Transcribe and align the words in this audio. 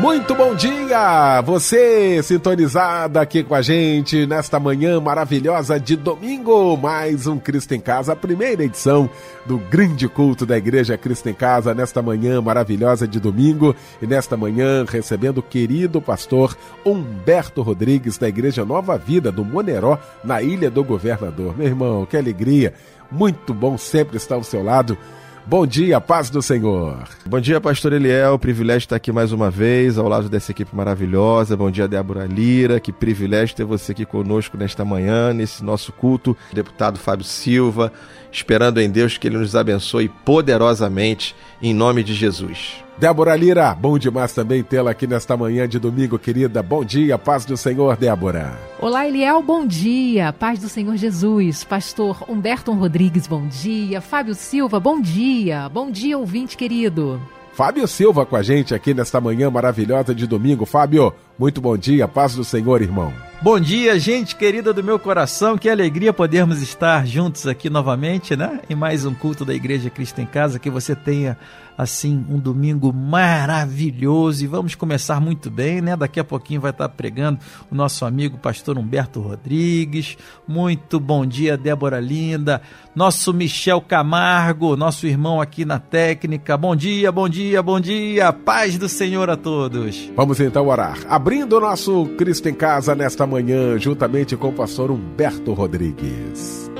Muito 0.00 0.34
bom 0.34 0.54
dia! 0.54 1.42
Você 1.42 2.22
sintonizado 2.22 3.18
aqui 3.18 3.44
com 3.44 3.54
a 3.54 3.60
gente 3.60 4.24
nesta 4.24 4.58
manhã 4.58 4.98
maravilhosa 4.98 5.78
de 5.78 5.94
domingo. 5.94 6.74
Mais 6.78 7.26
um 7.26 7.38
Cristo 7.38 7.74
em 7.74 7.80
Casa, 7.80 8.14
a 8.14 8.16
primeira 8.16 8.64
edição 8.64 9.10
do 9.44 9.58
grande 9.58 10.08
culto 10.08 10.46
da 10.46 10.56
Igreja 10.56 10.96
Cristo 10.96 11.28
em 11.28 11.34
Casa, 11.34 11.74
nesta 11.74 12.00
manhã 12.00 12.40
maravilhosa 12.40 13.06
de 13.06 13.20
domingo. 13.20 13.76
E 14.00 14.06
nesta 14.06 14.38
manhã 14.38 14.86
recebendo 14.88 15.38
o 15.38 15.42
querido 15.42 16.00
pastor 16.00 16.56
Humberto 16.82 17.60
Rodrigues, 17.60 18.16
da 18.16 18.26
Igreja 18.26 18.64
Nova 18.64 18.96
Vida, 18.96 19.30
do 19.30 19.44
Moneró, 19.44 19.98
na 20.24 20.40
Ilha 20.40 20.70
do 20.70 20.82
Governador. 20.82 21.54
Meu 21.58 21.66
irmão, 21.66 22.06
que 22.06 22.16
alegria! 22.16 22.72
Muito 23.10 23.52
bom 23.52 23.76
sempre 23.76 24.16
estar 24.16 24.36
ao 24.36 24.44
seu 24.44 24.62
lado 24.64 24.96
Bom 25.50 25.66
dia, 25.66 26.00
paz 26.00 26.30
do 26.30 26.40
Senhor. 26.40 27.08
Bom 27.26 27.40
dia, 27.40 27.60
pastor 27.60 27.92
Eliel. 27.92 28.38
Privilégio 28.38 28.86
estar 28.86 28.94
aqui 28.94 29.10
mais 29.10 29.32
uma 29.32 29.50
vez, 29.50 29.98
ao 29.98 30.06
lado 30.06 30.28
dessa 30.28 30.52
equipe 30.52 30.76
maravilhosa. 30.76 31.56
Bom 31.56 31.68
dia, 31.72 31.88
Débora 31.88 32.24
Lira. 32.24 32.78
Que 32.78 32.92
privilégio 32.92 33.56
ter 33.56 33.64
você 33.64 33.90
aqui 33.90 34.06
conosco 34.06 34.56
nesta 34.56 34.84
manhã, 34.84 35.34
nesse 35.34 35.64
nosso 35.64 35.90
culto. 35.90 36.36
Deputado 36.52 37.00
Fábio 37.00 37.24
Silva, 37.24 37.92
esperando 38.30 38.78
em 38.80 38.88
Deus 38.88 39.18
que 39.18 39.26
ele 39.26 39.38
nos 39.38 39.56
abençoe 39.56 40.08
poderosamente, 40.24 41.34
em 41.60 41.74
nome 41.74 42.04
de 42.04 42.14
Jesus. 42.14 42.84
Débora 43.00 43.34
Lira, 43.34 43.74
bom 43.74 43.98
demais 43.98 44.30
também 44.34 44.62
tê-la 44.62 44.90
aqui 44.90 45.06
nesta 45.06 45.34
manhã 45.34 45.66
de 45.66 45.78
domingo, 45.78 46.18
querida. 46.18 46.62
Bom 46.62 46.84
dia, 46.84 47.16
paz 47.16 47.46
do 47.46 47.56
Senhor, 47.56 47.96
Débora. 47.96 48.52
Olá, 48.78 49.08
Eliel, 49.08 49.42
bom 49.42 49.66
dia. 49.66 50.34
Paz 50.34 50.58
do 50.58 50.68
Senhor 50.68 50.94
Jesus. 50.98 51.64
Pastor 51.64 52.22
Humberto 52.28 52.70
Rodrigues, 52.72 53.26
bom 53.26 53.48
dia. 53.48 54.02
Fábio 54.02 54.34
Silva, 54.34 54.78
bom 54.78 55.00
dia. 55.00 55.66
Bom 55.70 55.90
dia, 55.90 56.18
ouvinte 56.18 56.58
querido. 56.58 57.18
Fábio 57.54 57.88
Silva 57.88 58.26
com 58.26 58.36
a 58.36 58.42
gente 58.42 58.74
aqui 58.74 58.92
nesta 58.92 59.18
manhã 59.18 59.50
maravilhosa 59.50 60.14
de 60.14 60.26
domingo. 60.26 60.66
Fábio, 60.66 61.12
muito 61.38 61.58
bom 61.58 61.78
dia, 61.78 62.06
paz 62.06 62.34
do 62.34 62.44
Senhor, 62.44 62.82
irmão. 62.82 63.12
Bom 63.42 63.58
dia, 63.58 63.98
gente 63.98 64.36
querida 64.36 64.72
do 64.72 64.84
meu 64.84 64.98
coração. 64.98 65.56
Que 65.56 65.70
alegria 65.70 66.12
podermos 66.12 66.60
estar 66.60 67.06
juntos 67.06 67.46
aqui 67.46 67.70
novamente, 67.70 68.36
né? 68.36 68.60
Em 68.68 68.74
mais 68.74 69.06
um 69.06 69.14
culto 69.14 69.46
da 69.46 69.54
Igreja 69.54 69.88
Cristo 69.88 70.20
em 70.20 70.26
Casa. 70.26 70.58
Que 70.58 70.68
você 70.68 70.94
tenha 70.94 71.38
assim 71.80 72.24
um 72.28 72.38
domingo 72.38 72.92
maravilhoso 72.92 74.44
e 74.44 74.46
vamos 74.46 74.74
começar 74.74 75.20
muito 75.20 75.50
bem, 75.50 75.80
né? 75.80 75.96
Daqui 75.96 76.20
a 76.20 76.24
pouquinho 76.24 76.60
vai 76.60 76.70
estar 76.70 76.88
pregando 76.90 77.40
o 77.70 77.74
nosso 77.74 78.04
amigo 78.04 78.36
pastor 78.36 78.76
Humberto 78.76 79.20
Rodrigues. 79.20 80.16
Muito 80.46 81.00
bom 81.00 81.24
dia, 81.24 81.56
Débora 81.56 81.98
Linda, 81.98 82.60
nosso 82.94 83.32
Michel 83.32 83.80
Camargo, 83.80 84.76
nosso 84.76 85.06
irmão 85.06 85.40
aqui 85.40 85.64
na 85.64 85.78
técnica. 85.78 86.56
Bom 86.56 86.76
dia, 86.76 87.10
bom 87.10 87.28
dia, 87.28 87.62
bom 87.62 87.80
dia. 87.80 88.32
Paz 88.32 88.76
do 88.76 88.88
Senhor 88.88 89.30
a 89.30 89.36
todos. 89.36 90.10
Vamos 90.14 90.38
então 90.38 90.68
orar. 90.68 90.98
Abrindo 91.08 91.56
o 91.56 91.60
nosso 91.60 92.06
Cristo 92.18 92.48
em 92.48 92.54
casa 92.54 92.94
nesta 92.94 93.26
manhã, 93.26 93.78
juntamente 93.78 94.36
com 94.36 94.48
o 94.48 94.52
pastor 94.52 94.90
Humberto 94.90 95.54
Rodrigues. 95.54 96.70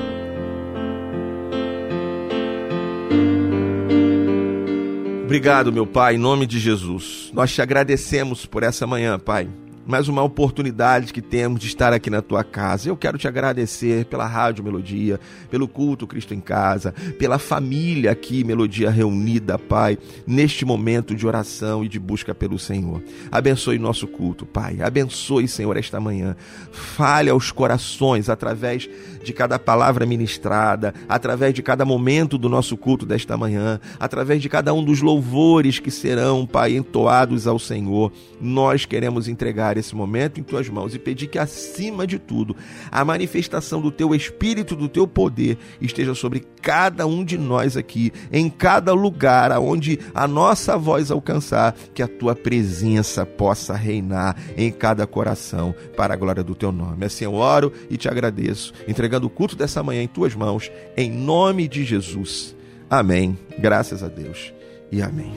Obrigado, 5.31 5.73
meu 5.73 5.87
Pai, 5.87 6.17
em 6.17 6.19
nome 6.19 6.45
de 6.45 6.59
Jesus. 6.59 7.31
Nós 7.33 7.55
te 7.55 7.63
agradecemos 7.63 8.47
por 8.47 8.65
essa 8.65 8.85
manhã, 8.85 9.17
Pai 9.17 9.49
mais 9.91 10.09
uma 10.09 10.23
oportunidade 10.23 11.13
que 11.13 11.21
temos 11.21 11.61
de 11.61 11.67
estar 11.67 11.93
aqui 11.93 12.09
na 12.09 12.23
tua 12.23 12.45
casa. 12.45 12.89
Eu 12.89 12.97
quero 12.97 13.19
te 13.19 13.27
agradecer 13.27 14.05
pela 14.05 14.25
Rádio 14.25 14.63
Melodia, 14.63 15.19
pelo 15.51 15.67
culto 15.67 16.07
Cristo 16.07 16.33
em 16.33 16.41
Casa, 16.41 16.93
pela 17.19 17.39
família 17.41 18.13
aqui, 18.13 18.45
Melodia 18.45 18.89
reunida, 18.89 19.59
Pai, 19.59 19.99
neste 20.25 20.65
momento 20.65 21.15
de 21.15 21.27
oração 21.27 21.85
e 21.85 21.89
de 21.89 21.99
busca 21.99 22.33
pelo 22.33 22.59
Senhor. 22.59 23.03
Abençoe 23.33 23.79
nosso 23.81 24.07
culto, 24.07 24.47
Pai. 24.47 24.81
Abençoe, 24.81 25.49
Senhor, 25.49 25.77
esta 25.77 25.99
manhã. 25.99 26.37
Fale 26.71 27.29
aos 27.29 27.51
corações 27.51 28.29
através 28.29 28.89
de 29.23 29.33
cada 29.33 29.59
palavra 29.59 30.07
ministrada, 30.07 30.95
através 31.09 31.55
de 31.55 31.63
cada 31.63 31.85
momento 31.85 32.39
do 32.39 32.49
nosso 32.49 32.77
culto 32.77 33.05
desta 33.05 33.37
manhã, 33.37 33.81
através 33.99 34.41
de 34.41 34.49
cada 34.49 34.73
um 34.73 34.83
dos 34.85 35.01
louvores 35.01 35.79
que 35.79 35.91
serão, 35.91 36.47
Pai, 36.47 36.77
entoados 36.77 37.47
ao 37.47 37.59
Senhor. 37.59 38.13
Nós 38.41 38.85
queremos 38.85 39.29
entregar 39.29 39.77
esse 39.77 39.95
momento 39.95 40.41
em 40.41 40.43
tuas 40.43 40.69
mãos 40.69 40.95
e 40.95 40.99
pedir 40.99 41.27
que, 41.27 41.39
acima 41.39 42.07
de 42.07 42.19
tudo, 42.19 42.57
a 42.91 43.05
manifestação 43.05 43.81
do 43.81 43.91
teu 43.91 44.15
espírito, 44.15 44.75
do 44.75 44.89
teu 44.89 45.07
poder, 45.07 45.59
esteja 45.81 46.15
sobre 46.15 46.41
cada 46.63 47.07
um 47.07 47.25
de 47.25 47.39
nós 47.39 47.77
aqui, 47.77 48.13
em 48.33 48.49
cada 48.49 48.93
lugar 48.93 49.53
aonde 49.53 49.99
a 50.15 50.27
nossa 50.27 50.77
voz 50.77 51.11
alcançar, 51.11 51.75
que 51.95 52.03
a 52.03 52.09
tua 52.09 52.35
presença 52.35 53.25
possa 53.25 53.75
reinar 53.75 54.37
em 54.57 54.71
cada 54.71 55.07
coração, 55.07 55.75
para 55.97 56.15
a 56.15 56.17
glória 56.17 56.43
do 56.43 56.55
teu 56.55 56.73
nome. 56.73 57.05
Assim 57.05 57.25
eu 57.25 57.35
oro 57.35 57.73
e 57.89 57.97
te 57.97 58.09
agradeço, 58.09 58.73
entregando 59.11 59.27
o 59.27 59.31
culto 59.31 59.57
dessa 59.57 59.83
manhã 59.83 60.03
em 60.03 60.07
tuas 60.07 60.37
mãos, 60.37 60.71
em 60.97 61.11
nome 61.11 61.67
de 61.67 61.85
Jesus. 61.85 62.55
Amém. 62.89 63.37
Graças 63.59 64.05
a 64.05 64.09
Deus 64.09 64.53
e 64.93 65.03
amém. 65.03 65.35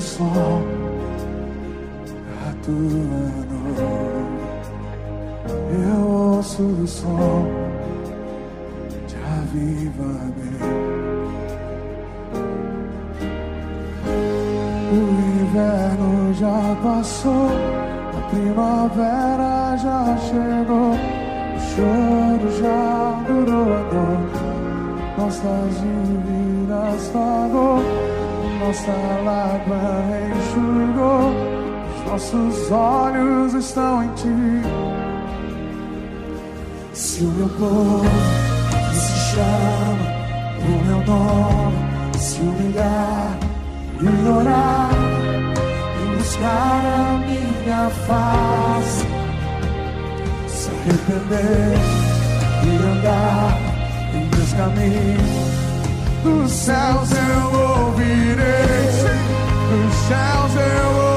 sol 0.00 0.64
atuando. 2.48 3.19
Eu 6.40 6.42
ouço 6.42 6.62
o 6.62 6.86
som 6.86 7.46
de 9.06 9.14
avivamento. 9.14 10.64
O 14.90 15.42
inverno 15.42 16.32
já 16.32 16.76
passou, 16.82 17.50
a 18.16 18.30
primavera 18.30 19.76
já 19.76 20.16
chegou, 20.16 20.92
o 20.92 21.60
choro 21.74 22.48
já 22.58 23.22
durou 23.26 23.74
a 23.74 23.82
dor, 23.90 24.22
nossas 25.18 25.74
dívidas 25.78 27.08
pagou 27.12 27.82
nossa 28.60 28.92
lágrima 29.24 30.04
enxugou, 30.38 31.32
os 31.98 32.10
nossos 32.10 32.70
olhos 32.70 33.52
estão 33.52 34.04
em 34.04 34.14
ti. 34.14 34.99
Se 37.00 37.24
o 37.24 37.28
meu 37.28 37.48
povo 37.48 38.04
que 38.90 38.94
se 38.94 39.32
chama 39.32 40.04
o 40.58 40.84
meu 40.84 41.06
nome, 41.06 42.18
se 42.18 42.40
humilhar 42.42 43.38
e 44.02 44.28
orar, 44.28 44.90
e 46.02 46.16
buscar 46.18 46.82
a 46.84 47.18
minha 47.26 47.88
face, 48.06 49.06
se 50.46 50.68
arrepender 50.68 51.78
e 52.64 52.68
andar 52.92 53.58
em 54.12 54.36
meus 54.36 54.52
caminhos 54.52 55.50
dos 56.22 56.52
céus 56.52 57.12
eu 57.12 57.86
ouvirei, 57.86 58.36
dos 59.70 59.94
céus 60.06 60.54
eu 60.54 60.88
ouvirei. 60.88 61.09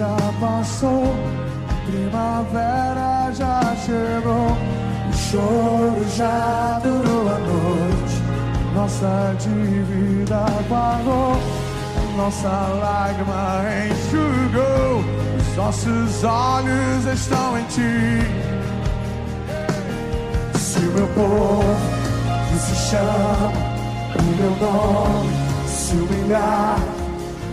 Já 0.00 0.16
passou, 0.40 1.14
primavera 1.84 3.30
já 3.34 3.76
chegou, 3.84 4.56
o 5.10 5.12
choro 5.12 6.06
já 6.16 6.80
durou 6.82 7.28
a 7.28 7.38
noite, 7.38 8.22
nossa 8.74 9.36
dívida 9.38 10.46
pagou, 10.70 11.36
nossa 12.16 12.48
lágrima 12.48 13.62
enxugou, 13.90 15.04
os 15.38 15.56
nossos 15.58 16.24
olhos 16.24 17.04
estão 17.04 17.58
em 17.58 17.64
ti. 17.64 18.22
Se 20.58 20.78
o 20.78 20.92
meu 20.92 21.08
povo 21.08 21.76
que 22.48 22.58
se 22.58 22.74
chama 22.88 23.52
o 24.18 24.22
meu 24.22 24.50
nome 24.66 25.30
se 25.66 25.94
humilhar 25.94 26.78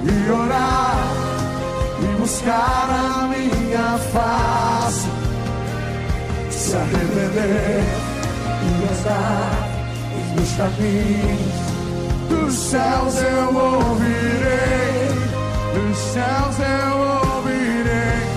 e 0.05 0.31
orar 0.31 1.16
e 2.01 2.05
buscar 2.19 2.87
a 2.89 3.27
minha 3.27 3.97
face, 4.11 5.07
se 6.51 6.75
arrepender 6.75 7.83
e 8.63 8.69
andar 8.93 9.51
os 10.17 10.27
meus 10.35 10.51
caminhos. 10.57 11.67
Dos 12.29 12.53
céus 12.53 13.15
eu 13.21 13.55
ouvirei, 13.55 15.09
dos 15.73 15.97
céus 15.97 16.55
eu 16.59 16.97
ouvirei. 16.99 18.27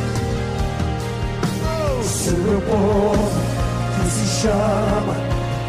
Se 2.05 2.31
o 2.31 2.39
meu 2.39 2.61
povo 2.63 3.31
que 3.97 4.11
se 4.11 4.27
chama 4.43 5.15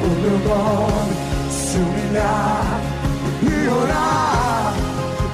o 0.03 0.07
meu 0.21 0.37
nome 0.49 1.13
se 1.49 1.77
humilhar 1.77 2.81
e 3.43 3.67
orar 3.69 4.73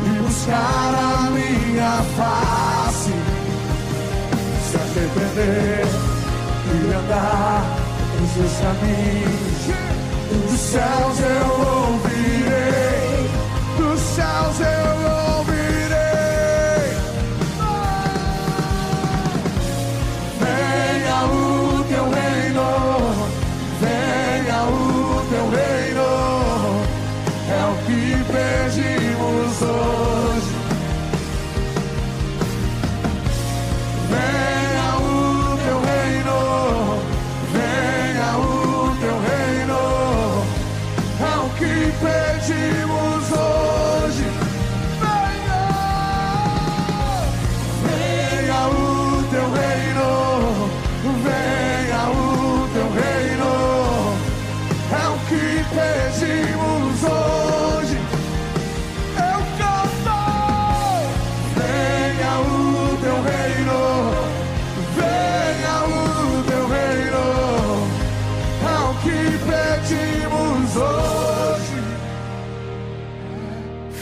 e 0.06 0.22
buscar 0.22 0.94
a 0.96 1.30
minha 1.32 2.04
face, 2.16 2.47
se 5.08 5.20
arrepender 5.20 5.86
e 6.74 6.94
andar 6.94 7.64
nos 8.20 8.32
seus 8.32 8.52
caminhos. 8.60 9.48
Dos 10.50 10.60
céus 10.60 11.20
eu 11.20 11.48
ouvirei, 11.94 13.30
dos 13.78 14.00
céus 14.00 14.60
eu 14.60 15.12
ouvirei. 15.12 15.27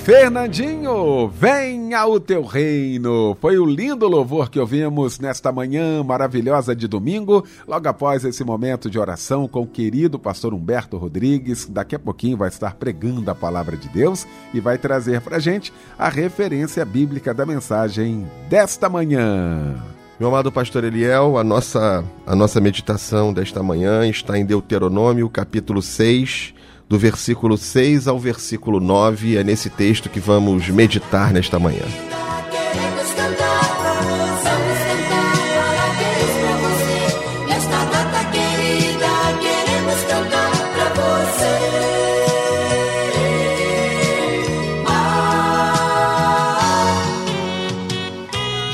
Fernandinho, 0.06 1.28
venha 1.30 2.06
o 2.06 2.20
teu 2.20 2.44
reino. 2.44 3.36
Foi 3.42 3.58
o 3.58 3.66
lindo 3.66 4.08
louvor 4.08 4.52
que 4.52 4.60
ouvimos 4.60 5.18
nesta 5.18 5.52
manhã 5.52 6.04
maravilhosa 6.04 6.76
de 6.76 6.88
domingo, 6.88 7.44
logo 7.68 7.90
após 7.90 8.24
esse 8.24 8.44
momento 8.44 8.88
de 8.88 9.00
oração 9.00 9.48
com 9.48 9.62
o 9.64 9.68
querido 9.68 10.20
pastor 10.20 10.54
Humberto 10.54 10.96
Rodrigues. 10.96 11.66
Daqui 11.68 11.96
a 11.96 12.00
pouquinho 12.00 12.38
vai 12.38 12.50
estar 12.50 12.76
pregando 12.76 13.32
a 13.32 13.34
palavra 13.34 13.76
de 13.76 13.90
Deus 13.90 14.28
e 14.54 14.60
vai 14.60 14.78
trazer 14.78 15.22
para 15.22 15.40
gente 15.40 15.74
a 15.98 16.08
referência 16.08 16.86
bíblica 16.86 17.34
da 17.34 17.44
mensagem 17.44 18.28
desta 18.48 18.88
manhã. 18.88 19.74
Meu 20.20 20.30
amado 20.30 20.52
pastor 20.52 20.84
Eliel, 20.84 21.36
a 21.36 21.44
nossa, 21.44 22.06
a 22.28 22.36
nossa 22.36 22.62
meditação 22.62 23.34
desta 23.34 23.64
manhã 23.64 24.08
está 24.08 24.38
em 24.38 24.46
Deuteronômio, 24.46 25.28
capítulo 25.30 25.82
6, 25.82 26.54
do 26.88 26.98
versículo 26.98 27.58
6 27.58 28.08
ao 28.08 28.20
versículo 28.20 28.80
9. 28.80 29.38
É 29.38 29.44
nesse 29.44 29.70
texto 29.70 30.10
que 30.10 30.20
vamos 30.20 30.70
meditar 30.70 31.34
nesta 31.34 31.60
manhã. 31.60 31.86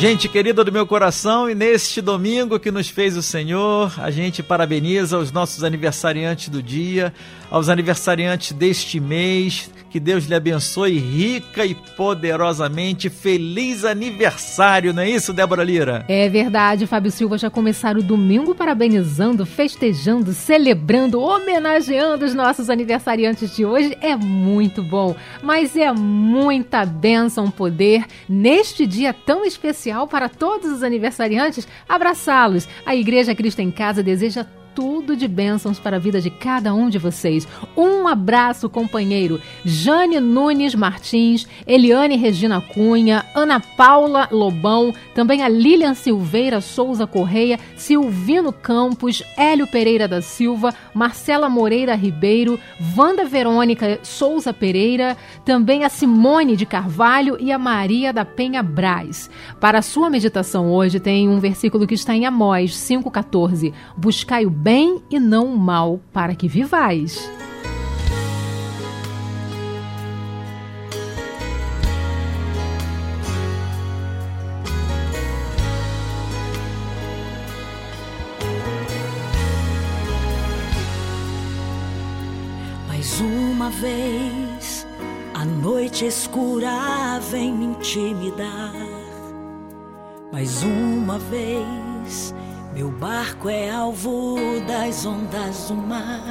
Gente 0.02 0.28
querida 0.28 0.64
do 0.64 0.72
meu 0.72 0.88
coração, 0.88 1.48
e 1.48 1.54
neste 1.54 2.02
domingo 2.02 2.60
que 2.60 2.72
nos 2.72 2.90
fez 2.90 3.16
o 3.16 3.22
Senhor, 3.22 3.94
a 4.00 4.10
gente 4.10 4.42
parabeniza 4.42 5.20
os 5.20 5.32
nossos 5.32 5.64
aniversariantes 5.64 6.50
do 6.50 6.60
dia, 6.60 7.14
aos 7.52 7.70
aniversariantes 7.70 8.52
deste 8.52 9.00
mês. 9.00 9.70
Que 9.92 10.00
Deus 10.00 10.24
lhe 10.24 10.34
abençoe 10.34 10.98
rica 10.98 11.66
e 11.66 11.76
poderosamente. 11.76 13.10
Feliz 13.10 13.84
aniversário, 13.84 14.94
não 14.94 15.04
é 15.04 15.10
isso, 15.10 15.34
Débora 15.34 15.66
Lira? 15.66 16.06
É 16.08 16.30
verdade, 16.30 16.88
Fábio 16.88 17.12
Silva 17.12 17.38
já 17.38 17.50
começaram 17.50 18.00
o 18.00 18.04
domingo 18.04 18.56
parabenizando, 18.56 19.46
festejando, 19.46 20.32
celebrando, 20.32 21.20
homenageando 21.20 22.24
os 22.24 22.34
nossos 22.34 22.70
aniversariantes 22.70 23.54
de 23.54 23.66
hoje. 23.66 23.98
É 24.00 24.16
muito 24.16 24.82
bom, 24.82 25.14
mas 25.44 25.76
é 25.76 25.92
muita 25.92 26.86
bênção 26.86 27.52
poder, 27.52 28.06
neste 28.30 28.88
dia 28.88 29.14
tão 29.14 29.44
especial 29.44 30.08
para 30.08 30.30
todos 30.30 30.72
os 30.72 30.84
aniversariantes, 30.84 31.68
abraçá-los. 31.90 32.66
A 32.86 32.96
Igreja 32.96 33.36
Cristo 33.36 33.60
em 33.60 33.70
Casa 33.70 34.02
deseja 34.02 34.46
tudo 34.74 35.16
de 35.16 35.28
bênçãos 35.28 35.80
para 35.80 35.98
a 35.98 36.00
vida 36.00 36.22
de 36.22 36.30
cada 36.30 36.74
um 36.74 36.90
de 36.90 36.98
vocês. 36.98 37.48
Um 37.76 38.08
abraço, 38.08 38.70
companheiro. 38.70 39.40
Jane 39.66 40.20
Nunes 40.20 40.76
Martins, 40.76 41.48
Eliane 41.66 42.18
Regina 42.18 42.62
Cunha, 42.62 43.26
Ana 43.36 43.60
Paula 43.60 44.28
Lobão, 44.32 44.94
também 45.14 45.44
a 45.44 45.50
Lilian 45.50 45.94
Silveira 45.94 46.62
Souza 46.62 47.06
Correia, 47.06 47.60
Silvino 47.76 48.52
Campos, 48.52 49.24
Hélio 49.38 49.68
Pereira 49.68 50.08
da 50.08 50.22
Silva, 50.22 50.74
Marcela 50.94 51.50
Moreira 51.50 51.96
Ribeiro, 51.96 52.60
Wanda 52.96 53.26
Verônica 53.26 54.00
Souza 54.04 54.54
Pereira, 54.54 55.18
também 55.44 55.84
a 55.84 55.90
Simone 55.90 56.56
de 56.56 56.66
Carvalho 56.66 57.38
e 57.40 57.52
a 57.52 57.58
Maria 57.58 58.14
da 58.14 58.26
Penha 58.26 58.64
Braz. 58.64 59.30
Para 59.60 59.80
a 59.80 59.82
sua 59.82 60.10
meditação 60.10 60.72
hoje 60.72 61.00
tem 61.00 61.28
um 61.28 61.40
versículo 61.40 61.86
que 61.86 61.96
está 61.96 62.16
em 62.16 62.26
Amós 62.26 62.72
5,14. 62.72 63.74
Buscai 63.98 64.46
o 64.46 64.61
bem 64.62 65.02
e 65.10 65.20
não 65.20 65.48
o 65.48 65.58
mal, 65.58 66.00
para 66.14 66.36
que 66.36 66.48
vivais. 66.48 67.28
Mais 82.88 83.20
uma 83.20 83.72
vez, 83.72 84.86
a 85.34 85.44
noite 85.44 86.06
escura 86.06 87.20
vem 87.32 87.52
me 87.52 87.66
intimidar. 87.66 88.76
Mais 90.32 90.62
uma 90.62 91.18
vez, 91.18 92.32
meu 92.74 92.90
barco 92.92 93.50
é 93.50 93.70
alvo 93.70 94.38
das 94.68 95.06
ondas 95.06 95.68
do 95.68 95.76
mar. 95.76 96.22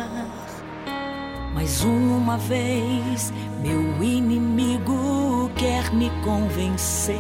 Mais 1.55 1.83
uma 1.85 2.39
vez, 2.39 3.33
meu 3.61 4.03
inimigo 4.03 5.51
quer 5.57 5.93
me 5.93 6.11
convencer 6.25 7.17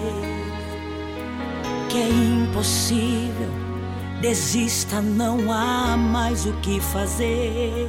que 1.90 1.98
é 1.98 2.08
impossível. 2.08 3.50
Desista, 4.20 5.00
não 5.00 5.50
há 5.50 5.96
mais 5.96 6.46
o 6.46 6.52
que 6.60 6.80
fazer. 6.80 7.88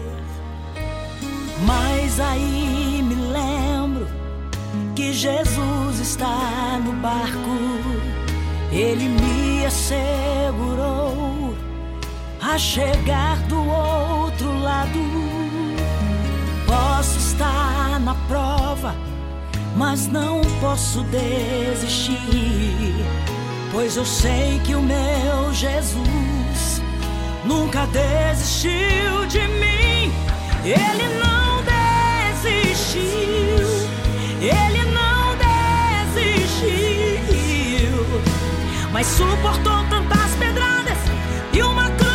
Mas 1.66 2.20
aí 2.20 3.04
me 3.04 3.16
lembro 3.16 4.08
que 4.96 5.14
Jesus 5.14 6.00
está 6.00 6.80
no 6.84 6.94
barco 6.94 8.11
Ele 8.72 9.10
me 9.10 9.66
assegurou 9.66 11.54
a 12.42 12.58
chegar 12.58 13.38
do 13.44 13.60
outro 13.60 14.58
lado. 14.60 15.00
Posso 16.66 17.18
estar 17.18 18.00
na 18.00 18.16
prova, 18.30 18.96
mas 19.76 20.08
não 20.08 20.40
posso 20.62 21.04
desistir, 21.04 22.16
pois 23.74 23.98
eu 23.98 24.06
sei 24.06 24.60
que 24.64 24.74
o 24.74 24.82
meu 24.82 25.54
Jesus 25.54 26.82
nunca 27.44 27.86
desistiu 27.88 29.26
de 29.28 29.46
mim. 29.48 30.14
Ele 30.64 31.10
não 31.20 31.62
desistiu, 32.42 33.02
ele 34.40 34.81
mas 38.92 39.08
suportou 39.08 39.84
tantas 39.90 40.36
pedradas 40.38 40.98
e 41.54 41.62
uma 41.62 41.90
cruz 41.92 42.11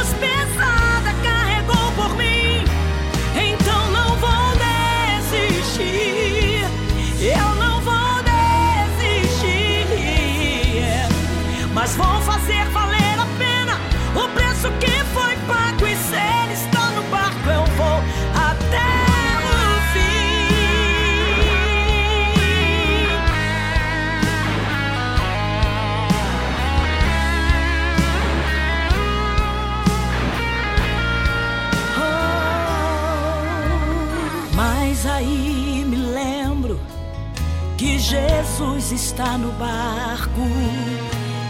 Está 38.92 39.36
no 39.36 39.50
barco. 39.52 40.42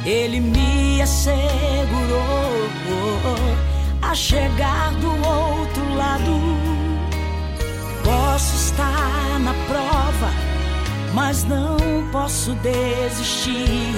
Ele 0.05 0.41
me 0.41 1.03
assegurou 1.03 1.37
a 4.03 4.15
chegar 4.15 4.93
do 4.95 5.09
outro 5.09 5.95
lado. 5.95 6.33
Posso 8.03 8.57
estar 8.57 9.39
na 9.41 9.53
prova, 9.69 10.31
mas 11.13 11.45
não 11.45 11.77
posso 12.11 12.55
desistir, 12.55 13.93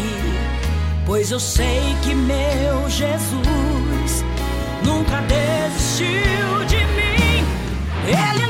pois 1.06 1.30
eu 1.30 1.38
sei 1.38 1.96
que 2.02 2.14
meu 2.14 2.88
Jesus 2.88 4.24
nunca 4.84 5.20
desistiu 5.22 6.64
de 6.66 6.76
mim. 6.96 7.44
Ele 8.06 8.47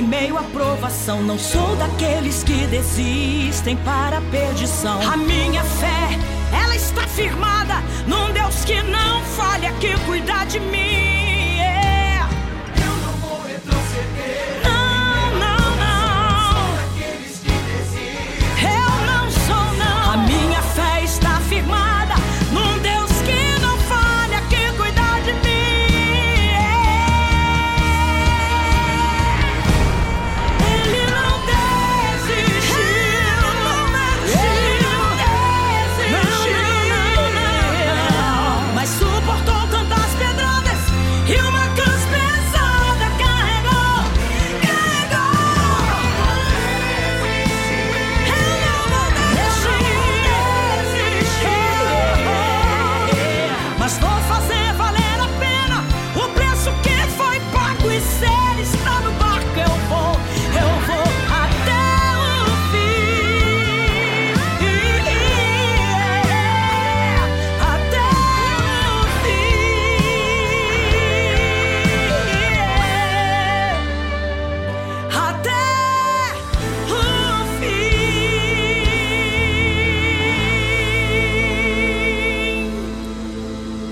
em 0.00 0.02
meio 0.02 0.38
à 0.38 0.42
provação. 0.42 1.22
Não 1.22 1.38
sou 1.38 1.76
daqueles 1.76 2.42
que 2.42 2.66
desistem 2.66 3.76
para 3.78 4.18
a 4.18 4.22
perdição. 4.22 4.98
A 5.02 5.16
minha 5.16 5.62
fé, 5.62 6.18
ela 6.52 6.74
está 6.74 7.06
firmada 7.06 7.82
num 8.06 8.32
Deus 8.32 8.64
que 8.64 8.82
não 8.82 9.22
falha, 9.36 9.72
que 9.74 9.92
cuida 10.06 10.44
de 10.44 10.58
mim. 10.58 10.89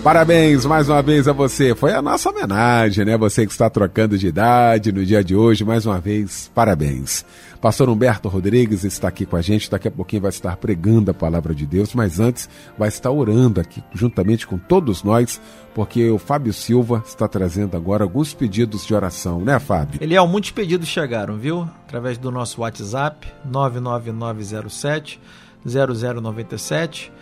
Parabéns 0.03 0.65
mais 0.65 0.89
uma 0.89 1.03
vez 1.03 1.27
a 1.27 1.33
você. 1.33 1.75
Foi 1.75 1.93
a 1.93 2.01
nossa 2.01 2.31
homenagem, 2.31 3.05
né? 3.05 3.17
Você 3.19 3.45
que 3.45 3.53
está 3.53 3.69
trocando 3.69 4.17
de 4.17 4.29
idade 4.29 4.93
no 4.93 5.05
dia 5.05 5.23
de 5.25 5.35
hoje, 5.35 5.65
mais 5.65 5.85
uma 5.85 6.01
vez, 6.01 6.51
parabéns. 6.55 7.25
Pastor 7.61 7.89
Humberto 7.89 8.29
Rodrigues 8.29 8.85
está 8.85 9.09
aqui 9.09 9.27
com 9.27 9.37
a 9.37 9.43
gente, 9.43 9.69
daqui 9.69 9.89
a 9.89 9.91
pouquinho 9.91 10.23
vai 10.23 10.29
estar 10.29 10.57
pregando 10.57 11.11
a 11.11 11.15
palavra 11.15 11.53
de 11.53 11.67
Deus, 11.67 11.93
mas 11.93 12.21
antes 12.21 12.49
vai 12.79 12.89
estar 12.89 13.11
orando 13.11 13.61
aqui 13.61 13.83
juntamente 13.93 14.47
com 14.47 14.57
todos 14.57 15.03
nós, 15.03 15.41
porque 15.75 16.09
o 16.09 16.19
Fábio 16.19 16.53
Silva 16.53 17.03
está 17.05 17.27
trazendo 17.27 17.77
agora 17.77 18.05
alguns 18.05 18.33
pedidos 18.33 18.87
de 18.87 18.95
oração, 18.95 19.41
né, 19.41 19.59
Fábio? 19.59 20.01
Eliel, 20.01 20.27
muitos 20.29 20.53
pedidos 20.53 20.89
chegaram, 20.89 21.37
viu? 21.37 21.69
Através 21.87 22.17
do 22.17 22.31
nosso 22.31 22.61
WhatsApp, 22.61 23.27
99907 23.45 25.21
0097, 25.67 27.13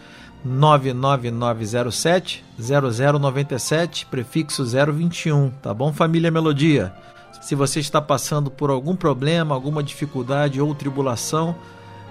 99907 0.46 2.44
0097, 2.58 4.06
prefixo 4.06 4.64
021, 4.64 5.50
tá 5.62 5.74
bom, 5.74 5.92
família 5.92 6.30
Melodia? 6.30 6.94
Se 7.42 7.54
você 7.54 7.80
está 7.80 8.00
passando 8.00 8.50
por 8.50 8.70
algum 8.70 8.96
problema, 8.96 9.54
alguma 9.54 9.82
dificuldade 9.82 10.60
ou 10.60 10.74
tribulação, 10.74 11.54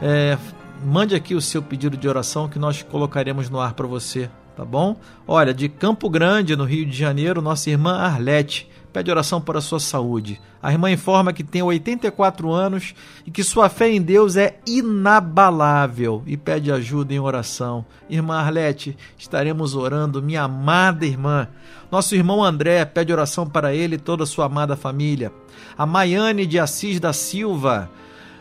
é, 0.01 0.37
mande 0.83 1.15
aqui 1.15 1.33
o 1.33 1.41
seu 1.41 1.63
pedido 1.63 1.97
de 1.97 2.07
oração 2.07 2.47
que 2.49 2.59
nós 2.59 2.81
colocaremos 2.83 3.49
no 3.49 3.59
ar 3.59 3.73
para 3.73 3.87
você, 3.87 4.29
tá 4.55 4.63
bom? 4.63 4.97
Olha, 5.27 5.53
de 5.53 5.67
Campo 5.69 6.09
Grande, 6.09 6.55
no 6.55 6.65
Rio 6.65 6.85
de 6.85 6.97
Janeiro, 6.97 7.41
nossa 7.41 7.69
irmã 7.69 7.95
Arlete 7.95 8.69
pede 8.95 9.11
oração 9.11 9.41
para 9.41 9.59
sua 9.59 9.77
saúde. 9.77 10.39
A 10.63 10.71
irmã 10.71 10.89
informa 10.89 11.33
que 11.33 11.43
tem 11.43 11.61
84 11.61 12.49
anos 12.49 12.95
e 13.25 13.29
que 13.29 13.43
sua 13.43 13.67
fé 13.67 13.89
em 13.91 14.01
Deus 14.01 14.37
é 14.37 14.57
inabalável 14.65 16.23
e 16.25 16.37
pede 16.37 16.71
ajuda 16.71 17.13
em 17.13 17.19
oração. 17.19 17.85
Irmã 18.09 18.37
Arlete, 18.37 18.97
estaremos 19.17 19.75
orando, 19.75 20.23
minha 20.23 20.43
amada 20.43 21.05
irmã. 21.05 21.49
Nosso 21.91 22.15
irmão 22.15 22.41
André 22.41 22.85
pede 22.85 23.11
oração 23.11 23.45
para 23.45 23.75
ele 23.75 23.95
e 23.95 23.99
toda 23.99 24.23
a 24.23 24.25
sua 24.25 24.45
amada 24.45 24.77
família. 24.77 25.29
A 25.77 25.85
Maiane 25.85 26.45
de 26.45 26.57
Assis 26.57 26.97
da 26.97 27.11
Silva, 27.11 27.91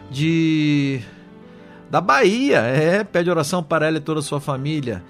de 0.08 1.00
da 1.90 2.00
Bahia, 2.00 2.60
é, 2.60 3.02
pede 3.02 3.28
oração 3.28 3.60
para 3.60 3.88
ela 3.88 3.96
e 3.96 4.00
toda 4.00 4.20
a 4.20 4.22
sua 4.22 4.38
família. 4.38 5.02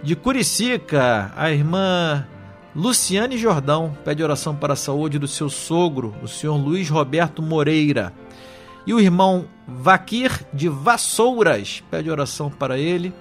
De 0.00 0.14
Curicica, 0.14 1.32
a 1.36 1.50
irmã 1.50 2.24
Luciane 2.74 3.36
Jordão 3.36 3.94
pede 4.02 4.22
oração 4.22 4.56
para 4.56 4.72
a 4.72 4.76
saúde 4.76 5.18
do 5.18 5.28
seu 5.28 5.50
sogro, 5.50 6.14
o 6.22 6.28
senhor 6.28 6.56
Luiz 6.56 6.88
Roberto 6.88 7.42
Moreira. 7.42 8.12
E 8.86 8.94
o 8.94 9.00
irmão 9.00 9.44
Vaquir 9.68 10.44
de 10.52 10.68
Vassouras 10.68 11.82
pede 11.90 12.10
oração 12.10 12.50
para 12.50 12.78
ele, 12.78 13.12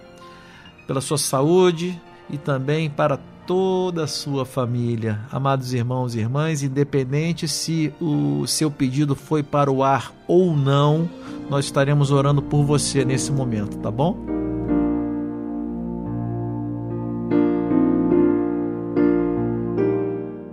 pela 0.88 1.02
sua 1.02 1.18
saúde 1.18 2.00
e 2.30 2.38
também 2.38 2.90
para 2.90 3.20
toda 3.46 4.06
a 4.06 4.08
sua 4.08 4.46
família. 4.46 5.20
Amados 5.30 5.74
irmãos 5.74 6.16
e 6.16 6.20
irmãs, 6.20 6.64
independente 6.64 7.48
se 7.48 7.94
o 8.00 8.48
seu 8.48 8.72
pedido 8.72 9.16
foi 9.16 9.44
para 9.44 9.70
o 9.70 9.84
ar 9.84 10.14
ou 10.28 10.56
não, 10.56 11.10
nós 11.50 11.66
estaremos 11.66 12.10
orando 12.10 12.42
por 12.42 12.64
você 12.64 13.04
nesse 13.04 13.32
momento, 13.32 13.78
tá 13.80 13.92
bom? 13.92 14.41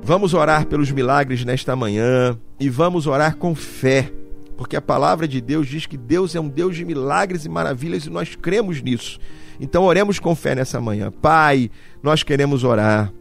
Vamos 0.09 0.33
orar 0.33 0.65
pelos 0.65 0.91
milagres 0.91 1.45
nesta 1.45 1.77
manhã 1.77 2.35
e 2.59 2.71
vamos 2.71 3.07
orar 3.07 3.37
com 3.37 3.55
fé, 3.55 4.11
porque 4.57 4.75
a 4.75 4.81
palavra 4.81 5.29
de 5.29 5.38
Deus 5.38 5.67
diz 5.67 5.85
que 5.85 5.99
Deus 5.99 6.35
é 6.35 6.41
um 6.41 6.49
Deus 6.49 6.77
de 6.77 6.83
milagres 6.83 7.45
e 7.45 7.49
maravilhas 7.50 8.07
e 8.07 8.11
nós 8.11 8.35
cremos 8.35 8.81
nisso. 8.81 9.21
Então 9.61 9.85
oremos 9.85 10.19
com 10.19 10.35
fé 10.35 10.55
nessa 10.55 10.81
manhã. 10.81 11.12
Pai, 11.12 11.71
nós 12.03 12.23
queremos 12.23 12.65
orar. 12.65 13.12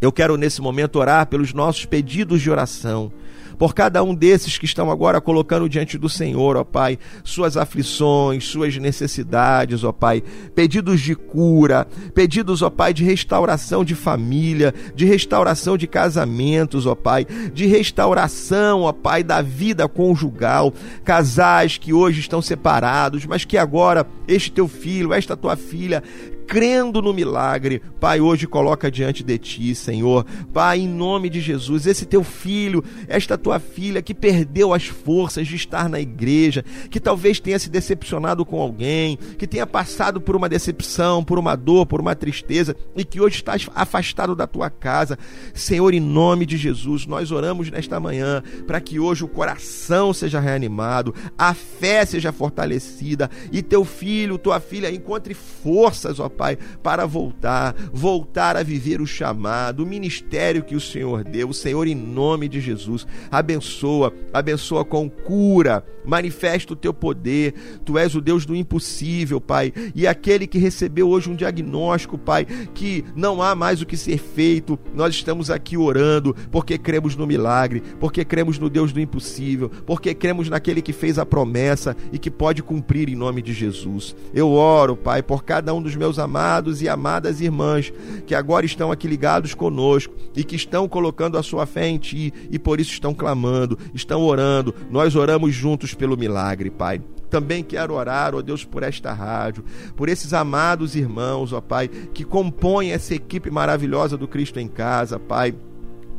Eu 0.00 0.10
quero 0.10 0.38
nesse 0.38 0.62
momento 0.62 0.98
orar 0.98 1.26
pelos 1.26 1.52
nossos 1.52 1.84
pedidos 1.84 2.40
de 2.40 2.50
oração 2.50 3.12
por 3.58 3.74
cada 3.74 4.02
um 4.02 4.14
desses 4.14 4.58
que 4.58 4.64
estão 4.64 4.90
agora 4.90 5.20
colocando 5.20 5.68
diante 5.68 5.96
do 5.96 6.08
Senhor, 6.08 6.56
ó 6.56 6.64
Pai, 6.64 6.98
suas 7.22 7.56
aflições, 7.56 8.44
suas 8.44 8.76
necessidades, 8.76 9.84
ó 9.84 9.92
Pai, 9.92 10.22
pedidos 10.54 11.00
de 11.00 11.14
cura, 11.14 11.86
pedidos, 12.14 12.62
ó 12.62 12.70
Pai, 12.70 12.92
de 12.92 13.04
restauração 13.04 13.84
de 13.84 13.94
família, 13.94 14.74
de 14.94 15.04
restauração 15.04 15.76
de 15.76 15.86
casamentos, 15.86 16.86
ó 16.86 16.94
Pai, 16.94 17.26
de 17.52 17.66
restauração, 17.66 18.82
ó 18.82 18.92
Pai, 18.92 19.22
da 19.22 19.42
vida 19.42 19.88
conjugal, 19.88 20.72
casais 21.04 21.78
que 21.78 21.92
hoje 21.92 22.20
estão 22.20 22.42
separados, 22.42 23.26
mas 23.26 23.44
que 23.44 23.56
agora 23.56 24.06
este 24.26 24.50
teu 24.50 24.68
filho, 24.68 25.12
esta 25.12 25.36
tua 25.36 25.56
filha 25.56 26.02
crendo 26.46 27.00
no 27.02 27.12
milagre. 27.12 27.82
Pai, 28.00 28.20
hoje 28.20 28.46
coloca 28.46 28.90
diante 28.90 29.22
de 29.22 29.38
ti, 29.38 29.74
Senhor. 29.74 30.24
Pai, 30.52 30.80
em 30.80 30.88
nome 30.88 31.28
de 31.28 31.40
Jesus, 31.40 31.86
esse 31.86 32.06
teu 32.06 32.22
filho, 32.22 32.84
esta 33.08 33.36
tua 33.36 33.58
filha 33.58 34.02
que 34.02 34.14
perdeu 34.14 34.72
as 34.72 34.86
forças 34.86 35.46
de 35.46 35.56
estar 35.56 35.88
na 35.88 36.00
igreja, 36.00 36.64
que 36.90 37.00
talvez 37.00 37.40
tenha 37.40 37.58
se 37.58 37.68
decepcionado 37.70 38.44
com 38.44 38.60
alguém, 38.60 39.16
que 39.38 39.46
tenha 39.46 39.66
passado 39.66 40.20
por 40.20 40.36
uma 40.36 40.48
decepção, 40.48 41.24
por 41.24 41.38
uma 41.38 41.56
dor, 41.56 41.86
por 41.86 42.00
uma 42.00 42.14
tristeza 42.14 42.76
e 42.94 43.04
que 43.04 43.20
hoje 43.20 43.36
está 43.36 43.54
afastado 43.74 44.34
da 44.34 44.46
tua 44.46 44.70
casa. 44.70 45.18
Senhor, 45.52 45.94
em 45.94 46.00
nome 46.00 46.46
de 46.46 46.56
Jesus, 46.56 47.06
nós 47.06 47.30
oramos 47.30 47.70
nesta 47.70 47.98
manhã 47.98 48.42
para 48.66 48.80
que 48.80 48.98
hoje 48.98 49.24
o 49.24 49.28
coração 49.28 50.12
seja 50.12 50.40
reanimado, 50.40 51.14
a 51.36 51.54
fé 51.54 52.04
seja 52.04 52.32
fortalecida 52.32 53.30
e 53.50 53.62
teu 53.62 53.84
filho, 53.84 54.38
tua 54.38 54.60
filha 54.60 54.90
encontre 54.90 55.34
forças, 55.34 56.20
ó 56.20 56.28
Pai, 56.34 56.58
para 56.82 57.06
voltar, 57.06 57.74
voltar 57.92 58.56
a 58.56 58.62
viver 58.62 59.00
o 59.00 59.06
chamado, 59.06 59.82
o 59.82 59.86
ministério 59.86 60.62
que 60.62 60.76
o 60.76 60.80
Senhor 60.80 61.24
deu. 61.24 61.52
Senhor, 61.52 61.86
em 61.86 61.94
nome 61.94 62.48
de 62.48 62.60
Jesus, 62.60 63.06
abençoa, 63.30 64.12
abençoa 64.32 64.84
com 64.84 65.08
cura, 65.08 65.84
manifesta 66.04 66.72
o 66.72 66.76
teu 66.76 66.92
poder. 66.92 67.54
Tu 67.84 67.96
és 67.96 68.14
o 68.14 68.20
Deus 68.20 68.44
do 68.44 68.54
impossível, 68.54 69.40
Pai, 69.40 69.72
e 69.94 70.06
aquele 70.06 70.46
que 70.46 70.58
recebeu 70.58 71.08
hoje 71.08 71.30
um 71.30 71.36
diagnóstico, 71.36 72.18
Pai, 72.18 72.44
que 72.74 73.04
não 73.16 73.40
há 73.40 73.54
mais 73.54 73.80
o 73.80 73.86
que 73.86 73.96
ser 73.96 74.18
feito. 74.18 74.78
Nós 74.94 75.14
estamos 75.14 75.50
aqui 75.50 75.76
orando 75.76 76.34
porque 76.50 76.76
cremos 76.76 77.16
no 77.16 77.26
milagre, 77.26 77.82
porque 77.98 78.24
cremos 78.24 78.58
no 78.58 78.68
Deus 78.68 78.92
do 78.92 79.00
impossível, 79.00 79.70
porque 79.86 80.12
cremos 80.14 80.48
naquele 80.48 80.82
que 80.82 80.92
fez 80.92 81.18
a 81.18 81.24
promessa 81.24 81.96
e 82.12 82.18
que 82.18 82.30
pode 82.30 82.62
cumprir 82.62 83.08
em 83.08 83.14
nome 83.14 83.40
de 83.40 83.52
Jesus. 83.52 84.14
Eu 84.34 84.50
oro, 84.50 84.96
Pai, 84.96 85.22
por 85.22 85.44
cada 85.44 85.72
um 85.72 85.80
dos 85.80 85.96
meus 85.96 86.18
amados 86.24 86.82
e 86.82 86.88
amadas 86.88 87.40
irmãs 87.40 87.92
que 88.26 88.34
agora 88.34 88.66
estão 88.66 88.90
aqui 88.90 89.06
ligados 89.06 89.54
conosco 89.54 90.14
e 90.34 90.42
que 90.42 90.56
estão 90.56 90.88
colocando 90.88 91.38
a 91.38 91.42
sua 91.42 91.66
fé 91.66 91.86
em 91.86 91.98
Ti 91.98 92.32
e 92.50 92.58
por 92.58 92.80
isso 92.80 92.92
estão 92.92 93.14
clamando, 93.14 93.78
estão 93.94 94.22
orando. 94.22 94.74
Nós 94.90 95.14
oramos 95.14 95.54
juntos 95.54 95.94
pelo 95.94 96.16
milagre, 96.16 96.70
Pai. 96.70 97.00
Também 97.30 97.64
quero 97.64 97.94
orar, 97.94 98.34
ó 98.34 98.42
Deus, 98.42 98.64
por 98.64 98.82
esta 98.82 99.12
rádio, 99.12 99.64
por 99.96 100.08
esses 100.08 100.32
amados 100.32 100.94
irmãos, 100.94 101.52
ó 101.52 101.60
Pai, 101.60 101.88
que 101.88 102.24
compõem 102.24 102.92
essa 102.92 103.14
equipe 103.14 103.50
maravilhosa 103.50 104.16
do 104.16 104.28
Cristo 104.28 104.60
em 104.60 104.68
Casa, 104.68 105.18
Pai. 105.18 105.54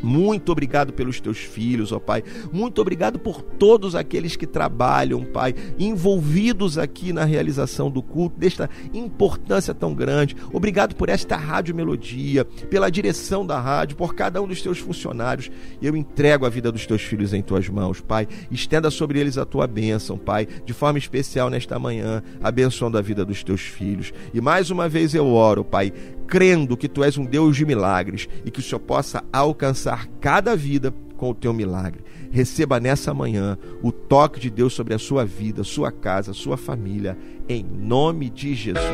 Muito 0.05 0.51
obrigado 0.51 0.93
pelos 0.93 1.19
teus 1.19 1.39
filhos, 1.39 1.91
ó 1.91 1.97
Pai. 1.97 2.23
Muito 2.53 2.79
obrigado 2.79 3.17
por 3.17 3.41
todos 3.41 3.95
aqueles 3.95 4.35
que 4.35 4.45
trabalham, 4.45 5.25
Pai, 5.25 5.55
envolvidos 5.79 6.77
aqui 6.77 7.11
na 7.11 7.25
realização 7.25 7.89
do 7.89 8.03
culto, 8.03 8.39
desta 8.39 8.69
importância 8.93 9.73
tão 9.73 9.95
grande. 9.95 10.35
Obrigado 10.53 10.95
por 10.95 11.09
esta 11.09 11.35
Rádio 11.35 11.73
Melodia, 11.73 12.45
pela 12.45 12.91
direção 12.91 13.43
da 13.43 13.59
rádio, 13.59 13.97
por 13.97 14.13
cada 14.13 14.39
um 14.39 14.47
dos 14.47 14.61
teus 14.61 14.77
funcionários. 14.77 15.49
Eu 15.81 15.95
entrego 15.95 16.45
a 16.45 16.49
vida 16.49 16.71
dos 16.71 16.85
teus 16.85 17.01
filhos 17.01 17.33
em 17.33 17.41
tuas 17.41 17.67
mãos, 17.67 17.99
Pai. 17.99 18.27
Estenda 18.51 18.91
sobre 18.91 19.19
eles 19.19 19.39
a 19.39 19.45
tua 19.45 19.65
bênção, 19.65 20.19
Pai, 20.19 20.47
de 20.65 20.73
forma 20.73 20.99
especial 20.99 21.49
nesta 21.49 21.79
manhã, 21.79 22.21
abençoando 22.43 22.99
a 22.99 23.01
vida 23.01 23.25
dos 23.25 23.43
teus 23.43 23.61
filhos. 23.61 24.13
E 24.31 24.39
mais 24.39 24.69
uma 24.69 24.87
vez 24.87 25.15
eu 25.15 25.25
oro, 25.25 25.65
Pai, 25.65 25.91
crendo 26.27 26.75
que 26.75 26.89
tu 26.89 27.03
és 27.03 27.17
um 27.17 27.25
Deus 27.25 27.55
de 27.55 27.65
milagres 27.65 28.27
e 28.43 28.51
que 28.51 28.59
o 28.59 28.63
Senhor 28.63 28.79
possa 28.79 29.23
alcançar 29.31 29.94
cada 30.19 30.55
vida 30.55 30.93
com 31.17 31.29
o 31.29 31.35
teu 31.35 31.53
milagre. 31.53 32.03
Receba 32.31 32.79
nessa 32.79 33.13
manhã 33.13 33.57
o 33.81 33.91
toque 33.91 34.39
de 34.39 34.49
Deus 34.49 34.73
sobre 34.73 34.93
a 34.93 34.99
sua 34.99 35.25
vida, 35.25 35.63
sua 35.63 35.91
casa, 35.91 36.33
sua 36.33 36.57
família, 36.57 37.17
em 37.47 37.63
nome 37.63 38.29
de 38.29 38.53
Jesus. 38.53 38.85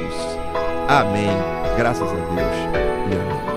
Amém. 0.87 1.29
Graças 1.77 2.07
a 2.07 2.13
Deus. 2.13 2.27
E 2.31 3.15
amém. 3.15 3.50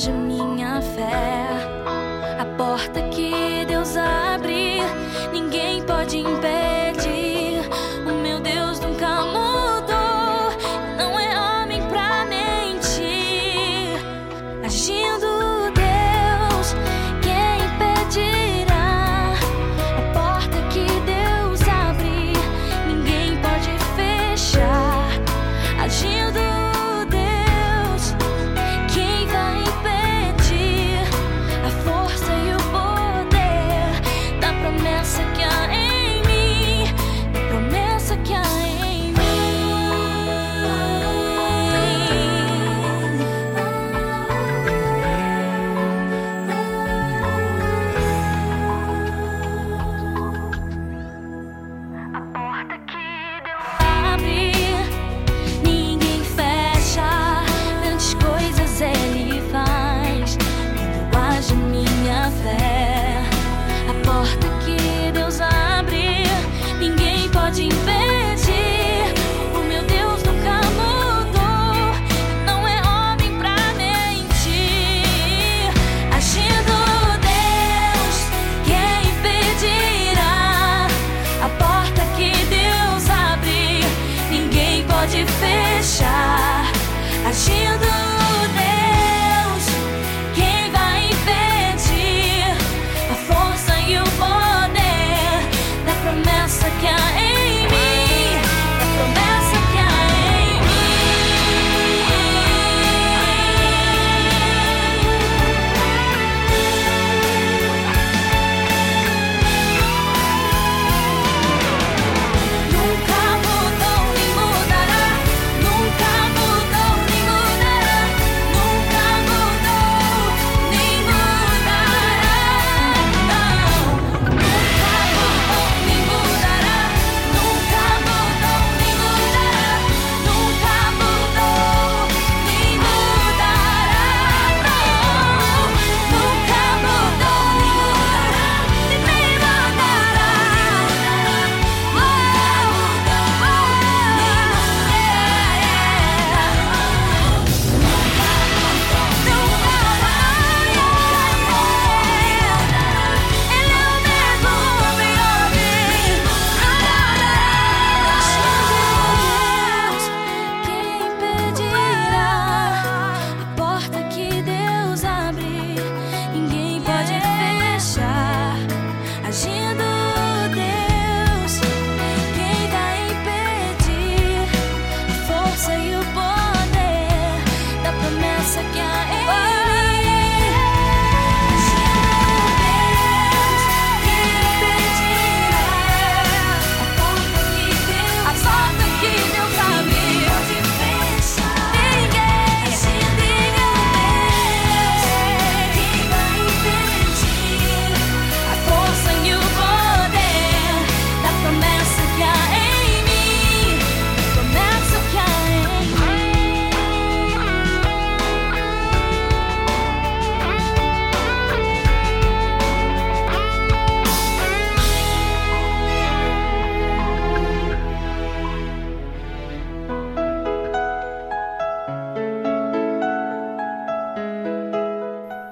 Age 0.00 0.12
minha 0.12 0.80
fé. 0.80 1.12
A 2.38 2.44
porta 2.56 3.02
que 3.10 3.66
Deus 3.66 3.96
abre, 3.96 4.59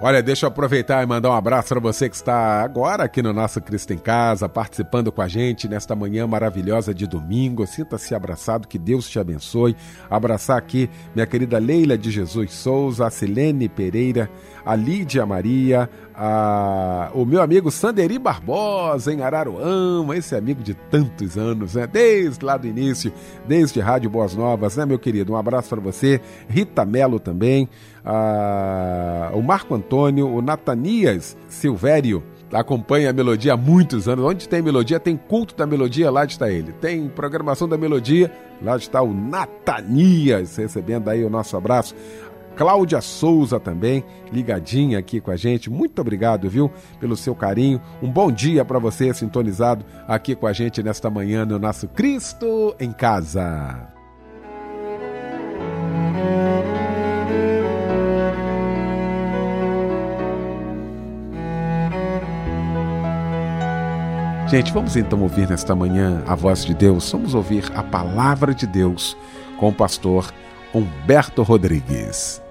Olha, 0.09 0.23
deixa 0.23 0.47
eu 0.47 0.49
aproveitar 0.49 1.03
e 1.03 1.07
mandar 1.07 1.29
um 1.29 1.35
abraço 1.35 1.69
para 1.69 1.81
você 1.81 2.09
que 2.09 2.17
está 2.17 2.63
agora 2.63 3.05
aqui 3.05 3.21
no 3.21 3.31
nosso 3.31 3.61
Cristo 3.61 3.93
em 3.93 3.99
Casa, 3.99 4.49
participando 4.49 5.13
com 5.13 5.21
a 5.21 5.29
gente 5.29 5.69
nesta 5.69 5.95
manhã 5.95 6.27
maravilhosa 6.27 6.95
de 6.95 7.07
domingo. 7.07 7.67
Sinta-se 7.67 8.15
abraçado, 8.15 8.67
que 8.67 8.79
Deus 8.79 9.07
te 9.07 9.19
abençoe. 9.19 9.77
Abraçar 10.09 10.57
aqui 10.57 10.89
minha 11.15 11.27
querida 11.27 11.59
Leila 11.59 11.99
de 11.99 12.11
Jesus 12.11 12.55
Souza, 12.55 13.07
a 13.07 13.11
Silene 13.11 13.69
Pereira, 13.69 14.31
a 14.65 14.75
Lídia 14.75 15.27
Maria, 15.27 15.91
a... 16.21 17.11
o 17.15 17.25
meu 17.25 17.41
amigo 17.41 17.71
Sanderi 17.71 18.19
Barbosa, 18.19 19.13
em 19.13 19.23
Araruama, 19.23 20.17
esse 20.17 20.35
amigo 20.35 20.63
de 20.63 20.75
tantos 20.75 21.39
anos, 21.39 21.77
né? 21.77 21.87
Desde 21.87 22.45
lá 22.45 22.57
do 22.57 22.67
início, 22.67 23.13
desde 23.47 23.79
Rádio 23.79 24.11
Boas 24.11 24.35
Novas, 24.35 24.77
né, 24.77 24.85
meu 24.85 24.99
querido? 24.99 25.33
Um 25.33 25.37
abraço 25.37 25.69
para 25.69 25.81
você. 25.81 26.21
Rita 26.49 26.85
Melo 26.85 27.21
também 27.21 27.69
a, 28.05 29.31
o 29.35 29.43
Marco 29.43 29.75
Antônio, 29.75 30.27
o 30.29 30.41
Natanias 30.41 31.37
Silvério, 31.47 32.23
acompanha 32.51 33.11
a 33.11 33.13
melodia 33.13 33.53
há 33.53 33.57
muitos 33.57 34.09
anos. 34.09 34.25
Onde 34.25 34.49
tem 34.49 34.63
melodia, 34.63 34.99
tem 34.99 35.15
culto 35.15 35.55
da 35.55 35.67
melodia, 35.67 36.11
lá 36.11 36.25
está 36.25 36.51
ele. 36.51 36.73
Tem 36.73 37.07
programação 37.09 37.69
da 37.69 37.77
melodia, 37.77 38.33
lá 38.63 38.77
está 38.77 39.03
o 39.03 39.13
Natanias, 39.13 40.57
recebendo 40.57 41.09
aí 41.09 41.23
o 41.23 41.29
nosso 41.29 41.55
abraço. 41.55 41.95
Cláudia 42.59 43.01
Souza 43.01 43.61
também, 43.61 44.05
ligadinha 44.33 44.99
aqui 44.99 45.21
com 45.21 45.31
a 45.31 45.37
gente. 45.37 45.71
Muito 45.71 46.01
obrigado, 46.01 46.51
viu, 46.51 46.69
pelo 46.99 47.17
seu 47.17 47.33
carinho. 47.33 47.81
Um 48.03 48.11
bom 48.11 48.33
dia 48.33 48.65
para 48.65 48.81
você, 48.81 49.15
sintonizado 49.15 49.85
aqui 50.09 50.35
com 50.35 50.45
a 50.45 50.53
gente 50.53 50.83
nesta 50.83 51.09
manhã 51.09 51.45
no 51.45 51.57
nosso 51.57 51.87
Cristo 51.87 52.75
em 52.81 52.91
Casa. 52.91 53.95
Gente, 64.49 64.73
vamos 64.73 64.97
então 64.97 65.23
ouvir 65.23 65.49
nesta 65.49 65.77
manhã 65.77 66.25
a 66.27 66.35
voz 66.35 66.65
de 66.65 66.75
Deus. 66.75 67.13
Vamos 67.13 67.35
ouvir 67.35 67.71
a 67.77 67.85
palavra 67.85 68.53
de 68.53 68.67
Deus 68.67 69.17
com 69.61 69.69
o 69.69 69.73
pastor 69.73 70.33
Humberto 70.75 71.45
Rodrigues. 71.45 72.48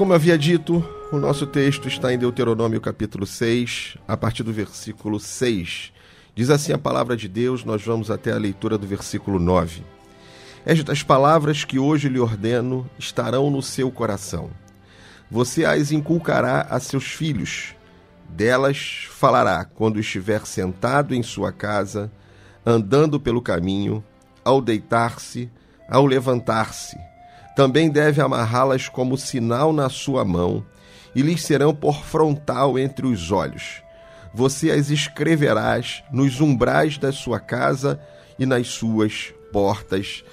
Como 0.00 0.14
havia 0.14 0.38
dito, 0.38 0.82
o 1.12 1.18
nosso 1.18 1.46
texto 1.46 1.86
está 1.86 2.10
em 2.10 2.16
Deuteronômio 2.16 2.80
capítulo 2.80 3.26
6, 3.26 3.98
a 4.08 4.16
partir 4.16 4.42
do 4.42 4.50
versículo 4.50 5.20
6. 5.20 5.92
Diz 6.34 6.48
assim 6.48 6.72
a 6.72 6.78
palavra 6.78 7.14
de 7.14 7.28
Deus, 7.28 7.66
nós 7.66 7.84
vamos 7.84 8.10
até 8.10 8.32
a 8.32 8.38
leitura 8.38 8.78
do 8.78 8.86
versículo 8.86 9.38
9. 9.38 9.84
Estas 10.64 11.02
palavras 11.02 11.64
que 11.64 11.78
hoje 11.78 12.08
lhe 12.08 12.18
ordeno 12.18 12.88
estarão 12.98 13.50
no 13.50 13.60
seu 13.60 13.90
coração. 13.90 14.48
Você 15.30 15.66
as 15.66 15.92
inculcará 15.92 16.62
a 16.70 16.80
seus 16.80 17.04
filhos. 17.04 17.74
Delas 18.26 19.06
falará 19.10 19.66
quando 19.66 20.00
estiver 20.00 20.46
sentado 20.46 21.14
em 21.14 21.22
sua 21.22 21.52
casa, 21.52 22.10
andando 22.64 23.20
pelo 23.20 23.42
caminho, 23.42 24.02
ao 24.42 24.62
deitar-se, 24.62 25.50
ao 25.90 26.06
levantar-se. 26.06 27.09
Também 27.56 27.90
deve 27.90 28.20
amarrá-las 28.20 28.88
como 28.88 29.18
sinal 29.18 29.72
na 29.72 29.88
sua 29.88 30.24
mão, 30.24 30.64
e 31.14 31.22
lhes 31.22 31.42
serão 31.42 31.74
por 31.74 32.04
frontal 32.04 32.78
entre 32.78 33.06
os 33.06 33.30
olhos. 33.32 33.82
Você 34.32 34.70
as 34.70 34.90
escreverás 34.90 36.04
nos 36.12 36.40
umbrais 36.40 36.98
da 36.98 37.12
sua 37.12 37.40
casa 37.40 38.00
e 38.38 38.46
nas 38.46 38.68
suas 38.68 39.34
portas. 39.52 40.24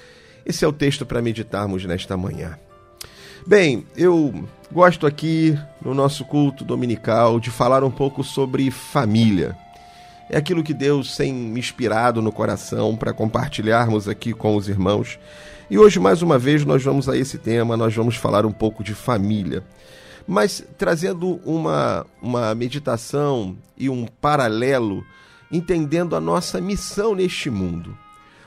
Esse 0.45 0.63
é 0.63 0.67
o 0.67 0.73
texto 0.73 1.05
para 1.05 1.21
meditarmos 1.21 1.83
nesta 1.83 2.15
manhã. 2.15 2.57
Bem, 3.45 3.85
eu 3.95 4.45
gosto 4.71 5.07
aqui 5.07 5.57
no 5.81 5.93
nosso 5.93 6.25
culto 6.25 6.63
dominical 6.63 7.39
de 7.39 7.49
falar 7.49 7.83
um 7.83 7.91
pouco 7.91 8.23
sobre 8.23 8.69
família. 8.69 9.57
É 10.29 10.37
aquilo 10.37 10.63
que 10.63 10.73
Deus 10.73 11.15
tem 11.15 11.33
me 11.33 11.59
inspirado 11.59 12.21
no 12.21 12.31
coração 12.31 12.95
para 12.95 13.13
compartilharmos 13.13 14.07
aqui 14.07 14.33
com 14.33 14.55
os 14.55 14.67
irmãos. 14.67 15.17
E 15.69 15.77
hoje, 15.77 15.99
mais 15.99 16.21
uma 16.21 16.39
vez, 16.39 16.63
nós 16.63 16.81
vamos 16.81 17.09
a 17.09 17.17
esse 17.17 17.37
tema, 17.37 17.75
nós 17.75 17.93
vamos 17.93 18.15
falar 18.15 18.45
um 18.45 18.53
pouco 18.53 18.81
de 18.81 18.95
família. 18.95 19.65
Mas 20.25 20.63
trazendo 20.77 21.41
uma, 21.43 22.05
uma 22.21 22.55
meditação 22.55 23.57
e 23.77 23.89
um 23.89 24.05
paralelo, 24.05 25.05
entendendo 25.51 26.15
a 26.15 26.21
nossa 26.21 26.61
missão 26.61 27.13
neste 27.13 27.49
mundo. 27.49 27.97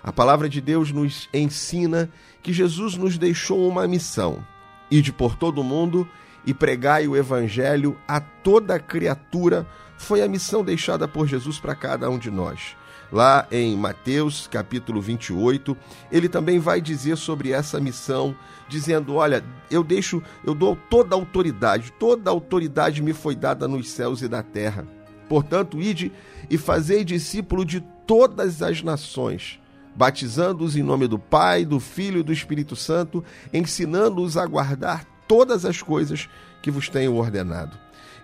A 0.02 0.11
palavra 0.11 0.48
de 0.48 0.62
Deus 0.62 0.92
nos 0.92 1.28
ensina 1.35 2.11
que 2.42 2.54
Jesus 2.54 2.96
nos 2.96 3.18
deixou 3.18 3.68
uma 3.68 3.87
missão: 3.87 4.42
ide 4.90 5.12
por 5.12 5.37
todo 5.37 5.61
o 5.61 5.64
mundo 5.64 6.09
e 6.46 6.54
pregai 6.54 7.06
o 7.06 7.14
evangelho 7.14 7.98
a 8.09 8.18
toda 8.18 8.80
criatura. 8.80 9.66
Foi 9.98 10.22
a 10.22 10.28
missão 10.28 10.64
deixada 10.64 11.06
por 11.06 11.26
Jesus 11.26 11.59
para 11.59 11.74
cada 11.74 12.09
um 12.09 12.18
de 12.18 12.30
nós. 12.30 12.74
Lá 13.12 13.46
em 13.50 13.76
Mateus, 13.76 14.46
capítulo 14.46 15.00
28, 15.00 15.76
ele 16.12 16.28
também 16.28 16.60
vai 16.60 16.80
dizer 16.80 17.16
sobre 17.16 17.50
essa 17.50 17.80
missão, 17.80 18.36
dizendo: 18.68 19.16
"Olha, 19.16 19.44
eu 19.68 19.82
deixo, 19.82 20.22
eu 20.44 20.54
dou 20.54 20.76
toda 20.88 21.14
a 21.14 21.18
autoridade, 21.18 21.92
toda 21.98 22.30
a 22.30 22.32
autoridade 22.32 23.02
me 23.02 23.12
foi 23.12 23.34
dada 23.34 23.66
nos 23.66 23.90
céus 23.90 24.22
e 24.22 24.28
da 24.28 24.42
terra. 24.42 24.86
Portanto, 25.28 25.80
ide 25.80 26.12
e 26.48 26.56
fazei 26.56 27.04
discípulo 27.04 27.64
de 27.64 27.80
todas 28.06 28.62
as 28.62 28.82
nações, 28.82 29.60
batizando-os 29.94 30.76
em 30.76 30.82
nome 30.82 31.06
do 31.06 31.18
Pai, 31.18 31.64
do 31.64 31.78
Filho 31.78 32.20
e 32.20 32.24
do 32.24 32.32
Espírito 32.32 32.74
Santo, 32.74 33.24
ensinando-os 33.52 34.36
a 34.36 34.46
guardar 34.46 35.04
todas 35.28 35.64
as 35.64 35.80
coisas 35.80 36.28
que 36.60 36.70
vos 36.70 36.88
tenho 36.88 37.14
ordenado. 37.14 37.78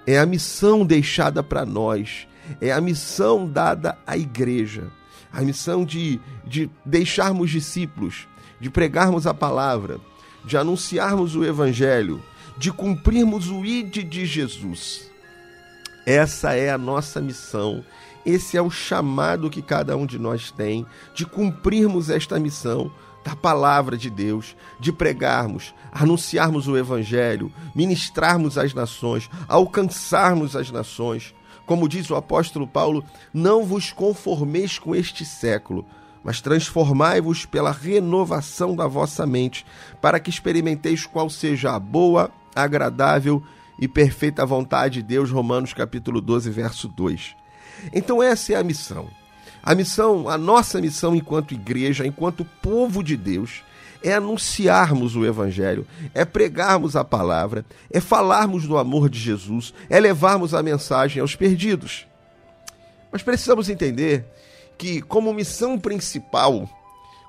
É 0.07 0.19
a 0.19 0.27
missão 0.27 0.85
deixada 0.85 1.43
para 1.43 1.65
nós, 1.65 2.27
é 2.61 2.73
a 2.73 2.81
missão 2.81 3.49
dada 3.49 3.99
à 4.07 4.17
igreja, 4.17 4.91
a 5.33 5.41
missão 5.43 5.85
de, 5.85 6.21
de 6.45 6.71
deixarmos 6.85 7.51
discípulos, 7.51 8.27
de 8.61 8.71
pregarmos 8.71 9.27
a 9.27 9.35
palavra, 9.35 10.01
de 10.45 10.57
anunciarmos 10.57 11.35
o 11.35 11.45
evangelho, 11.45 12.23
de 12.57 12.73
cumprirmos 12.73 13.51
o 13.51 13.65
ide 13.65 14.03
de 14.03 14.25
Jesus. 14.25 15.11
Essa 16.07 16.55
é 16.55 16.71
a 16.71 16.79
nossa 16.79 17.21
missão. 17.21 17.85
Esse 18.25 18.57
é 18.57 18.63
o 18.63 18.71
chamado 18.71 19.51
que 19.51 19.61
cada 19.61 19.97
um 19.97 20.07
de 20.07 20.19
nós 20.19 20.51
tem 20.51 20.87
de 21.15 21.27
cumprirmos 21.27 22.11
esta 22.11 22.39
missão 22.39 22.91
da 23.25 23.35
palavra 23.35 23.97
de 23.97 24.09
Deus, 24.09 24.55
de 24.79 24.93
pregarmos, 24.93 25.75
anunciarmos 25.91 26.69
o 26.69 26.77
evangelho, 26.77 27.53
ministrarmos 27.75 28.57
as 28.57 28.73
nações, 28.73 29.29
alcançarmos 29.49 30.55
as 30.55 30.71
nações. 30.71 31.35
Como 31.67 31.89
diz 31.89 32.09
o 32.09 32.15
apóstolo 32.15 32.67
Paulo, 32.67 33.05
não 33.35 33.65
vos 33.65 33.93
conformeis 33.93 34.79
com 34.79 34.95
este 34.95 35.25
século, 35.25 35.85
mas 36.23 36.41
transformai-vos 36.41 37.45
pela 37.45 37.73
renovação 37.73 38.75
da 38.75 38.87
vossa 38.87 39.27
mente, 39.27 39.67
para 40.01 40.21
que 40.21 40.31
experimenteis 40.31 41.05
qual 41.05 41.29
seja 41.29 41.75
a 41.75 41.79
boa, 41.79 42.31
agradável 42.55 43.43
e 43.79 43.87
perfeita 43.87 44.47
vontade 44.47 44.95
de 44.95 45.03
Deus. 45.03 45.31
Romanos 45.31 45.75
capítulo 45.75 46.21
12, 46.21 46.49
verso 46.51 46.89
2. 46.89 47.37
Então 47.93 48.23
essa 48.23 48.53
é 48.53 48.57
a 48.57 48.65
missão. 48.65 49.09
A 49.63 49.75
missão, 49.75 50.29
a 50.29 50.39
nossa 50.39 50.81
missão 50.81 51.15
enquanto 51.15 51.53
igreja, 51.53 52.07
enquanto 52.07 52.45
povo 52.63 53.03
de 53.03 53.17
Deus, 53.17 53.65
é 54.07 54.15
anunciarmos 54.15 55.17
o 55.17 55.27
Evangelho, 55.27 55.85
é 56.15 56.25
pregarmos 56.25 56.95
a 56.95 57.03
palavra, 57.03 57.65
é 57.91 58.01
falarmos 58.01 58.65
do 58.65 58.79
amor 58.79 59.11
de 59.11 59.19
Jesus, 59.19 59.75
é 59.91 59.99
levarmos 59.99 60.55
a 60.55 60.63
mensagem 60.63 61.21
aos 61.21 61.35
perdidos. 61.35 62.07
Mas 63.11 63.25
precisamos 63.25 63.69
entender 63.69 64.25
que, 64.79 65.03
como 65.03 65.35
missão 65.35 65.77
principal, 65.77 66.71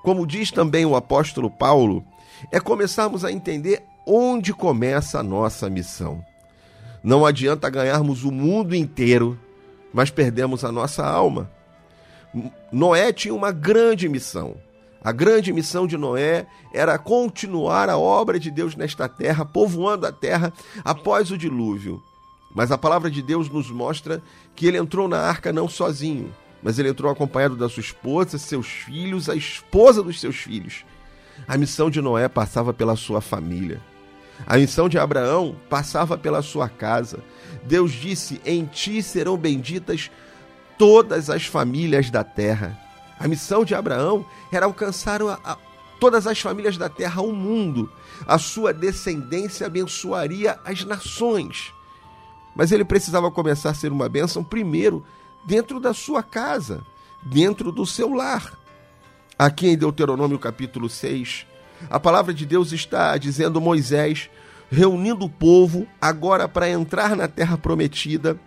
como 0.04 0.28
diz 0.28 0.52
também 0.52 0.86
o 0.86 0.96
apóstolo 0.96 1.50
Paulo, 1.50 2.06
é 2.52 2.60
começarmos 2.60 3.26
a 3.26 3.32
entender 3.32 3.82
onde 4.06 4.54
começa 4.54 5.20
a 5.20 5.24
nossa 5.24 5.68
missão. 5.72 6.24
Não 7.04 7.26
adianta 7.26 7.72
ganharmos 7.72 8.24
o 8.24 8.32
mundo 8.32 8.76
inteiro, 8.76 9.40
mas 9.92 10.12
perdemos 10.12 10.64
a 10.64 10.72
nossa 10.72 11.04
alma. 11.04 11.50
Noé 12.72 13.12
tinha 13.12 13.34
uma 13.34 13.52
grande 13.52 14.08
missão. 14.08 14.58
A 15.04 15.12
grande 15.12 15.54
missão 15.54 15.86
de 15.88 15.98
Noé 15.98 16.48
era 16.74 16.98
continuar 16.98 17.90
a 17.90 17.98
obra 17.98 18.40
de 18.40 18.50
Deus 18.52 18.76
nesta 18.76 19.08
terra, 19.08 19.46
povoando 19.46 20.06
a 20.06 20.12
terra 20.12 20.52
após 20.84 21.32
o 21.32 21.38
dilúvio. 21.38 22.02
Mas 22.54 22.72
a 22.72 22.78
palavra 22.78 23.10
de 23.12 23.22
Deus 23.22 23.50
nos 23.50 23.70
mostra 23.70 24.22
que 24.56 24.66
ele 24.66 24.78
entrou 24.78 25.08
na 25.08 25.20
arca 25.20 25.54
não 25.54 25.70
sozinho, 25.70 26.34
mas 26.64 26.80
ele 26.80 26.90
entrou 26.90 27.12
acompanhado 27.12 27.56
da 27.56 27.70
sua 27.70 27.82
esposa, 27.82 28.38
seus 28.38 28.68
filhos, 28.68 29.30
a 29.30 29.36
esposa 29.36 30.02
dos 30.02 30.20
seus 30.20 30.38
filhos. 30.38 30.84
A 31.48 31.58
missão 31.58 31.90
de 31.90 32.02
Noé 32.02 32.28
passava 32.28 32.74
pela 32.74 32.96
sua 32.96 33.22
família. 33.22 33.80
A 34.46 34.58
missão 34.58 34.88
de 34.88 34.98
Abraão 34.98 35.56
passava 35.70 36.18
pela 36.18 36.42
sua 36.42 36.70
casa. 36.70 37.20
Deus 37.64 37.92
disse: 37.92 38.42
Em 38.46 38.66
ti 38.66 39.02
serão 39.02 39.38
benditas 39.38 40.12
todas 40.78 41.30
as 41.30 41.46
famílias 41.46 42.10
da 42.10 42.24
terra. 42.24 42.87
A 43.20 43.28
missão 43.28 43.66
de 43.66 43.74
Abraão 43.74 44.26
era 44.52 44.66
alcançar 44.66 45.22
a, 45.22 45.40
a, 45.44 45.58
todas 46.00 46.28
as 46.28 46.40
famílias 46.40 46.78
da 46.78 46.90
terra 46.90 47.22
ao 47.22 47.32
mundo. 47.32 47.92
A 48.26 48.38
sua 48.38 48.74
descendência 48.74 49.68
abençoaria 49.68 50.60
as 50.64 50.84
nações. 50.84 51.74
Mas 52.56 52.72
ele 52.72 52.86
precisava 52.86 53.32
começar 53.32 53.72
a 53.72 53.74
ser 53.74 53.92
uma 53.92 54.10
bênção 54.10 54.44
primeiro 54.44 55.06
dentro 55.46 55.80
da 55.80 55.94
sua 55.94 56.24
casa, 56.24 56.82
dentro 57.24 57.72
do 57.72 57.86
seu 57.86 58.14
lar. 58.14 58.58
Aqui 59.38 59.68
em 59.68 59.78
Deuteronômio 59.78 60.40
capítulo 60.40 60.90
6, 60.90 61.46
a 61.90 62.00
palavra 62.00 62.34
de 62.34 62.46
Deus 62.46 62.72
está 62.72 63.16
dizendo 63.18 63.62
Moisés 63.62 64.30
reunindo 64.70 65.26
o 65.26 65.30
povo 65.30 65.88
agora 66.02 66.48
para 66.48 66.70
entrar 66.70 67.16
na 67.16 67.28
terra 67.28 67.58
prometida. 67.58 68.40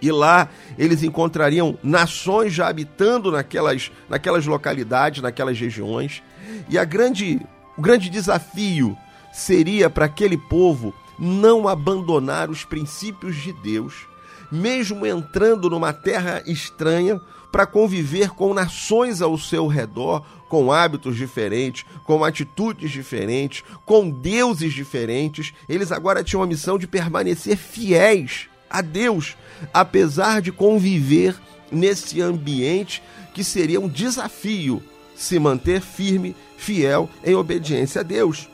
E 0.00 0.10
lá 0.10 0.48
eles 0.78 1.02
encontrariam 1.02 1.78
nações 1.82 2.52
já 2.52 2.68
habitando 2.68 3.30
naquelas, 3.30 3.90
naquelas 4.08 4.46
localidades, 4.46 5.22
naquelas 5.22 5.58
regiões. 5.58 6.22
E 6.68 6.78
a 6.78 6.84
grande, 6.84 7.40
o 7.76 7.82
grande 7.82 8.10
desafio 8.10 8.96
seria 9.32 9.88
para 9.88 10.06
aquele 10.06 10.36
povo 10.36 10.94
não 11.18 11.66
abandonar 11.66 12.50
os 12.50 12.64
princípios 12.64 13.36
de 13.36 13.52
Deus, 13.52 14.06
mesmo 14.52 15.06
entrando 15.06 15.70
numa 15.70 15.92
terra 15.92 16.42
estranha, 16.46 17.20
para 17.50 17.64
conviver 17.64 18.30
com 18.30 18.52
nações 18.52 19.22
ao 19.22 19.38
seu 19.38 19.66
redor, 19.66 20.22
com 20.48 20.70
hábitos 20.70 21.16
diferentes, 21.16 21.86
com 22.04 22.22
atitudes 22.22 22.90
diferentes, 22.90 23.64
com 23.86 24.10
deuses 24.10 24.74
diferentes. 24.74 25.54
Eles 25.66 25.90
agora 25.90 26.22
tinham 26.22 26.42
a 26.42 26.46
missão 26.46 26.76
de 26.76 26.86
permanecer 26.86 27.56
fiéis 27.56 28.48
a 28.76 28.82
Deus, 28.82 29.36
apesar 29.72 30.42
de 30.42 30.52
conviver 30.52 31.34
nesse 31.72 32.20
ambiente 32.20 33.02
que 33.32 33.42
seria 33.42 33.80
um 33.80 33.88
desafio 33.88 34.82
se 35.14 35.38
manter 35.38 35.80
firme, 35.80 36.36
fiel 36.58 37.08
em 37.24 37.34
obediência 37.34 38.02
a 38.02 38.04
Deus. 38.04 38.50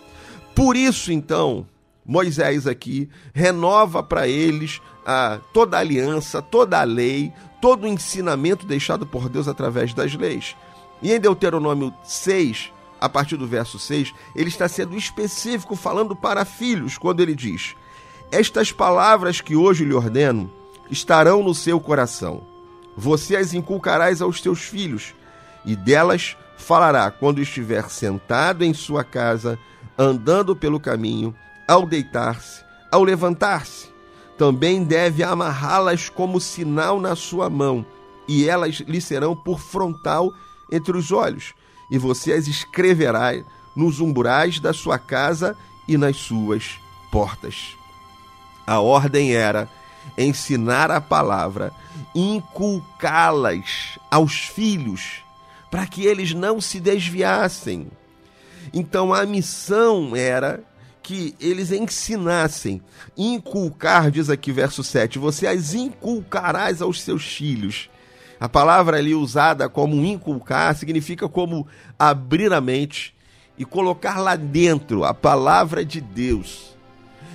Por 0.54 0.76
isso, 0.76 1.10
então, 1.10 1.66
Moisés 2.06 2.68
aqui 2.68 3.08
renova 3.34 4.00
para 4.00 4.28
eles 4.28 4.80
a, 5.04 5.40
toda 5.52 5.76
a 5.76 5.80
aliança, 5.80 6.40
toda 6.40 6.80
a 6.80 6.84
lei, 6.84 7.32
todo 7.60 7.84
o 7.84 7.88
ensinamento 7.88 8.64
deixado 8.64 9.04
por 9.04 9.28
Deus 9.28 9.48
através 9.48 9.92
das 9.92 10.14
leis. 10.14 10.54
E 11.02 11.12
em 11.12 11.18
Deuteronômio 11.18 11.92
6, 12.04 12.72
a 13.00 13.08
partir 13.08 13.36
do 13.36 13.46
verso 13.48 13.76
6, 13.76 14.14
ele 14.36 14.48
está 14.48 14.68
sendo 14.68 14.96
específico 14.96 15.74
falando 15.74 16.14
para 16.14 16.44
filhos, 16.44 16.96
quando 16.96 17.20
ele 17.20 17.34
diz: 17.34 17.74
Estas 18.32 18.72
palavras 18.72 19.42
que 19.42 19.54
hoje 19.54 19.84
lhe 19.84 19.92
ordeno 19.92 20.50
estarão 20.90 21.42
no 21.42 21.54
seu 21.54 21.78
coração. 21.78 22.42
Você 22.96 23.36
as 23.36 23.52
inculcarás 23.52 24.22
aos 24.22 24.40
teus 24.40 24.60
filhos, 24.60 25.12
e 25.66 25.76
delas 25.76 26.34
falará 26.56 27.10
quando 27.10 27.42
estiver 27.42 27.90
sentado 27.90 28.64
em 28.64 28.72
sua 28.72 29.04
casa, 29.04 29.58
andando 29.98 30.56
pelo 30.56 30.80
caminho, 30.80 31.34
ao 31.68 31.84
deitar-se, 31.84 32.64
ao 32.90 33.04
levantar-se. 33.04 33.90
Também 34.38 34.82
deve 34.82 35.22
amarrá-las 35.22 36.08
como 36.08 36.40
sinal 36.40 36.98
na 36.98 37.14
sua 37.14 37.50
mão, 37.50 37.84
e 38.26 38.48
elas 38.48 38.76
lhe 38.76 39.02
serão 39.02 39.36
por 39.36 39.60
frontal 39.60 40.32
entre 40.70 40.96
os 40.96 41.12
olhos, 41.12 41.52
e 41.90 41.98
você 41.98 42.32
as 42.32 42.46
escreverá 42.46 43.34
nos 43.76 44.00
umbrais 44.00 44.58
da 44.58 44.72
sua 44.72 44.98
casa 44.98 45.54
e 45.86 45.98
nas 45.98 46.16
suas 46.16 46.80
portas. 47.10 47.81
A 48.72 48.80
ordem 48.80 49.34
era 49.34 49.68
ensinar 50.16 50.90
a 50.90 50.98
palavra, 50.98 51.70
inculcá-las 52.14 53.98
aos 54.10 54.46
filhos, 54.46 55.22
para 55.70 55.86
que 55.86 56.06
eles 56.06 56.32
não 56.32 56.58
se 56.58 56.80
desviassem. 56.80 57.88
Então 58.72 59.12
a 59.12 59.26
missão 59.26 60.16
era 60.16 60.64
que 61.02 61.34
eles 61.38 61.70
ensinassem, 61.70 62.80
inculcar, 63.14 64.10
diz 64.10 64.30
aqui 64.30 64.50
verso 64.50 64.82
7, 64.82 65.18
você 65.18 65.46
as 65.46 65.74
inculcarás 65.74 66.80
aos 66.80 67.02
seus 67.02 67.26
filhos. 67.26 67.90
A 68.40 68.48
palavra 68.48 68.96
ali 68.96 69.14
usada 69.14 69.68
como 69.68 70.02
inculcar 70.02 70.74
significa 70.74 71.28
como 71.28 71.66
abrir 71.98 72.54
a 72.54 72.60
mente 72.62 73.14
e 73.58 73.66
colocar 73.66 74.18
lá 74.18 74.34
dentro 74.34 75.04
a 75.04 75.12
palavra 75.12 75.84
de 75.84 76.00
Deus. 76.00 76.71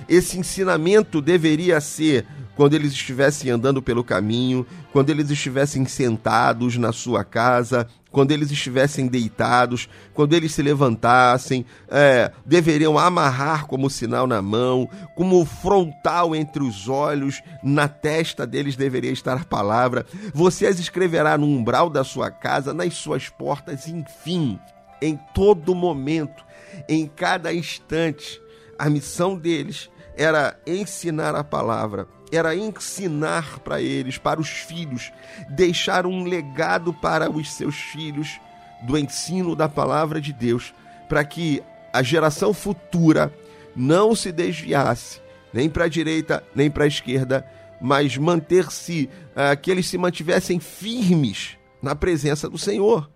Esse 0.08 0.38
ensinamento 0.38 1.20
deveria 1.20 1.80
ser 1.80 2.26
quando 2.56 2.74
eles 2.74 2.92
estivessem 2.92 3.50
andando 3.50 3.82
pelo 3.82 4.02
caminho, 4.02 4.66
quando 4.92 5.10
eles 5.10 5.30
estivessem 5.30 5.84
sentados 5.84 6.76
na 6.76 6.92
sua 6.92 7.22
casa, 7.22 7.86
quando 8.10 8.32
eles 8.32 8.50
estivessem 8.50 9.06
deitados, 9.06 9.88
quando 10.14 10.32
eles 10.32 10.52
se 10.52 10.62
levantassem, 10.62 11.64
é, 11.88 12.32
deveriam 12.44 12.98
amarrar 12.98 13.66
como 13.66 13.90
sinal 13.90 14.26
na 14.26 14.40
mão, 14.40 14.88
como 15.14 15.44
frontal 15.44 16.34
entre 16.34 16.62
os 16.62 16.88
olhos, 16.88 17.42
na 17.62 17.86
testa 17.86 18.46
deles 18.46 18.76
deveria 18.76 19.12
estar 19.12 19.36
a 19.36 19.44
palavra. 19.44 20.06
Você 20.34 20.66
as 20.66 20.80
escreverá 20.80 21.36
no 21.36 21.46
umbral 21.46 21.90
da 21.90 22.02
sua 22.02 22.30
casa, 22.30 22.72
nas 22.74 22.94
suas 22.94 23.28
portas, 23.28 23.86
enfim, 23.86 24.58
em 25.00 25.16
todo 25.34 25.74
momento, 25.74 26.44
em 26.88 27.06
cada 27.06 27.52
instante. 27.52 28.40
A 28.78 28.88
missão 28.88 29.36
deles 29.36 29.90
era 30.18 30.60
ensinar 30.66 31.34
a 31.34 31.44
palavra 31.44 32.06
era 32.30 32.54
ensinar 32.54 33.58
para 33.60 33.80
eles, 33.80 34.18
para 34.18 34.40
os 34.40 34.48
filhos, 34.48 35.12
deixar 35.48 36.06
um 36.06 36.24
legado 36.24 36.92
para 36.92 37.30
os 37.30 37.52
seus 37.52 37.76
filhos 37.76 38.38
do 38.82 38.98
ensino 38.98 39.56
da 39.56 39.68
palavra 39.68 40.20
de 40.20 40.32
Deus, 40.32 40.74
para 41.08 41.24
que 41.24 41.62
a 41.92 42.02
geração 42.02 42.52
futura 42.52 43.32
não 43.74 44.14
se 44.14 44.30
desviasse 44.30 45.20
nem 45.52 45.68
para 45.70 45.84
a 45.84 45.88
direita 45.88 46.44
nem 46.54 46.70
para 46.70 46.84
a 46.84 46.86
esquerda, 46.88 47.46
mas 47.80 48.16
manter-se, 48.18 49.08
uh, 49.30 49.58
que 49.60 49.70
eles 49.70 49.86
se 49.86 49.96
mantivessem 49.96 50.60
firmes 50.60 51.56
na 51.80 51.94
presença 51.94 52.48
do 52.48 52.58
Senhor. 52.58 53.08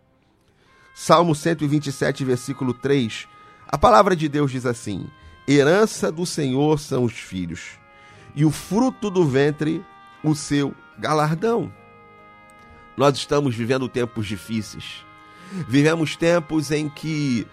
Salmo 0.95 1.35
127, 1.35 2.25
versículo 2.25 2.73
3. 2.73 3.27
A 3.67 3.77
palavra 3.77 4.17
de 4.17 4.29
Deus 4.29 4.51
diz 4.51 4.65
assim: 4.65 5.07
Herança 5.47 6.13
do 6.13 6.25
Senhor 6.25 6.79
são 6.79 7.05
os 7.05 7.15
filhos 7.15 7.79
e 8.35 8.45
o 8.45 8.51
fruto 8.51 9.11
do 9.11 9.27
ventre 9.27 9.85
o 10.23 10.35
seu 10.35 10.75
galardão. 10.99 11.73
Nós 12.97 13.17
estamos 13.17 13.55
vivendo 13.55 13.89
tempos 13.89 14.27
difíceis. 14.27 15.05
Vivemos 15.69 16.17
tempos 16.17 16.71
em 16.71 16.89
que 16.89 17.47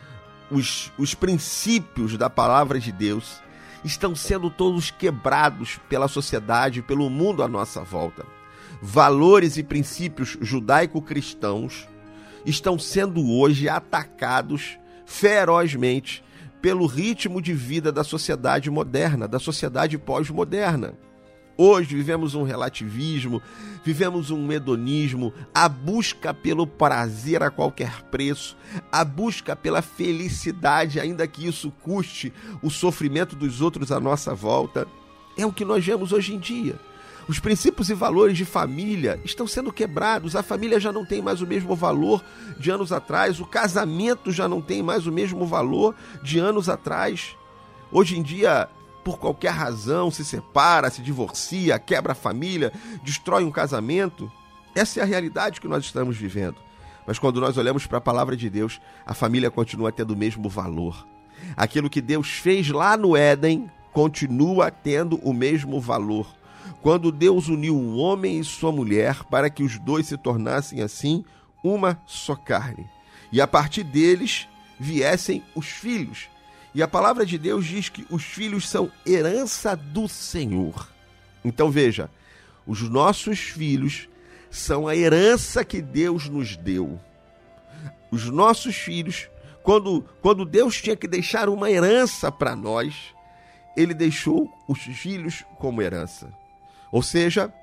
os, 0.52 0.92
os 0.98 1.16
princípios 1.16 2.16
da 2.18 2.30
palavra 2.30 2.80
de 2.80 2.92
Deus 2.92 3.42
estão 3.84 4.16
sendo 4.16 4.50
todos 4.50 4.92
quebrados 4.92 5.80
pela 5.90 6.08
sociedade, 6.08 6.82
pelo 6.82 7.10
mundo 7.10 7.42
à 7.42 7.48
nossa 7.48 7.82
volta. 7.82 8.26
Valores 8.82 9.58
e 9.58 9.64
princípios 9.64 10.38
judaico-cristãos 10.40 11.88
estão 12.46 12.78
sendo 12.78 13.30
hoje 13.32 13.68
atacados 13.68 14.78
ferozmente 15.06 16.24
pelo 16.62 16.86
ritmo 16.86 17.42
de 17.42 17.54
vida 17.54 17.92
da 17.92 18.04
sociedade 18.04 18.70
moderna, 18.70 19.28
da 19.28 19.40
sociedade 19.40 19.98
pós-moderna. 19.98 20.94
Hoje 21.62 21.94
vivemos 21.94 22.36
um 22.36 22.44
relativismo, 22.44 23.42
vivemos 23.84 24.32
um 24.32 24.50
hedonismo, 24.50 25.34
a 25.54 25.68
busca 25.68 26.34
pelo 26.34 26.66
prazer 26.66 27.44
a 27.44 27.50
qualquer 27.50 28.02
preço, 28.04 28.56
a 28.90 29.04
busca 29.04 29.58
pela 29.58 29.82
felicidade, 29.82 31.02
ainda 31.02 31.28
que 31.28 31.46
isso 31.46 31.70
custe 31.84 32.32
o 32.64 32.70
sofrimento 32.70 33.36
dos 33.36 33.60
outros 33.60 33.92
à 33.92 34.00
nossa 34.00 34.34
volta. 34.34 34.88
É 35.38 35.46
o 35.46 35.52
que 35.52 35.66
nós 35.66 35.86
vemos 35.86 36.14
hoje 36.14 36.34
em 36.34 36.40
dia. 36.40 36.80
Os 37.30 37.40
princípios 37.40 37.92
e 37.92 37.94
valores 37.94 38.36
de 38.36 38.44
família 38.44 39.22
estão 39.24 39.46
sendo 39.46 39.72
quebrados. 39.72 40.36
A 40.36 40.42
família 40.42 40.80
já 40.80 40.92
não 40.92 41.06
tem 41.06 41.22
mais 41.22 41.42
o 41.42 41.46
mesmo 41.46 41.76
valor 41.76 42.26
de 42.60 42.72
anos 42.72 42.92
atrás. 42.92 43.40
O 43.40 43.46
casamento 43.46 44.32
já 44.32 44.48
não 44.48 44.60
tem 44.64 44.82
mais 44.82 45.06
o 45.06 45.12
mesmo 45.12 45.46
valor 45.46 45.94
de 46.24 46.40
anos 46.40 46.68
atrás. 46.68 47.38
Hoje 47.92 48.18
em 48.18 48.24
dia, 48.24 48.68
por 49.04 49.20
qualquer 49.20 49.52
razão, 49.52 50.10
se 50.10 50.26
separa, 50.26 50.90
se 50.90 51.04
divorcia, 51.04 51.78
quebra 51.78 52.14
a 52.14 52.16
família, 52.16 52.74
destrói 53.04 53.44
um 53.44 53.52
casamento. 53.52 54.32
Essa 54.74 55.00
é 55.00 55.04
a 55.04 55.06
realidade 55.06 55.62
que 55.62 55.68
nós 55.68 55.86
estamos 55.86 56.18
vivendo. 56.18 56.56
Mas 57.06 57.20
quando 57.20 57.40
nós 57.40 57.60
olhamos 57.60 57.86
para 57.86 58.00
a 58.00 58.02
palavra 58.02 58.36
de 58.36 58.50
Deus, 58.50 58.82
a 59.06 59.14
família 59.14 59.52
continua 59.52 59.92
tendo 59.92 60.16
o 60.16 60.18
mesmo 60.18 60.50
valor. 60.50 61.06
Aquilo 61.56 61.92
que 61.92 62.02
Deus 62.02 62.28
fez 62.28 62.70
lá 62.70 62.98
no 62.98 63.16
Éden 63.16 63.70
continua 63.94 64.72
tendo 64.72 65.18
o 65.18 65.32
mesmo 65.32 65.80
valor 65.80 66.39
quando 66.82 67.12
Deus 67.12 67.48
uniu 67.48 67.78
um 67.78 67.98
homem 67.98 68.40
e 68.40 68.44
sua 68.44 68.72
mulher 68.72 69.24
para 69.26 69.50
que 69.50 69.64
os 69.64 69.78
dois 69.80 70.08
se 70.08 70.18
tornassem 70.18 70.82
assim 70.82 71.24
uma 71.64 72.02
só 72.06 72.36
carne. 72.36 72.88
E 73.32 73.42
a 73.42 73.48
partir 73.48 73.84
deles 73.84 74.48
viessem 74.80 75.44
os 75.56 75.68
filhos. 75.68 76.30
E 76.74 76.82
a 76.82 76.88
palavra 76.88 77.26
de 77.26 77.38
Deus 77.38 77.66
diz 77.66 77.90
que 77.90 78.06
os 78.10 78.24
filhos 78.24 78.68
são 78.70 78.92
herança 79.06 79.76
do 79.76 80.08
Senhor. 80.08 80.90
Então 81.44 81.70
veja, 81.70 82.10
os 82.66 82.82
nossos 82.82 83.40
filhos 83.40 84.08
são 84.50 84.88
a 84.88 84.96
herança 84.96 85.66
que 85.66 85.82
Deus 85.82 86.30
nos 86.30 86.56
deu. 86.56 87.00
Os 88.12 88.30
nossos 88.30 88.76
filhos 88.76 89.30
quando, 89.64 90.04
quando 90.22 90.46
Deus 90.46 90.82
tinha 90.82 90.96
que 90.96 91.08
deixar 91.08 91.50
uma 91.50 91.70
herança 91.70 92.32
para 92.32 92.56
nós, 92.56 92.96
ele 93.78 93.94
deixou 93.94 94.52
os 94.68 94.80
filhos 94.80 95.46
como 95.60 95.82
herança. 95.82 96.34
Ou 96.92 97.02
seja, 97.04 97.54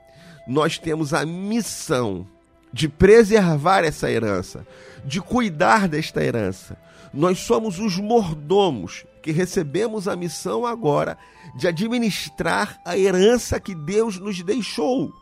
nós 0.47 0.79
temos 0.79 1.12
a 1.12 1.27
missão 1.27 2.27
de 2.73 2.89
preservar 2.89 3.85
essa 3.85 4.11
herança, 4.11 4.67
de 5.05 5.21
cuidar 5.21 5.89
desta 5.89 6.23
herança. 6.23 6.77
Nós 7.12 7.39
somos 7.41 7.79
os 7.79 7.97
mordomos 7.99 9.05
que 9.23 9.33
recebemos 9.33 10.07
a 10.07 10.15
missão 10.15 10.67
agora 10.67 11.17
de 11.57 11.67
administrar 11.67 12.79
a 12.85 12.97
herança 12.97 13.59
que 13.59 13.75
Deus 13.75 14.19
nos 14.19 14.43
deixou. 14.43 15.12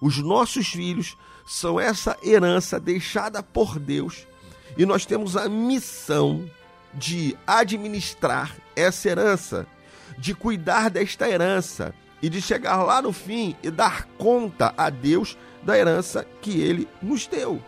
Os 0.00 0.18
nossos 0.18 0.68
filhos 0.68 1.16
são 1.46 1.78
essa 1.78 2.16
herança 2.22 2.80
deixada 2.80 3.42
por 3.42 3.78
Deus 3.78 4.26
e 4.76 4.86
nós 4.86 5.04
temos 5.04 5.36
a 5.36 5.48
missão 5.48 6.48
de 6.94 7.36
administrar 7.46 8.56
essa 8.74 9.08
herança, 9.08 9.66
de 10.18 10.34
cuidar 10.34 10.88
desta 10.90 11.28
herança 11.28 11.94
e 12.22 12.30
de 12.30 12.40
chegar 12.40 12.82
lá 12.82 13.02
no 13.02 13.12
fim 13.12 13.56
e 13.62 13.70
dar 13.70 14.06
conta 14.16 14.72
a 14.76 14.88
Deus 14.88 15.36
da 15.62 15.76
herança 15.76 16.24
que 16.40 16.60
ele 16.60 16.88
nos 17.02 17.26
deu. 17.26 17.60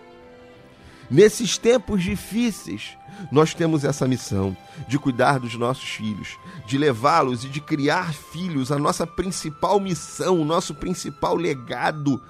Nesses 1.11 1.59
tempos 1.59 2.03
difíceis, 2.03 2.97
nós 3.31 3.53
temos 3.53 3.85
essa 3.85 4.09
missão 4.09 4.57
de 4.89 4.99
cuidar 4.99 5.39
dos 5.39 5.55
nossos 5.55 5.85
filhos, 5.85 6.39
de 6.67 6.79
levá-los 6.79 7.45
e 7.45 7.49
de 7.49 7.61
criar 7.61 8.15
filhos. 8.15 8.73
A 8.73 8.79
nossa 8.79 9.07
principal 9.07 9.79
missão, 9.79 10.41
o 10.41 10.45
nosso 10.45 10.75
principal 10.75 11.37
legado 11.37 12.21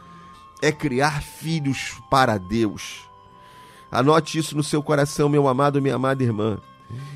é 0.60 0.72
criar 0.72 1.22
filhos 1.22 1.92
para 2.10 2.36
Deus. 2.38 3.02
Anote 3.90 4.38
isso 4.38 4.56
no 4.56 4.62
seu 4.62 4.82
coração, 4.82 5.28
meu 5.28 5.46
amado, 5.46 5.80
minha 5.80 5.94
amada 5.94 6.22
irmã. 6.22 6.58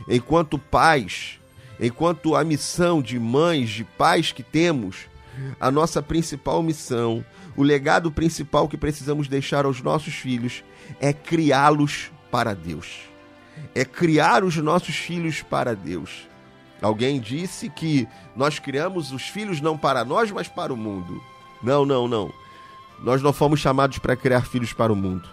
Enquanto 0.07 0.59
pais, 0.59 1.38
enquanto 1.81 2.35
a 2.35 2.45
missão 2.45 3.01
de 3.01 3.19
mães, 3.19 3.71
de 3.71 3.85
pais 3.85 4.33
que 4.33 4.43
temos, 4.43 5.07
a 5.61 5.71
nossa 5.71 6.03
principal 6.03 6.62
missão, 6.62 7.25
o 7.57 7.62
legado 7.62 8.11
principal 8.11 8.69
que 8.69 8.77
precisamos 8.77 9.29
deixar 9.29 9.64
aos 9.64 9.81
nossos 9.83 10.14
filhos 10.14 10.64
é 11.01 11.12
criá-los 11.12 12.11
para 12.31 12.55
Deus. 12.55 13.01
É 13.75 13.85
criar 13.85 14.45
os 14.45 14.57
nossos 14.57 14.97
filhos 14.97 15.43
para 15.43 15.75
Deus. 15.75 16.29
Alguém 16.81 17.21
disse 17.21 17.69
que 17.69 18.07
nós 18.37 18.59
criamos 18.59 19.11
os 19.12 19.23
filhos 19.23 19.61
não 19.61 19.77
para 19.77 20.05
nós, 20.05 20.31
mas 20.31 20.47
para 20.47 20.73
o 20.73 20.77
mundo. 20.77 21.21
Não, 21.62 21.85
não, 21.85 22.07
não. 22.07 22.33
Nós 23.01 23.22
não 23.22 23.33
fomos 23.33 23.61
chamados 23.61 23.99
para 23.99 24.16
criar 24.16 24.43
filhos 24.43 24.72
para 24.72 24.93
o 24.93 24.97
mundo. 24.97 25.29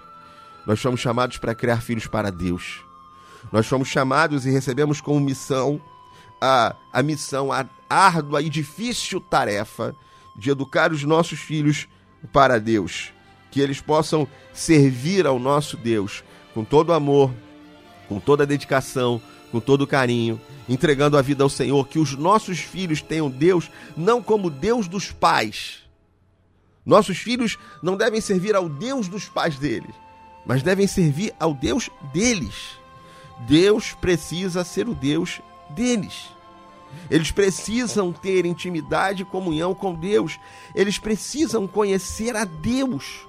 Nós 0.65 0.81
fomos 0.81 0.99
chamados 0.99 1.37
para 1.37 1.53
criar 1.53 1.81
filhos 1.81 2.07
para 2.07 2.31
Deus. 2.31 2.83
Nós 3.51 3.67
fomos 3.67 3.87
chamados 3.87 4.45
e 4.45 4.49
recebemos 4.49 4.99
como 4.99 5.19
missão 5.19 5.79
a, 6.41 6.75
a 6.91 7.03
missão, 7.03 7.51
a 7.51 7.65
árdua 7.89 8.41
e 8.41 8.49
difícil 8.49 9.19
tarefa 9.19 9.95
de 10.35 10.49
educar 10.49 10.91
os 10.91 11.03
nossos 11.03 11.39
filhos 11.39 11.87
para 12.31 12.59
Deus. 12.59 13.11
Que 13.51 13.61
eles 13.61 13.79
possam 13.79 14.27
servir 14.53 15.25
ao 15.25 15.39
nosso 15.39 15.77
Deus 15.77 16.23
com 16.53 16.63
todo 16.63 16.93
amor, 16.93 17.33
com 18.07 18.19
toda 18.19 18.45
dedicação, 18.45 19.21
com 19.51 19.59
todo 19.59 19.87
carinho, 19.87 20.39
entregando 20.67 21.17
a 21.17 21.21
vida 21.21 21.43
ao 21.43 21.49
Senhor. 21.49 21.87
Que 21.87 21.99
os 21.99 22.15
nossos 22.15 22.59
filhos 22.59 23.01
tenham 23.01 23.29
Deus 23.29 23.69
não 23.95 24.21
como 24.21 24.49
Deus 24.49 24.87
dos 24.87 25.11
pais. 25.11 25.85
Nossos 26.85 27.17
filhos 27.17 27.57
não 27.81 27.97
devem 27.97 28.21
servir 28.21 28.55
ao 28.55 28.69
Deus 28.69 29.07
dos 29.07 29.25
pais 29.27 29.57
deles, 29.57 29.95
mas 30.45 30.61
devem 30.61 30.85
servir 30.85 31.33
ao 31.39 31.53
Deus 31.53 31.89
deles. 32.13 32.77
Deus 33.47 33.93
precisa 33.93 34.63
ser 34.63 34.87
o 34.87 34.93
Deus 34.93 35.41
deles. 35.69 36.35
Eles 37.09 37.31
precisam 37.31 38.11
ter 38.11 38.45
intimidade 38.45 39.21
e 39.23 39.25
comunhão 39.25 39.73
com 39.73 39.93
Deus. 39.93 40.39
Eles 40.73 40.97
precisam 40.97 41.67
conhecer 41.67 42.35
a 42.35 42.45
Deus. 42.45 43.27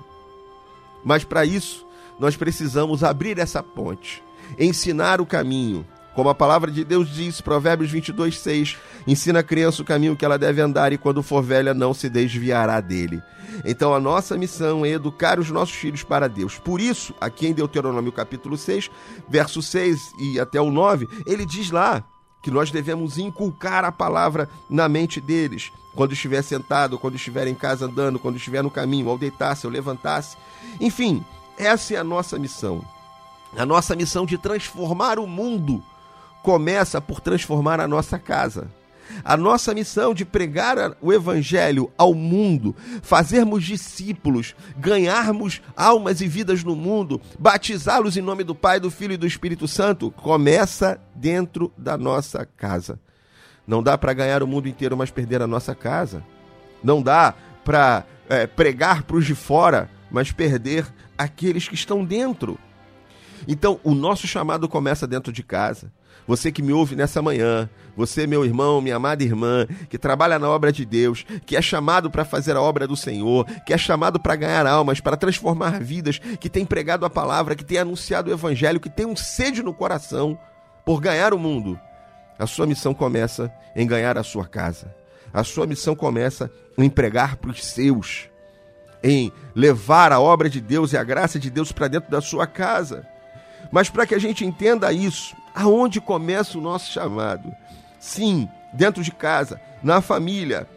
Mas 1.04 1.24
para 1.24 1.44
isso, 1.44 1.86
nós 2.18 2.36
precisamos 2.36 3.04
abrir 3.04 3.38
essa 3.38 3.62
ponte, 3.62 4.22
ensinar 4.58 5.20
o 5.20 5.26
caminho. 5.26 5.86
Como 6.14 6.30
a 6.30 6.34
palavra 6.34 6.70
de 6.70 6.82
Deus 6.82 7.10
diz, 7.10 7.42
Provérbios 7.42 7.90
22, 7.90 8.38
6, 8.38 8.76
ensina 9.06 9.40
a 9.40 9.42
criança 9.42 9.82
o 9.82 9.84
caminho 9.84 10.16
que 10.16 10.24
ela 10.24 10.38
deve 10.38 10.62
andar 10.62 10.90
e 10.90 10.96
quando 10.96 11.22
for 11.22 11.42
velha 11.42 11.74
não 11.74 11.92
se 11.92 12.08
desviará 12.08 12.80
dele. 12.80 13.22
Então 13.66 13.94
a 13.94 14.00
nossa 14.00 14.36
missão 14.36 14.84
é 14.84 14.88
educar 14.88 15.38
os 15.38 15.50
nossos 15.50 15.74
filhos 15.74 16.02
para 16.02 16.26
Deus. 16.26 16.58
Por 16.58 16.80
isso, 16.80 17.14
aqui 17.20 17.46
em 17.46 17.52
Deuteronômio 17.52 18.10
capítulo 18.12 18.56
6, 18.56 18.90
verso 19.28 19.60
6 19.60 20.00
e 20.18 20.40
até 20.40 20.58
o 20.58 20.70
9, 20.70 21.06
ele 21.26 21.44
diz 21.44 21.70
lá 21.70 22.02
que 22.46 22.50
nós 22.52 22.70
devemos 22.70 23.18
inculcar 23.18 23.84
a 23.84 23.90
palavra 23.90 24.48
na 24.70 24.88
mente 24.88 25.20
deles, 25.20 25.72
quando 25.96 26.12
estiver 26.12 26.42
sentado, 26.42 26.96
quando 26.96 27.16
estiver 27.16 27.48
em 27.48 27.56
casa 27.56 27.86
andando, 27.86 28.20
quando 28.20 28.36
estiver 28.36 28.62
no 28.62 28.70
caminho, 28.70 29.08
ao 29.08 29.18
deitar-se, 29.18 29.66
ao 29.66 29.72
levantar-se. 29.72 30.36
Enfim, 30.80 31.24
essa 31.58 31.94
é 31.94 31.96
a 31.96 32.04
nossa 32.04 32.38
missão. 32.38 32.84
A 33.56 33.66
nossa 33.66 33.96
missão 33.96 34.24
de 34.24 34.38
transformar 34.38 35.18
o 35.18 35.26
mundo 35.26 35.82
começa 36.40 37.00
por 37.00 37.18
transformar 37.18 37.80
a 37.80 37.88
nossa 37.88 38.16
casa. 38.16 38.70
A 39.24 39.36
nossa 39.36 39.74
missão 39.74 40.14
de 40.14 40.24
pregar 40.24 40.96
o 41.00 41.12
Evangelho 41.12 41.90
ao 41.96 42.14
mundo, 42.14 42.74
fazermos 43.02 43.64
discípulos, 43.64 44.54
ganharmos 44.76 45.60
almas 45.76 46.20
e 46.20 46.28
vidas 46.28 46.62
no 46.62 46.76
mundo, 46.76 47.20
batizá-los 47.38 48.16
em 48.16 48.22
nome 48.22 48.44
do 48.44 48.54
Pai, 48.54 48.78
do 48.80 48.90
Filho 48.90 49.14
e 49.14 49.16
do 49.16 49.26
Espírito 49.26 49.66
Santo, 49.66 50.10
começa 50.10 51.00
dentro 51.14 51.72
da 51.76 51.96
nossa 51.96 52.44
casa. 52.44 53.00
Não 53.66 53.82
dá 53.82 53.98
para 53.98 54.12
ganhar 54.12 54.42
o 54.42 54.46
mundo 54.46 54.68
inteiro, 54.68 54.96
mas 54.96 55.10
perder 55.10 55.42
a 55.42 55.46
nossa 55.46 55.74
casa. 55.74 56.22
Não 56.82 57.02
dá 57.02 57.34
para 57.64 58.04
é, 58.28 58.46
pregar 58.46 59.02
para 59.02 59.16
os 59.16 59.26
de 59.26 59.34
fora, 59.34 59.90
mas 60.10 60.30
perder 60.30 60.86
aqueles 61.18 61.68
que 61.68 61.74
estão 61.74 62.04
dentro. 62.04 62.58
Então, 63.48 63.80
o 63.82 63.94
nosso 63.94 64.26
chamado 64.26 64.68
começa 64.68 65.06
dentro 65.06 65.32
de 65.32 65.42
casa. 65.42 65.92
Você 66.26 66.50
que 66.50 66.62
me 66.62 66.72
ouve 66.72 66.96
nessa 66.96 67.22
manhã, 67.22 67.68
você, 67.96 68.26
meu 68.26 68.44
irmão, 68.44 68.80
minha 68.80 68.96
amada 68.96 69.22
irmã, 69.22 69.66
que 69.88 69.96
trabalha 69.96 70.38
na 70.38 70.48
obra 70.48 70.72
de 70.72 70.84
Deus, 70.84 71.24
que 71.46 71.56
é 71.56 71.62
chamado 71.62 72.10
para 72.10 72.24
fazer 72.24 72.56
a 72.56 72.60
obra 72.60 72.86
do 72.86 72.96
Senhor, 72.96 73.46
que 73.64 73.72
é 73.72 73.78
chamado 73.78 74.20
para 74.20 74.36
ganhar 74.36 74.66
almas, 74.66 75.00
para 75.00 75.16
transformar 75.16 75.80
vidas, 75.80 76.18
que 76.18 76.50
tem 76.50 76.64
pregado 76.64 77.06
a 77.06 77.10
palavra, 77.10 77.54
que 77.54 77.64
tem 77.64 77.78
anunciado 77.78 78.30
o 78.30 78.34
evangelho, 78.34 78.80
que 78.80 78.90
tem 78.90 79.06
um 79.06 79.16
sede 79.16 79.62
no 79.62 79.72
coração 79.72 80.38
por 80.84 81.00
ganhar 81.00 81.32
o 81.32 81.38
mundo. 81.38 81.78
A 82.38 82.46
sua 82.46 82.66
missão 82.66 82.92
começa 82.92 83.52
em 83.74 83.86
ganhar 83.86 84.18
a 84.18 84.22
sua 84.22 84.46
casa. 84.46 84.94
A 85.32 85.42
sua 85.42 85.66
missão 85.66 85.96
começa 85.96 86.50
em 86.76 86.90
pregar 86.90 87.36
para 87.36 87.50
os 87.50 87.64
seus, 87.64 88.28
em 89.02 89.32
levar 89.54 90.12
a 90.12 90.20
obra 90.20 90.50
de 90.50 90.60
Deus 90.60 90.92
e 90.92 90.96
a 90.96 91.04
graça 91.04 91.38
de 91.38 91.50
Deus 91.50 91.72
para 91.72 91.88
dentro 91.88 92.10
da 92.10 92.20
sua 92.20 92.46
casa. 92.46 93.06
Mas 93.72 93.88
para 93.88 94.06
que 94.06 94.14
a 94.14 94.18
gente 94.18 94.44
entenda 94.44 94.92
isso, 94.92 95.34
aonde 95.56 96.02
começa 96.02 96.58
o 96.58 96.60
nosso 96.60 96.92
chamado? 96.92 97.50
Sim, 97.98 98.46
dentro 98.74 99.02
de 99.02 99.10
casa, 99.10 99.58
na 99.82 100.02
família. 100.02 100.68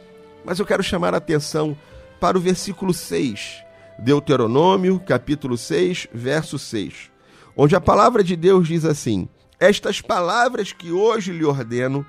Mas 0.45 0.57
eu 0.57 0.65
quero 0.65 0.81
chamar 0.81 1.13
a 1.13 1.17
atenção 1.17 1.77
para 2.19 2.37
o 2.37 2.41
versículo 2.41 2.93
6, 2.93 3.63
Deuteronômio, 3.99 4.99
capítulo 4.99 5.57
6, 5.57 6.07
verso 6.13 6.57
6, 6.57 7.11
onde 7.55 7.75
a 7.75 7.81
palavra 7.81 8.23
de 8.23 8.37
Deus 8.37 8.67
diz 8.67 8.85
assim: 8.85 9.27
Estas 9.59 10.01
palavras 10.01 10.71
que 10.71 10.91
hoje 10.91 11.33
lhe 11.33 11.43
ordeno 11.43 12.05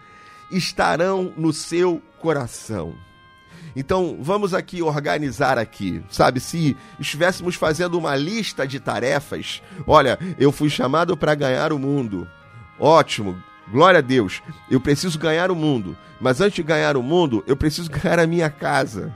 estarão 0.53 1.33
no 1.37 1.53
seu 1.53 2.01
coração. 2.21 2.95
Então, 3.75 4.19
vamos 4.21 4.53
aqui 4.53 4.83
organizar 4.83 5.59
aqui, 5.59 6.03
sabe? 6.09 6.41
Se 6.41 6.77
estivéssemos 6.99 7.55
fazendo 7.55 7.99
uma 7.99 8.17
lista 8.17 8.67
de 8.67 8.81
tarefas, 8.81 9.63
olha, 9.87 10.19
eu 10.39 10.51
fui 10.51 10.69
chamado 10.69 11.17
para 11.17 11.35
ganhar 11.35 11.73
o 11.73 11.79
mundo. 11.79 12.29
Ótimo, 12.81 13.37
glória 13.71 13.99
a 13.99 14.01
Deus. 14.01 14.43
Eu 14.71 14.81
preciso 14.81 15.19
ganhar 15.19 15.51
o 15.51 15.55
mundo, 15.55 15.95
mas 16.19 16.41
antes 16.41 16.57
de 16.57 16.63
ganhar 16.63 16.97
o 16.97 17.03
mundo, 17.03 17.45
eu 17.47 17.55
preciso 17.55 17.91
ganhar 17.93 18.19
a 18.19 18.27
minha 18.27 18.49
casa. 18.49 19.15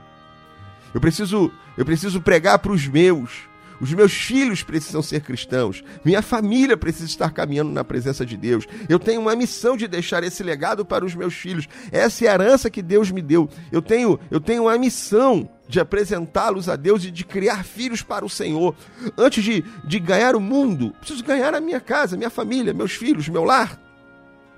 Eu 0.93 1.01
preciso, 1.01 1.51
eu 1.77 1.85
preciso 1.85 2.21
pregar 2.21 2.59
para 2.59 2.71
os 2.71 2.87
meus. 2.87 3.49
Os 3.81 3.93
meus 3.93 4.13
filhos 4.13 4.63
precisam 4.63 5.03
ser 5.03 5.21
cristãos. 5.23 5.83
Minha 6.05 6.23
família 6.23 6.77
precisa 6.77 7.07
estar 7.07 7.31
caminhando 7.31 7.73
na 7.73 7.83
presença 7.83 8.25
de 8.25 8.37
Deus. 8.37 8.67
Eu 8.89 8.99
tenho 8.99 9.21
uma 9.21 9.35
missão 9.35 9.77
de 9.77 9.89
deixar 9.89 10.23
esse 10.23 10.43
legado 10.43 10.85
para 10.85 11.05
os 11.05 11.15
meus 11.15 11.35
filhos. 11.35 11.67
Essa 11.91 12.27
é 12.27 12.29
a 12.29 12.35
herança 12.35 12.71
que 12.71 12.81
Deus 12.81 13.11
me 13.11 13.21
deu. 13.21 13.49
Eu 13.73 13.83
tenho, 13.83 14.21
eu 14.31 14.41
tenho 14.41 14.65
uma 14.65 14.79
missão 14.79 15.49
de 15.69 15.81
apresentá-los 15.81 16.69
a 16.69 16.77
Deus 16.77 17.05
e 17.05 17.11
de 17.11 17.25
criar 17.25 17.65
filhos 17.65 18.03
para 18.03 18.25
o 18.25 18.29
Senhor. 18.29 18.75
Antes 19.17 19.43
de, 19.43 19.65
de 19.85 19.99
ganhar 19.99 20.37
o 20.37 20.41
mundo, 20.41 20.93
preciso 20.99 21.25
ganhar 21.25 21.55
a 21.55 21.61
minha 21.61 21.81
casa, 21.81 22.17
minha 22.17 22.31
família, 22.31 22.75
meus 22.75 22.93
filhos, 22.93 23.29
meu 23.29 23.45
lar, 23.45 23.81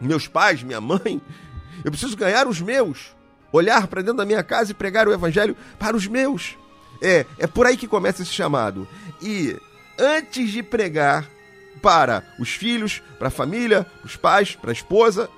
meus 0.00 0.26
pais, 0.26 0.62
minha 0.62 0.80
mãe. 0.80 1.20
Eu 1.84 1.90
preciso 1.90 2.16
ganhar 2.16 2.46
os 2.46 2.60
meus. 2.60 3.14
Olhar 3.52 3.86
para 3.86 4.02
dentro 4.02 4.18
da 4.18 4.24
minha 4.24 4.42
casa 4.42 4.72
e 4.72 4.74
pregar 4.74 5.06
o 5.08 5.12
evangelho 5.12 5.56
para 5.78 5.96
os 5.96 6.06
meus. 6.06 6.56
É, 7.00 7.24
é 7.38 7.46
por 7.46 7.66
aí 7.66 7.76
que 7.76 7.86
começa 7.86 8.22
esse 8.22 8.32
chamado. 8.32 8.88
E 9.22 9.56
antes 9.98 10.50
de 10.50 10.62
pregar, 10.62 11.28
para 11.86 12.24
os 12.38 12.50
filhos, 12.50 13.02
para 13.18 13.28
a 13.28 13.30
família, 13.30 13.86
os 14.04 14.16
pais, 14.16 14.56
para 14.56 14.70
a 14.70 14.72
esposa. 14.72 15.28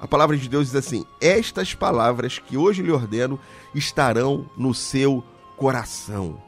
A 0.00 0.06
palavra 0.06 0.36
de 0.36 0.48
Deus 0.48 0.66
diz 0.66 0.76
assim: 0.76 1.04
Estas 1.20 1.74
palavras 1.74 2.38
que 2.38 2.56
hoje 2.56 2.82
lhe 2.82 2.90
ordeno 2.90 3.38
estarão 3.74 4.48
no 4.56 4.72
seu 4.72 5.24
coração. 5.56 6.40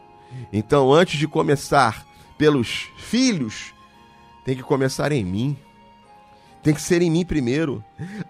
Então, 0.53 0.92
antes 0.92 1.18
de 1.18 1.26
começar 1.26 2.07
pelos 2.38 2.88
filhos, 2.96 3.74
tem 4.44 4.57
que 4.57 4.62
começar 4.62 5.11
em 5.12 5.24
mim. 5.24 5.57
Tem 6.62 6.74
que 6.74 6.82
ser 6.82 7.01
em 7.01 7.11
mim 7.11 7.24
primeiro. 7.24 7.82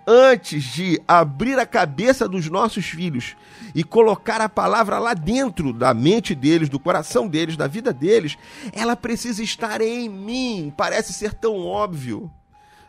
Antes 0.06 0.62
de 0.62 1.00
abrir 1.06 1.58
a 1.58 1.66
cabeça 1.66 2.28
dos 2.28 2.48
nossos 2.48 2.86
filhos 2.86 3.36
e 3.74 3.82
colocar 3.82 4.40
a 4.40 4.48
palavra 4.48 4.98
lá 5.00 5.14
dentro 5.14 5.72
da 5.72 5.92
mente 5.92 6.34
deles, 6.34 6.68
do 6.68 6.78
coração 6.78 7.26
deles, 7.26 7.56
da 7.56 7.66
vida 7.66 7.92
deles, 7.92 8.38
ela 8.72 8.94
precisa 8.94 9.42
estar 9.42 9.80
em 9.80 10.08
mim. 10.08 10.72
Parece 10.76 11.12
ser 11.12 11.34
tão 11.34 11.66
óbvio. 11.66 12.30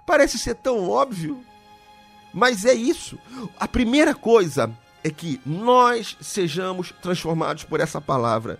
Parece 0.05 0.37
ser 0.37 0.55
tão 0.55 0.87
óbvio. 0.87 1.43
Mas 2.33 2.65
é 2.65 2.73
isso. 2.73 3.17
A 3.59 3.67
primeira 3.67 4.13
coisa 4.13 4.71
é 5.03 5.09
que 5.09 5.41
nós 5.45 6.15
sejamos 6.21 6.93
transformados 7.01 7.63
por 7.63 7.79
essa 7.79 7.99
palavra. 7.99 8.59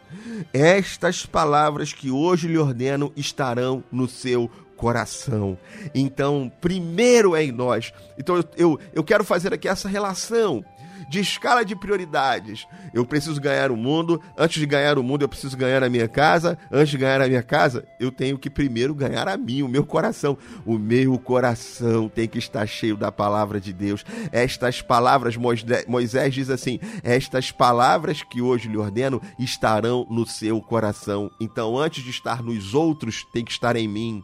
Estas 0.54 1.26
palavras 1.26 1.94
que 1.94 2.10
hoje 2.10 2.48
lhe 2.48 2.58
ordeno 2.58 3.12
estarão 3.16 3.84
no 3.92 4.08
seu 4.08 4.50
coração. 4.76 5.58
Então, 5.94 6.52
primeiro 6.60 7.36
é 7.36 7.44
em 7.44 7.52
nós. 7.52 7.94
Então, 8.18 8.38
eu, 8.38 8.44
eu, 8.58 8.80
eu 8.94 9.04
quero 9.04 9.24
fazer 9.24 9.54
aqui 9.54 9.68
essa 9.68 9.88
relação 9.88 10.66
de 11.12 11.20
escala 11.20 11.66
de 11.66 11.76
prioridades. 11.76 12.66
Eu 12.94 13.06
preciso 13.06 13.40
ganhar 13.42 13.70
o 13.70 13.76
mundo. 13.76 14.22
Antes 14.38 14.62
de 14.62 14.66
ganhar 14.66 14.98
o 14.98 15.04
mundo, 15.04 15.24
eu 15.24 15.28
preciso 15.28 15.58
ganhar 15.58 15.84
a 15.84 15.90
minha 15.90 16.08
casa. 16.08 16.58
Antes 16.72 16.92
de 16.92 16.98
ganhar 16.98 17.20
a 17.20 17.28
minha 17.28 17.44
casa, 17.44 17.86
eu 18.00 18.14
tenho 18.14 18.38
que 18.38 18.50
primeiro 18.50 18.96
ganhar 18.96 19.28
a 19.28 19.36
mim, 19.36 19.62
o 19.62 19.68
meu 19.68 19.86
coração. 19.86 20.38
O 20.66 20.78
meu 20.78 21.20
coração 21.20 22.08
tem 22.08 22.30
que 22.30 22.40
estar 22.40 22.66
cheio 22.66 22.96
da 22.96 23.12
palavra 23.12 23.60
de 23.60 23.74
Deus. 23.74 24.06
Estas 24.32 24.82
palavras, 24.82 25.36
Moisés, 25.36 26.34
diz 26.34 26.50
assim: 26.50 26.80
Estas 27.04 27.52
palavras 27.52 28.24
que 28.24 28.42
hoje 28.42 28.70
lhe 28.70 28.78
ordeno 28.78 29.22
estarão 29.38 30.08
no 30.10 30.26
seu 30.26 30.62
coração. 30.62 31.30
Então, 31.42 31.78
antes 31.78 32.06
de 32.06 32.10
estar 32.10 32.42
nos 32.42 32.74
outros, 32.74 33.28
tem 33.34 33.44
que 33.44 33.52
estar 33.52 33.76
em 33.76 33.88
mim. 33.88 34.24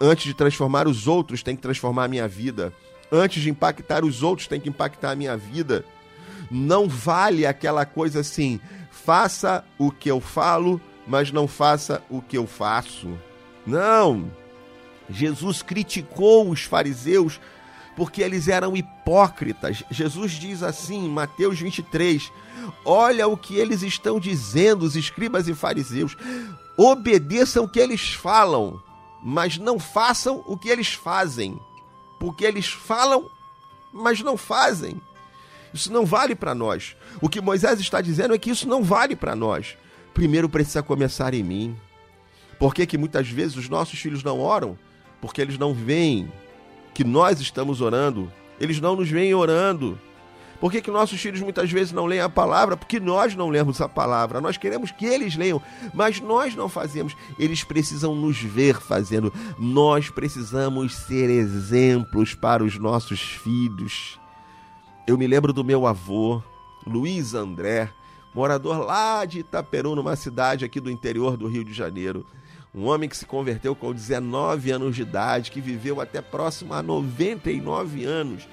Antes 0.00 0.24
de 0.24 0.32
transformar 0.32 0.88
os 0.88 1.06
outros, 1.06 1.42
tem 1.42 1.54
que 1.54 1.60
transformar 1.60 2.04
a 2.04 2.08
minha 2.08 2.26
vida. 2.26 2.72
Antes 3.12 3.42
de 3.42 3.50
impactar 3.50 4.02
os 4.02 4.22
outros, 4.22 4.48
tem 4.48 4.58
que 4.58 4.70
impactar 4.70 5.10
a 5.10 5.16
minha 5.16 5.36
vida. 5.36 5.84
Não 6.50 6.88
vale 6.88 7.46
aquela 7.46 7.84
coisa 7.84 8.20
assim, 8.20 8.60
faça 8.90 9.64
o 9.78 9.90
que 9.90 10.10
eu 10.10 10.20
falo, 10.20 10.80
mas 11.06 11.30
não 11.30 11.46
faça 11.46 12.02
o 12.10 12.20
que 12.20 12.36
eu 12.36 12.46
faço. 12.46 13.18
Não. 13.66 14.30
Jesus 15.08 15.62
criticou 15.62 16.48
os 16.50 16.62
fariseus 16.62 17.40
porque 17.96 18.20
eles 18.20 18.46
eram 18.46 18.76
hipócritas. 18.76 19.82
Jesus 19.90 20.32
diz 20.32 20.62
assim 20.62 21.06
em 21.06 21.08
Mateus 21.08 21.58
23: 21.58 22.30
Olha 22.84 23.26
o 23.26 23.36
que 23.36 23.56
eles 23.56 23.82
estão 23.82 24.20
dizendo, 24.20 24.84
os 24.84 24.96
escribas 24.96 25.48
e 25.48 25.54
fariseus. 25.54 26.16
Obedeçam 26.76 27.64
o 27.64 27.68
que 27.68 27.80
eles 27.80 28.12
falam, 28.12 28.80
mas 29.22 29.56
não 29.56 29.78
façam 29.78 30.44
o 30.46 30.56
que 30.56 30.68
eles 30.68 30.92
fazem. 30.92 31.58
Porque 32.20 32.44
eles 32.44 32.66
falam, 32.66 33.30
mas 33.92 34.20
não 34.20 34.36
fazem. 34.36 35.00
Isso 35.76 35.92
não 35.92 36.04
vale 36.04 36.34
para 36.34 36.54
nós. 36.54 36.96
O 37.20 37.28
que 37.28 37.40
Moisés 37.40 37.80
está 37.80 38.00
dizendo 38.00 38.34
é 38.34 38.38
que 38.38 38.50
isso 38.50 38.68
não 38.68 38.82
vale 38.82 39.14
para 39.14 39.36
nós. 39.36 39.76
Primeiro 40.12 40.48
precisa 40.48 40.82
começar 40.82 41.34
em 41.34 41.42
mim. 41.42 41.76
Por 42.58 42.74
que, 42.74 42.86
que 42.86 42.98
muitas 42.98 43.28
vezes 43.28 43.56
os 43.56 43.68
nossos 43.68 43.98
filhos 43.98 44.22
não 44.22 44.40
oram? 44.40 44.78
Porque 45.20 45.40
eles 45.40 45.58
não 45.58 45.74
veem 45.74 46.32
que 46.94 47.04
nós 47.04 47.40
estamos 47.40 47.80
orando. 47.80 48.32
Eles 48.58 48.80
não 48.80 48.96
nos 48.96 49.10
veem 49.10 49.34
orando. 49.34 49.98
Por 50.60 50.72
que, 50.72 50.80
que 50.80 50.90
nossos 50.90 51.20
filhos 51.20 51.40
muitas 51.40 51.70
vezes 51.70 51.92
não 51.92 52.06
leem 52.06 52.22
a 52.22 52.28
palavra? 52.28 52.76
Porque 52.76 52.98
nós 52.98 53.34
não 53.34 53.50
lemos 53.50 53.80
a 53.80 53.88
palavra. 53.88 54.40
Nós 54.40 54.56
queremos 54.56 54.90
que 54.90 55.04
eles 55.04 55.36
leiam, 55.36 55.60
mas 55.92 56.20
nós 56.20 56.54
não 56.54 56.68
fazemos. 56.68 57.14
Eles 57.38 57.62
precisam 57.62 58.14
nos 58.14 58.38
ver 58.38 58.80
fazendo. 58.80 59.32
Nós 59.58 60.08
precisamos 60.08 60.94
ser 60.94 61.28
exemplos 61.28 62.34
para 62.34 62.64
os 62.64 62.78
nossos 62.78 63.20
filhos. 63.20 64.18
Eu 65.06 65.16
me 65.16 65.24
lembro 65.24 65.52
do 65.52 65.62
meu 65.62 65.86
avô, 65.86 66.42
Luiz 66.84 67.32
André, 67.32 67.88
morador 68.34 68.84
lá 68.84 69.24
de 69.24 69.38
Itaperu, 69.38 69.94
numa 69.94 70.16
cidade 70.16 70.64
aqui 70.64 70.80
do 70.80 70.90
interior 70.90 71.36
do 71.36 71.46
Rio 71.46 71.64
de 71.64 71.72
Janeiro. 71.72 72.26
Um 72.74 72.86
homem 72.86 73.08
que 73.08 73.16
se 73.16 73.24
converteu 73.24 73.76
com 73.76 73.92
19 73.92 74.72
anos 74.72 74.96
de 74.96 75.02
idade, 75.02 75.52
que 75.52 75.60
viveu 75.60 76.00
até 76.00 76.20
próximo 76.20 76.74
a 76.74 76.82
99 76.82 78.04
anos. 78.04 78.48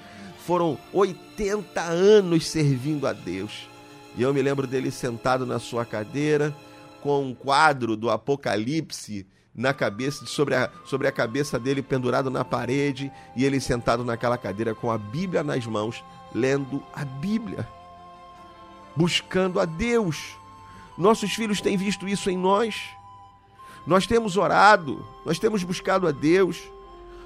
Foram 0.46 0.78
80 0.92 1.80
anos 1.80 2.46
servindo 2.46 3.08
a 3.08 3.12
Deus. 3.12 3.68
E 4.16 4.22
eu 4.22 4.32
me 4.32 4.40
lembro 4.40 4.64
dele 4.64 4.92
sentado 4.92 5.44
na 5.44 5.58
sua 5.58 5.84
cadeira, 5.84 6.54
com 7.02 7.24
um 7.24 7.34
quadro 7.34 7.96
do 7.96 8.08
Apocalipse 8.10 9.26
na 9.52 9.74
cabeça, 9.74 10.24
sobre 10.24 10.54
a, 10.54 10.70
sobre 10.84 11.08
a 11.08 11.12
cabeça 11.12 11.58
dele 11.58 11.82
pendurado 11.82 12.30
na 12.30 12.44
parede, 12.44 13.10
e 13.36 13.44
ele 13.44 13.58
sentado 13.58 14.04
naquela 14.04 14.38
cadeira 14.38 14.72
com 14.72 14.90
a 14.90 14.98
Bíblia 14.98 15.42
nas 15.42 15.66
mãos, 15.66 16.02
lendo 16.34 16.82
a 16.92 17.04
Bíblia, 17.04 17.68
buscando 18.96 19.60
a 19.60 19.64
Deus. 19.64 20.36
Nossos 20.98 21.32
filhos 21.34 21.60
têm 21.60 21.76
visto 21.76 22.08
isso 22.08 22.28
em 22.28 22.36
nós. 22.36 22.90
Nós 23.86 24.06
temos 24.06 24.36
orado, 24.36 25.06
nós 25.24 25.38
temos 25.38 25.62
buscado 25.62 26.08
a 26.08 26.10
Deus, 26.10 26.62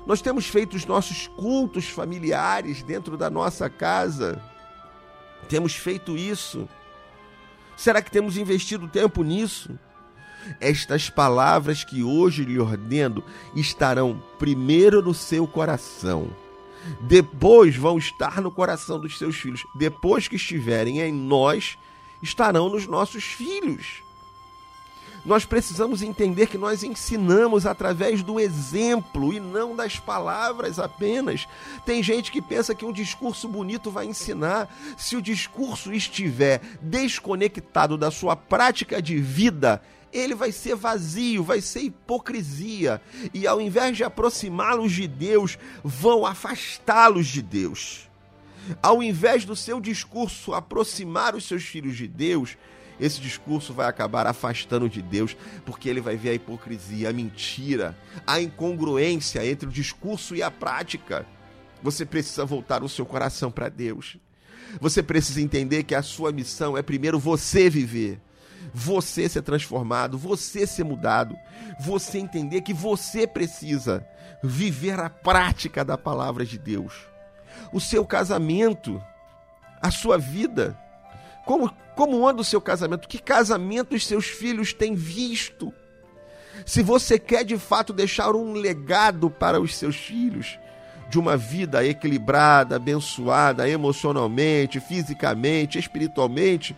nós 0.06 0.20
temos 0.20 0.46
feito 0.46 0.74
os 0.76 0.84
nossos 0.84 1.28
cultos 1.28 1.88
familiares 1.88 2.82
dentro 2.82 3.16
da 3.16 3.30
nossa 3.30 3.70
casa. 3.70 4.42
Temos 5.48 5.74
feito 5.74 6.16
isso. 6.16 6.68
Será 7.76 8.02
que 8.02 8.10
temos 8.10 8.36
investido 8.36 8.88
tempo 8.88 9.22
nisso? 9.22 9.78
Estas 10.60 11.08
palavras 11.08 11.84
que 11.84 12.02
hoje 12.02 12.44
lhe 12.44 12.58
ordeno 12.58 13.22
estarão 13.54 14.22
primeiro 14.38 15.02
no 15.02 15.14
seu 15.14 15.46
coração, 15.46 16.30
depois 17.00 17.76
vão 17.76 17.98
estar 17.98 18.40
no 18.40 18.50
coração 18.50 18.98
dos 18.98 19.18
seus 19.18 19.36
filhos, 19.36 19.66
depois 19.74 20.28
que 20.28 20.36
estiverem 20.36 21.00
em 21.00 21.12
nós, 21.12 21.78
estarão 22.22 22.68
nos 22.68 22.86
nossos 22.86 23.24
filhos. 23.24 24.02
Nós 25.24 25.44
precisamos 25.44 26.00
entender 26.00 26.46
que 26.46 26.56
nós 26.56 26.82
ensinamos 26.82 27.66
através 27.66 28.22
do 28.22 28.38
exemplo 28.40 29.32
e 29.32 29.40
não 29.40 29.76
das 29.76 29.98
palavras 29.98 30.78
apenas. 30.78 31.46
Tem 31.84 32.02
gente 32.02 32.30
que 32.30 32.40
pensa 32.40 32.74
que 32.74 32.84
um 32.84 32.92
discurso 32.92 33.48
bonito 33.48 33.90
vai 33.90 34.06
ensinar. 34.06 34.74
Se 34.96 35.16
o 35.16 35.22
discurso 35.22 35.92
estiver 35.92 36.62
desconectado 36.80 37.98
da 37.98 38.10
sua 38.10 38.36
prática 38.36 39.02
de 39.02 39.18
vida, 39.18 39.82
ele 40.12 40.34
vai 40.34 40.52
ser 40.52 40.74
vazio, 40.74 41.42
vai 41.42 41.60
ser 41.60 41.80
hipocrisia. 41.80 43.00
E 43.32 43.46
ao 43.46 43.60
invés 43.60 43.96
de 43.96 44.04
aproximá-los 44.04 44.92
de 44.92 45.06
Deus, 45.06 45.58
vão 45.82 46.24
afastá-los 46.24 47.26
de 47.26 47.42
Deus. 47.42 48.08
Ao 48.82 49.02
invés 49.02 49.44
do 49.44 49.56
seu 49.56 49.80
discurso 49.80 50.52
aproximar 50.52 51.34
os 51.34 51.46
seus 51.46 51.64
filhos 51.64 51.96
de 51.96 52.06
Deus, 52.06 52.56
esse 53.00 53.20
discurso 53.20 53.72
vai 53.72 53.86
acabar 53.86 54.26
afastando 54.26 54.88
de 54.88 55.00
Deus, 55.00 55.36
porque 55.64 55.88
ele 55.88 56.00
vai 56.00 56.16
ver 56.16 56.30
a 56.30 56.34
hipocrisia, 56.34 57.10
a 57.10 57.12
mentira, 57.12 57.96
a 58.26 58.40
incongruência 58.40 59.46
entre 59.46 59.68
o 59.68 59.72
discurso 59.72 60.34
e 60.34 60.42
a 60.42 60.50
prática. 60.50 61.24
Você 61.82 62.04
precisa 62.04 62.44
voltar 62.44 62.82
o 62.82 62.88
seu 62.88 63.06
coração 63.06 63.50
para 63.50 63.68
Deus. 63.68 64.16
Você 64.80 65.02
precisa 65.02 65.40
entender 65.40 65.84
que 65.84 65.94
a 65.94 66.02
sua 66.02 66.32
missão 66.32 66.76
é 66.76 66.82
primeiro 66.82 67.18
você 67.18 67.70
viver, 67.70 68.20
você 68.72 69.28
ser 69.28 69.42
transformado, 69.42 70.18
você 70.18 70.66
ser 70.66 70.84
mudado, 70.84 71.36
você 71.78 72.18
entender 72.18 72.62
que 72.62 72.74
você 72.74 73.26
precisa 73.26 74.06
viver 74.42 74.98
a 75.00 75.10
prática 75.10 75.84
da 75.84 75.98
palavra 75.98 76.44
de 76.44 76.58
Deus. 76.58 76.92
O 77.72 77.80
seu 77.80 78.04
casamento, 78.04 79.02
a 79.80 79.90
sua 79.90 80.18
vida, 80.18 80.78
como, 81.44 81.72
como 81.96 82.26
anda 82.26 82.42
o 82.42 82.44
seu 82.44 82.60
casamento? 82.60 83.08
Que 83.08 83.18
casamento 83.18 83.94
os 83.94 84.06
seus 84.06 84.26
filhos 84.26 84.72
têm 84.72 84.94
visto? 84.94 85.72
Se 86.66 86.82
você 86.82 87.18
quer 87.18 87.44
de 87.44 87.56
fato 87.56 87.92
deixar 87.92 88.34
um 88.34 88.52
legado 88.52 89.30
para 89.30 89.60
os 89.60 89.74
seus 89.74 89.96
filhos, 89.96 90.58
de 91.08 91.18
uma 91.18 91.36
vida 91.36 91.84
equilibrada, 91.84 92.76
abençoada 92.76 93.68
emocionalmente, 93.68 94.78
fisicamente, 94.78 95.78
espiritualmente, 95.78 96.76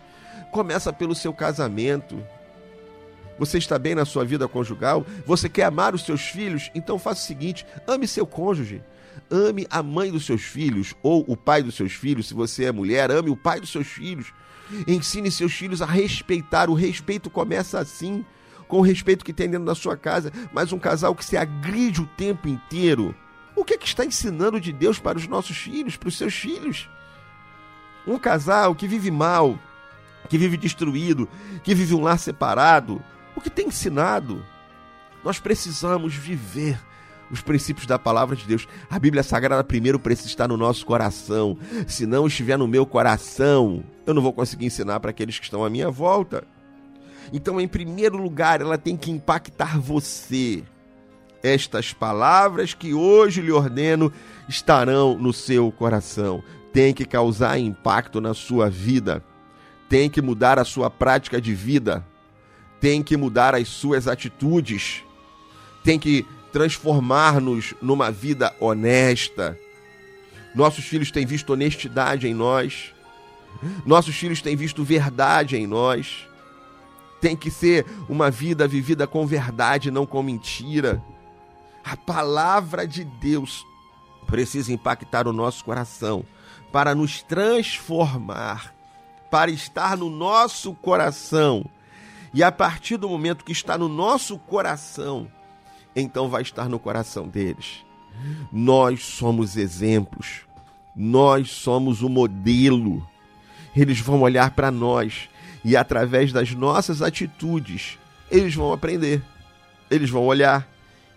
começa 0.51 0.93
pelo 0.93 1.15
seu 1.15 1.33
casamento. 1.33 2.23
Você 3.39 3.57
está 3.57 3.79
bem 3.79 3.95
na 3.95 4.05
sua 4.05 4.23
vida 4.23 4.47
conjugal? 4.47 5.03
Você 5.25 5.49
quer 5.49 5.63
amar 5.63 5.95
os 5.95 6.03
seus 6.03 6.21
filhos? 6.21 6.69
Então 6.75 6.99
faça 6.99 7.21
o 7.21 7.25
seguinte: 7.25 7.65
ame 7.87 8.07
seu 8.07 8.27
cônjuge. 8.27 8.83
Ame 9.29 9.65
a 9.69 9.81
mãe 9.81 10.11
dos 10.11 10.25
seus 10.25 10.41
filhos 10.41 10.93
ou 11.01 11.25
o 11.27 11.35
pai 11.35 11.63
dos 11.63 11.75
seus 11.75 11.93
filhos, 11.93 12.27
se 12.27 12.33
você 12.33 12.65
é 12.65 12.71
mulher, 12.71 13.09
ame 13.09 13.29
o 13.29 13.35
pai 13.35 13.59
dos 13.59 13.71
seus 13.71 13.87
filhos. 13.87 14.33
Ensine 14.87 15.31
seus 15.31 15.53
filhos 15.53 15.81
a 15.81 15.85
respeitar. 15.85 16.69
O 16.69 16.73
respeito 16.73 17.29
começa 17.29 17.79
assim. 17.79 18.25
com 18.67 18.77
o 18.77 18.81
respeito 18.81 19.25
que 19.25 19.33
tem 19.33 19.49
dentro 19.49 19.65
da 19.65 19.75
sua 19.75 19.97
casa, 19.97 20.31
mas 20.53 20.71
um 20.71 20.79
casal 20.79 21.13
que 21.13 21.25
se 21.25 21.35
agride 21.35 22.01
o 22.01 22.07
tempo 22.07 22.47
inteiro. 22.47 23.13
O 23.53 23.65
que 23.65 23.73
é 23.73 23.77
que 23.77 23.85
está 23.85 24.05
ensinando 24.05 24.61
de 24.61 24.71
Deus 24.71 24.97
para 24.97 25.17
os 25.17 25.27
nossos 25.27 25.57
filhos, 25.57 25.97
para 25.97 26.07
os 26.07 26.17
seus 26.17 26.33
filhos? 26.33 26.89
Um 28.07 28.17
casal 28.17 28.73
que 28.73 28.87
vive 28.87 29.11
mal, 29.11 29.59
que 30.29 30.37
vive 30.37 30.57
destruído, 30.57 31.27
que 31.63 31.75
vive 31.75 31.93
um 31.93 32.01
lar 32.01 32.17
separado, 32.17 33.01
o 33.35 33.41
que 33.41 33.49
tem 33.49 33.67
ensinado? 33.67 34.43
Nós 35.23 35.39
precisamos 35.39 36.15
viver 36.15 36.79
os 37.31 37.41
princípios 37.41 37.87
da 37.87 37.97
palavra 37.97 38.35
de 38.35 38.45
Deus. 38.45 38.67
A 38.89 38.99
Bíblia 38.99 39.23
Sagrada 39.23 39.63
primeiro 39.63 39.99
precisa 39.99 40.27
estar 40.27 40.47
no 40.47 40.57
nosso 40.57 40.85
coração. 40.85 41.57
Se 41.87 42.05
não 42.05 42.27
estiver 42.27 42.57
no 42.57 42.67
meu 42.67 42.85
coração, 42.85 43.83
eu 44.05 44.13
não 44.13 44.21
vou 44.21 44.33
conseguir 44.33 44.65
ensinar 44.65 44.99
para 44.99 45.11
aqueles 45.11 45.39
que 45.39 45.45
estão 45.45 45.63
à 45.63 45.69
minha 45.69 45.89
volta. 45.89 46.43
Então, 47.31 47.61
em 47.61 47.67
primeiro 47.67 48.17
lugar, 48.17 48.59
ela 48.59 48.77
tem 48.77 48.97
que 48.97 49.09
impactar 49.09 49.79
você. 49.79 50.63
Estas 51.41 51.93
palavras 51.93 52.73
que 52.73 52.93
hoje 52.93 53.41
lhe 53.41 53.51
ordeno 53.51 54.11
estarão 54.47 55.17
no 55.17 55.31
seu 55.31 55.71
coração. 55.71 56.43
Tem 56.73 56.93
que 56.93 57.05
causar 57.05 57.57
impacto 57.57 58.19
na 58.19 58.33
sua 58.33 58.69
vida. 58.69 59.23
Tem 59.91 60.09
que 60.09 60.21
mudar 60.21 60.57
a 60.57 60.63
sua 60.63 60.89
prática 60.89 61.41
de 61.41 61.53
vida. 61.53 62.07
Tem 62.79 63.03
que 63.03 63.17
mudar 63.17 63.53
as 63.53 63.67
suas 63.67 64.07
atitudes. 64.07 65.03
Tem 65.83 65.99
que 65.99 66.25
transformar-nos 66.53 67.73
numa 67.81 68.09
vida 68.09 68.55
honesta. 68.57 69.59
Nossos 70.55 70.85
filhos 70.85 71.11
têm 71.11 71.25
visto 71.25 71.51
honestidade 71.51 72.25
em 72.25 72.33
nós. 72.33 72.93
Nossos 73.85 74.15
filhos 74.15 74.41
têm 74.41 74.55
visto 74.55 74.81
verdade 74.81 75.57
em 75.57 75.67
nós. 75.67 76.25
Tem 77.19 77.35
que 77.35 77.51
ser 77.51 77.85
uma 78.07 78.31
vida 78.31 78.65
vivida 78.69 79.05
com 79.05 79.27
verdade, 79.27 79.91
não 79.91 80.05
com 80.05 80.23
mentira. 80.23 81.03
A 81.83 81.97
palavra 81.97 82.87
de 82.87 83.03
Deus 83.03 83.65
precisa 84.25 84.71
impactar 84.71 85.27
o 85.27 85.33
nosso 85.33 85.65
coração 85.65 86.23
para 86.71 86.95
nos 86.95 87.21
transformar, 87.21 88.73
para 89.31 89.49
estar 89.49 89.97
no 89.97 90.09
nosso 90.09 90.73
coração. 90.73 91.65
E 92.33 92.43
a 92.43 92.51
partir 92.51 92.97
do 92.97 93.09
momento 93.09 93.45
que 93.45 93.53
está 93.53 93.77
no 93.77 93.87
nosso 93.87 94.37
coração, 94.37 95.27
então 95.95 96.29
vai 96.29 96.41
estar 96.41 96.69
no 96.69 96.77
coração 96.77 97.27
deles. 97.27 97.85
Nós 98.51 99.03
somos 99.03 99.55
exemplos, 99.55 100.41
nós 100.95 101.49
somos 101.49 102.01
o 102.01 102.09
modelo. 102.09 103.07
Eles 103.75 103.99
vão 103.99 104.21
olhar 104.21 104.51
para 104.51 104.69
nós 104.69 105.29
e, 105.63 105.77
através 105.77 106.33
das 106.33 106.53
nossas 106.53 107.01
atitudes, 107.01 107.97
eles 108.29 108.53
vão 108.53 108.73
aprender. 108.73 109.23
Eles 109.89 110.09
vão 110.09 110.25
olhar 110.25 110.67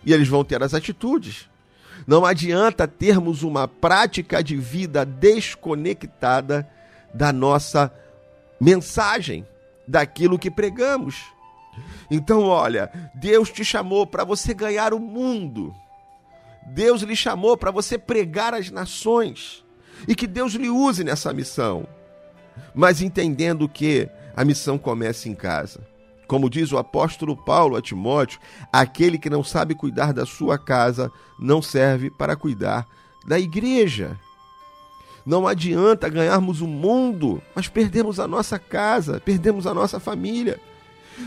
e 0.05 0.13
eles 0.13 0.27
vão 0.27 0.43
ter 0.43 0.63
as 0.63 0.73
atitudes. 0.73 1.49
Não 2.07 2.25
adianta 2.25 2.87
termos 2.87 3.43
uma 3.43 3.67
prática 3.67 4.43
de 4.43 4.55
vida 4.55 5.05
desconectada 5.05 6.69
da 7.13 7.31
nossa 7.31 7.91
mensagem, 8.59 9.45
daquilo 9.87 10.39
que 10.39 10.49
pregamos. 10.49 11.23
Então, 12.09 12.43
olha, 12.43 12.91
Deus 13.13 13.49
te 13.49 13.63
chamou 13.63 14.07
para 14.07 14.23
você 14.23 14.53
ganhar 14.53 14.93
o 14.93 14.99
mundo. 14.99 15.73
Deus 16.67 17.01
lhe 17.01 17.15
chamou 17.15 17.57
para 17.57 17.71
você 17.71 17.97
pregar 17.97 18.53
as 18.53 18.71
nações. 18.71 19.63
E 20.07 20.15
que 20.15 20.27
Deus 20.27 20.53
lhe 20.53 20.69
use 20.69 21.03
nessa 21.03 21.33
missão. 21.33 21.87
Mas 22.73 23.01
entendendo 23.01 23.67
que 23.67 24.09
a 24.35 24.43
missão 24.43 24.77
começa 24.77 25.29
em 25.29 25.35
casa. 25.35 25.81
Como 26.27 26.49
diz 26.49 26.71
o 26.71 26.77
apóstolo 26.77 27.37
Paulo 27.37 27.75
a 27.75 27.81
Timóteo, 27.81 28.39
aquele 28.73 29.17
que 29.17 29.29
não 29.29 29.43
sabe 29.43 29.75
cuidar 29.75 30.11
da 30.11 30.25
sua 30.25 30.57
casa 30.57 31.11
não 31.39 31.61
serve 31.61 32.09
para 32.09 32.35
cuidar 32.35 32.85
da 33.27 33.39
igreja. 33.39 34.19
Não 35.25 35.47
adianta 35.47 36.07
ganharmos 36.07 36.61
o 36.61 36.67
mundo, 36.67 37.41
mas 37.55 37.67
perdemos 37.67 38.19
a 38.19 38.27
nossa 38.27 38.59
casa, 38.59 39.19
perdemos 39.19 39.65
a 39.65 39.73
nossa 39.73 39.99
família. 39.99 40.59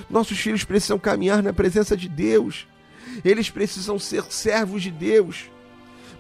Nossos 0.09 0.38
filhos 0.38 0.64
precisam 0.64 0.99
caminhar 0.99 1.42
na 1.42 1.53
presença 1.53 1.96
de 1.96 2.09
Deus. 2.09 2.66
Eles 3.24 3.51
precisam 3.51 3.99
ser 3.99 4.22
servos 4.30 4.82
de 4.82 4.90
Deus. 4.90 5.51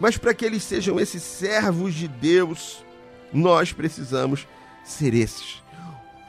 Mas 0.00 0.16
para 0.16 0.34
que 0.34 0.44
eles 0.44 0.62
sejam 0.62 0.98
esses 0.98 1.22
servos 1.22 1.94
de 1.94 2.08
Deus, 2.08 2.84
nós 3.32 3.72
precisamos 3.72 4.46
ser 4.84 5.14
esses. 5.14 5.62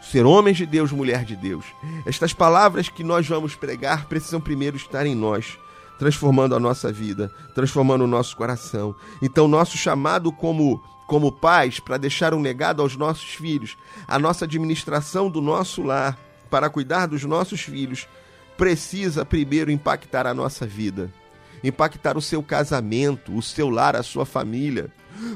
Ser 0.02 0.26
homens 0.26 0.58
de 0.58 0.66
Deus, 0.66 0.92
mulher 0.92 1.24
de 1.24 1.36
Deus. 1.36 1.66
Estas 2.06 2.34
palavras 2.34 2.90
que 2.90 3.04
nós 3.04 3.28
vamos 3.28 3.56
pregar 3.56 4.06
precisam 4.06 4.42
primeiro 4.42 4.78
estar 4.78 5.06
em 5.06 5.16
nós, 5.16 5.58
transformando 5.98 6.56
a 6.56 6.60
nossa 6.60 6.92
vida, 6.92 7.32
transformando 7.54 8.04
o 8.04 8.08
nosso 8.08 8.36
coração. 8.36 8.96
Então, 9.22 9.48
nosso 9.48 9.78
chamado 9.78 10.32
como 10.32 10.82
como 11.10 11.32
pais 11.32 11.80
para 11.80 11.98
deixar 11.98 12.36
um 12.36 12.42
legado 12.42 12.84
aos 12.84 12.96
nossos 12.96 13.34
filhos, 13.34 13.76
a 14.08 14.20
nossa 14.20 14.46
administração 14.46 15.28
do 15.28 15.42
nosso 15.42 15.82
lar, 15.82 16.16
para 16.52 16.70
cuidar 16.70 17.08
dos 17.08 17.24
nossos 17.24 17.62
filhos, 17.62 18.08
precisa 18.56 19.26
primeiro 19.26 19.72
impactar 19.72 20.28
a 20.28 20.36
nossa 20.36 20.68
vida, 20.68 21.12
impactar 21.64 22.16
o 22.16 22.22
seu 22.22 22.44
casamento, 22.44 23.36
o 23.36 23.42
seu 23.42 23.72
lar, 23.72 23.96
a 23.96 24.04
sua 24.04 24.24
família. 24.24 24.92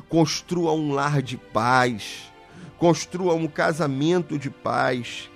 Construa 0.07 0.73
um 0.73 0.93
lar 0.93 1.23
de 1.23 1.37
paz, 1.37 2.31
construa 2.77 3.33
um 3.33 3.47
casamento 3.47 4.37
de 4.37 4.51
paz, 4.51 5.27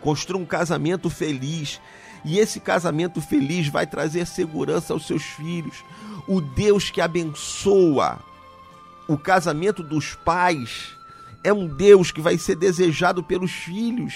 construa 0.00 0.42
um 0.42 0.44
casamento 0.44 1.08
feliz. 1.08 1.80
E 2.24 2.40
esse 2.40 2.58
casamento 2.58 3.20
feliz 3.20 3.68
vai 3.68 3.86
trazer 3.86 4.26
segurança 4.26 4.92
aos 4.92 5.06
seus 5.06 5.22
filhos. 5.22 5.84
O 6.26 6.40
Deus 6.40 6.90
que 6.90 7.00
abençoa 7.00 8.18
o 9.08 9.16
casamento 9.16 9.82
dos 9.82 10.14
pais 10.14 10.96
é 11.44 11.52
um 11.52 11.66
Deus 11.66 12.10
que 12.10 12.20
vai 12.20 12.36
ser 12.36 12.56
desejado 12.56 13.22
pelos 13.22 13.52
filhos. 13.52 14.14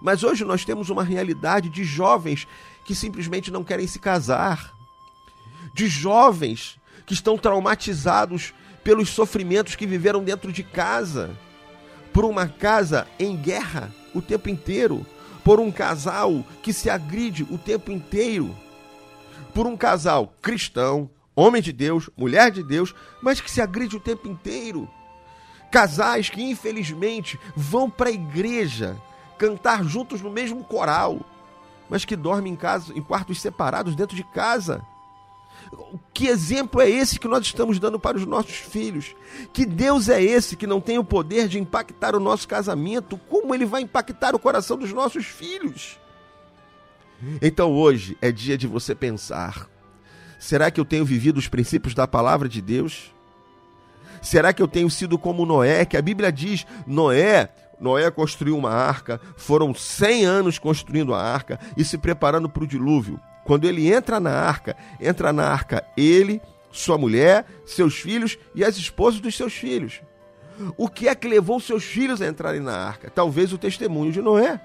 Mas 0.00 0.22
hoje 0.22 0.44
nós 0.44 0.64
temos 0.64 0.90
uma 0.90 1.02
realidade 1.02 1.68
de 1.68 1.82
jovens 1.82 2.46
que 2.84 2.94
simplesmente 2.94 3.50
não 3.50 3.64
querem 3.64 3.86
se 3.86 3.98
casar, 3.98 4.72
de 5.72 5.88
jovens 5.88 6.78
que 7.06 7.14
estão 7.14 7.36
traumatizados 7.36 8.52
pelos 8.84 9.08
sofrimentos 9.08 9.74
que 9.74 9.86
viveram 9.86 10.22
dentro 10.22 10.52
de 10.52 10.62
casa, 10.62 11.36
por 12.12 12.24
uma 12.24 12.46
casa 12.46 13.08
em 13.18 13.36
guerra 13.36 13.92
o 14.14 14.22
tempo 14.22 14.48
inteiro, 14.48 15.04
por 15.42 15.58
um 15.58 15.72
casal 15.72 16.44
que 16.62 16.72
se 16.72 16.88
agride 16.88 17.42
o 17.50 17.58
tempo 17.58 17.90
inteiro, 17.90 18.54
por 19.52 19.66
um 19.66 19.76
casal 19.76 20.32
cristão, 20.40 21.10
homem 21.34 21.62
de 21.62 21.72
Deus, 21.72 22.08
mulher 22.16 22.50
de 22.50 22.62
Deus, 22.62 22.94
mas 23.22 23.40
que 23.40 23.50
se 23.50 23.60
agride 23.60 23.96
o 23.96 24.00
tempo 24.00 24.28
inteiro. 24.28 24.88
Casais 25.70 26.28
que 26.28 26.42
infelizmente 26.42 27.38
vão 27.56 27.90
para 27.90 28.10
a 28.10 28.12
igreja 28.12 28.96
cantar 29.36 29.84
juntos 29.84 30.20
no 30.20 30.30
mesmo 30.30 30.62
coral, 30.62 31.20
mas 31.88 32.04
que 32.04 32.16
dormem 32.16 32.52
em 32.52 32.56
casa, 32.56 32.92
em 32.96 33.02
quartos 33.02 33.40
separados 33.40 33.96
dentro 33.96 34.16
de 34.16 34.24
casa. 34.24 34.84
Que 36.12 36.28
exemplo 36.28 36.80
é 36.80 36.88
esse 36.88 37.18
que 37.18 37.26
nós 37.26 37.44
estamos 37.44 37.78
dando 37.78 37.98
para 37.98 38.16
os 38.16 38.26
nossos 38.26 38.56
filhos? 38.56 39.14
Que 39.52 39.66
Deus 39.66 40.08
é 40.08 40.22
esse 40.22 40.56
que 40.56 40.66
não 40.66 40.80
tem 40.80 40.98
o 40.98 41.04
poder 41.04 41.48
de 41.48 41.58
impactar 41.58 42.14
o 42.14 42.20
nosso 42.20 42.46
casamento? 42.46 43.18
Como 43.28 43.54
ele 43.54 43.64
vai 43.64 43.82
impactar 43.82 44.34
o 44.34 44.38
coração 44.38 44.76
dos 44.76 44.92
nossos 44.92 45.26
filhos? 45.26 45.98
Então 47.40 47.72
hoje 47.72 48.16
é 48.20 48.30
dia 48.30 48.58
de 48.58 48.66
você 48.66 48.94
pensar 48.94 49.68
Será 50.44 50.70
que 50.70 50.78
eu 50.78 50.84
tenho 50.84 51.06
vivido 51.06 51.38
os 51.38 51.48
princípios 51.48 51.94
da 51.94 52.06
palavra 52.06 52.50
de 52.50 52.60
Deus? 52.60 53.14
Será 54.20 54.52
que 54.52 54.60
eu 54.60 54.68
tenho 54.68 54.90
sido 54.90 55.16
como 55.16 55.46
Noé, 55.46 55.86
que 55.86 55.96
a 55.96 56.02
Bíblia 56.02 56.30
diz, 56.30 56.66
Noé, 56.86 57.48
Noé 57.80 58.10
construiu 58.10 58.54
uma 58.58 58.68
arca, 58.68 59.18
foram 59.38 59.74
100 59.74 60.26
anos 60.26 60.58
construindo 60.58 61.14
a 61.14 61.22
arca 61.22 61.58
e 61.78 61.82
se 61.82 61.96
preparando 61.96 62.46
para 62.46 62.62
o 62.62 62.66
dilúvio. 62.66 63.18
Quando 63.42 63.64
ele 63.64 63.90
entra 63.90 64.20
na 64.20 64.32
arca, 64.32 64.76
entra 65.00 65.32
na 65.32 65.48
arca 65.48 65.82
ele, 65.96 66.42
sua 66.70 66.98
mulher, 66.98 67.46
seus 67.64 67.94
filhos 67.94 68.36
e 68.54 68.62
as 68.62 68.76
esposas 68.76 69.20
dos 69.20 69.34
seus 69.34 69.54
filhos. 69.54 70.02
O 70.76 70.90
que 70.90 71.08
é 71.08 71.14
que 71.14 71.26
levou 71.26 71.58
seus 71.58 71.84
filhos 71.84 72.20
a 72.20 72.28
entrarem 72.28 72.60
na 72.60 72.76
arca? 72.76 73.08
Talvez 73.08 73.50
o 73.50 73.56
testemunho 73.56 74.12
de 74.12 74.20
Noé, 74.20 74.60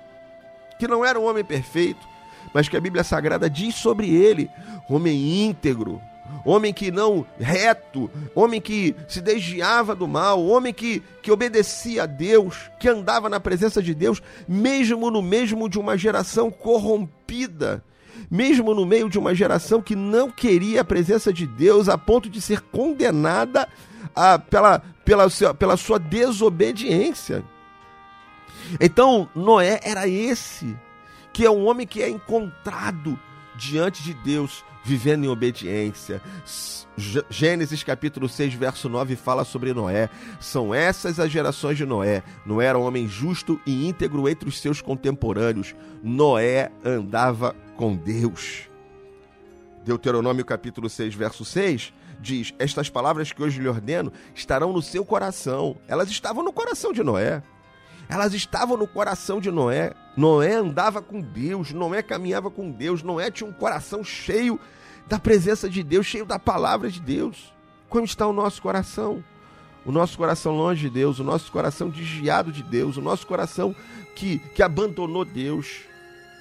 que 0.77 0.89
não 0.89 1.05
era 1.05 1.17
um 1.17 1.25
homem 1.25 1.45
perfeito, 1.45 2.05
mas 2.53 2.67
que 2.67 2.77
a 2.77 2.81
Bíblia 2.81 3.03
Sagrada 3.03 3.49
diz 3.49 3.75
sobre 3.75 4.09
ele: 4.13 4.49
homem 4.89 5.45
íntegro, 5.45 6.01
homem 6.45 6.73
que 6.73 6.91
não 6.91 7.25
reto, 7.39 8.09
homem 8.33 8.61
que 8.61 8.95
se 9.07 9.21
desviava 9.21 9.95
do 9.95 10.07
mal, 10.07 10.43
homem 10.45 10.73
que, 10.73 11.01
que 11.21 11.31
obedecia 11.31 12.03
a 12.03 12.05
Deus, 12.05 12.69
que 12.79 12.87
andava 12.87 13.29
na 13.29 13.39
presença 13.39 13.81
de 13.81 13.93
Deus, 13.93 14.21
mesmo 14.47 15.11
no 15.11 15.21
mesmo 15.21 15.69
de 15.69 15.79
uma 15.79 15.97
geração 15.97 16.49
corrompida, 16.51 17.83
mesmo 18.29 18.73
no 18.73 18.85
meio 18.85 19.09
de 19.09 19.17
uma 19.17 19.33
geração 19.33 19.81
que 19.81 19.95
não 19.95 20.29
queria 20.31 20.81
a 20.81 20.85
presença 20.85 21.31
de 21.31 21.45
Deus 21.45 21.89
a 21.89 21.97
ponto 21.97 22.29
de 22.29 22.41
ser 22.41 22.61
condenada 22.61 23.67
a, 24.15 24.37
pela, 24.39 24.81
pela, 25.05 25.27
pela 25.57 25.77
sua 25.77 25.99
desobediência. 25.99 27.43
Então, 28.79 29.27
Noé 29.33 29.79
era 29.83 30.07
esse 30.07 30.77
que 31.33 31.45
é 31.45 31.51
um 31.51 31.65
homem 31.67 31.85
que 31.85 32.01
é 32.01 32.09
encontrado 32.09 33.17
diante 33.55 34.01
de 34.03 34.13
Deus, 34.13 34.63
vivendo 34.83 35.25
em 35.25 35.27
obediência. 35.27 36.21
Gênesis 37.29 37.83
capítulo 37.83 38.29
6, 38.29 38.53
verso 38.53 38.89
9 38.89 39.15
fala 39.15 39.43
sobre 39.43 39.73
Noé. 39.73 40.09
São 40.39 40.73
essas 40.73 41.19
as 41.19 41.31
gerações 41.31 41.77
de 41.77 41.85
Noé. 41.85 42.23
Noé 42.45 42.67
era 42.67 42.79
um 42.79 42.83
homem 42.83 43.07
justo 43.07 43.59
e 43.65 43.87
íntegro 43.87 44.27
entre 44.27 44.47
os 44.47 44.59
seus 44.59 44.81
contemporâneos. 44.81 45.75
Noé 46.01 46.71
andava 46.83 47.55
com 47.75 47.95
Deus. 47.95 48.69
Deuteronômio 49.83 50.45
capítulo 50.45 50.89
6, 50.89 51.15
verso 51.15 51.43
6 51.43 51.93
diz: 52.19 52.53
Estas 52.59 52.89
palavras 52.89 53.31
que 53.31 53.41
hoje 53.41 53.59
lhe 53.59 53.67
ordeno 53.67 54.11
estarão 54.35 54.73
no 54.73 54.81
seu 54.81 55.05
coração. 55.05 55.77
Elas 55.87 56.09
estavam 56.09 56.43
no 56.43 56.53
coração 56.53 56.91
de 56.91 57.03
Noé. 57.03 57.41
Elas 58.09 58.33
estavam 58.33 58.75
no 58.75 58.87
coração 58.87 59.39
de 59.39 59.51
Noé. 59.51 59.93
Noé 60.17 60.55
andava 60.55 60.99
com 60.99 61.21
Deus, 61.21 61.71
Noé 61.71 62.01
caminhava 62.01 62.49
com 62.49 62.71
Deus, 62.71 63.03
Noé 63.03 63.29
tinha 63.29 63.47
um 63.47 63.53
coração 63.53 64.03
cheio 64.03 64.59
da 65.07 65.19
presença 65.19 65.69
de 65.69 65.83
Deus, 65.83 66.07
cheio 66.07 66.25
da 66.25 66.39
palavra 66.39 66.89
de 66.89 66.99
Deus. 66.99 67.53
Como 67.87 68.05
está 68.05 68.25
o 68.25 68.33
nosso 68.33 68.63
coração? 68.63 69.23
O 69.85 69.91
nosso 69.91 70.17
coração 70.17 70.57
longe 70.57 70.81
de 70.81 70.89
Deus, 70.89 71.19
o 71.19 71.23
nosso 71.23 71.51
coração 71.51 71.89
desviado 71.89 72.51
de 72.51 72.63
Deus, 72.63 72.97
o 72.97 73.01
nosso 73.01 73.25
coração 73.27 73.75
que, 74.15 74.39
que 74.39 74.61
abandonou 74.61 75.23
Deus, 75.23 75.81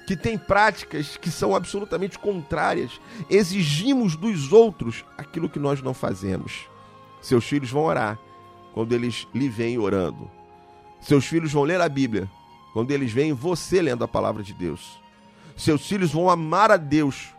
que 0.06 0.16
tem 0.16 0.38
práticas 0.38 1.18
que 1.18 1.30
são 1.30 1.54
absolutamente 1.54 2.18
contrárias. 2.18 2.98
Exigimos 3.28 4.16
dos 4.16 4.52
outros 4.52 5.04
aquilo 5.18 5.50
que 5.50 5.58
nós 5.58 5.82
não 5.82 5.92
fazemos. 5.92 6.66
Seus 7.20 7.44
filhos 7.44 7.70
vão 7.70 7.84
orar 7.84 8.18
quando 8.72 8.94
eles 8.94 9.26
lhe 9.34 9.48
veem 9.48 9.78
orando. 9.78 10.37
Seus 11.00 11.26
filhos 11.26 11.52
vão 11.52 11.62
ler 11.62 11.80
a 11.80 11.88
Bíblia 11.88 12.28
quando 12.72 12.90
eles 12.90 13.12
veem 13.12 13.32
você 13.32 13.80
lendo 13.80 14.04
a 14.04 14.08
palavra 14.08 14.42
de 14.42 14.52
Deus. 14.52 15.00
Seus 15.56 15.86
filhos 15.86 16.12
vão 16.12 16.28
amar 16.28 16.70
a 16.70 16.76
Deus 16.76 17.34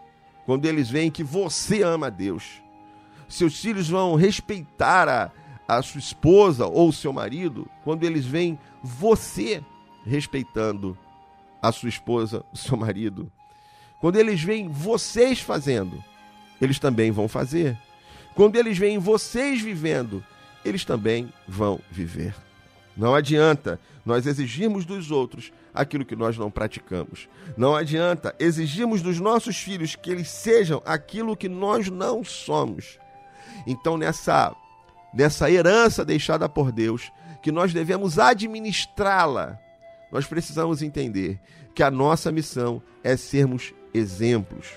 quando 0.45 0.65
eles 0.65 0.89
veem 0.89 1.11
que 1.11 1.23
você 1.23 1.83
ama 1.83 2.07
a 2.07 2.09
Deus. 2.09 2.61
Seus 3.27 3.59
filhos 3.61 3.87
vão 3.87 4.15
respeitar 4.15 5.07
a, 5.07 5.31
a 5.67 5.81
sua 5.81 5.99
esposa 5.99 6.65
ou 6.65 6.91
seu 6.91 7.13
marido 7.13 7.69
quando 7.83 8.03
eles 8.03 8.25
veem 8.25 8.57
você 8.81 9.63
respeitando 10.05 10.97
a 11.61 11.71
sua 11.71 11.89
esposa, 11.89 12.43
o 12.51 12.57
seu 12.57 12.75
marido. 12.75 13.31
Quando 13.99 14.17
eles 14.17 14.41
veem 14.41 14.69
vocês 14.69 15.39
fazendo, 15.41 16.03
eles 16.59 16.79
também 16.79 17.11
vão 17.11 17.27
fazer. 17.27 17.77
Quando 18.33 18.55
eles 18.55 18.77
veem 18.77 18.97
vocês 18.97 19.61
vivendo, 19.61 20.23
eles 20.63 20.85
também 20.85 21.31
vão 21.47 21.79
viver. 21.91 22.33
Não 22.99 23.15
adianta 23.15 23.79
nós 24.05 24.27
exigirmos 24.27 24.83
dos 24.83 25.09
outros 25.09 25.53
aquilo 25.73 26.03
que 26.03 26.17
nós 26.17 26.37
não 26.37 26.51
praticamos. 26.51 27.29
Não 27.55 27.73
adianta 27.73 28.35
exigirmos 28.37 29.01
dos 29.01 29.21
nossos 29.21 29.55
filhos 29.55 29.95
que 29.95 30.11
eles 30.11 30.27
sejam 30.27 30.81
aquilo 30.85 31.37
que 31.37 31.47
nós 31.47 31.89
não 31.89 32.25
somos. 32.25 32.99
Então, 33.65 33.97
nessa, 33.97 34.53
nessa 35.13 35.49
herança 35.49 36.03
deixada 36.03 36.49
por 36.49 36.73
Deus, 36.73 37.09
que 37.41 37.53
nós 37.53 37.71
devemos 37.71 38.19
administrá-la, 38.19 39.57
nós 40.11 40.25
precisamos 40.25 40.81
entender 40.81 41.39
que 41.73 41.81
a 41.81 41.89
nossa 41.89 42.33
missão 42.33 42.81
é 43.01 43.15
sermos 43.15 43.73
exemplos, 43.93 44.73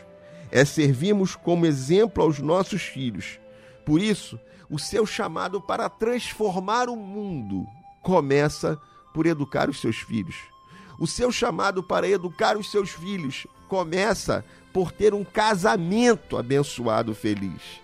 é 0.48 0.64
servirmos 0.64 1.34
como 1.34 1.66
exemplo 1.66 2.22
aos 2.22 2.38
nossos 2.38 2.82
filhos. 2.82 3.40
Por 3.84 4.00
isso, 4.00 4.38
o 4.70 4.78
seu 4.78 5.04
chamado 5.04 5.60
para 5.60 5.88
transformar 5.88 6.88
o 6.88 6.94
mundo 6.94 7.66
começa 8.02 8.80
por 9.14 9.26
educar 9.26 9.70
os 9.70 9.80
seus 9.80 9.96
filhos. 9.96 10.36
O 10.98 11.06
seu 11.06 11.32
chamado 11.32 11.82
para 11.82 12.08
educar 12.08 12.56
os 12.56 12.70
seus 12.70 12.90
filhos 12.90 13.46
começa 13.68 14.44
por 14.72 14.92
ter 14.92 15.14
um 15.14 15.24
casamento 15.24 16.36
abençoado, 16.36 17.14
feliz. 17.14 17.80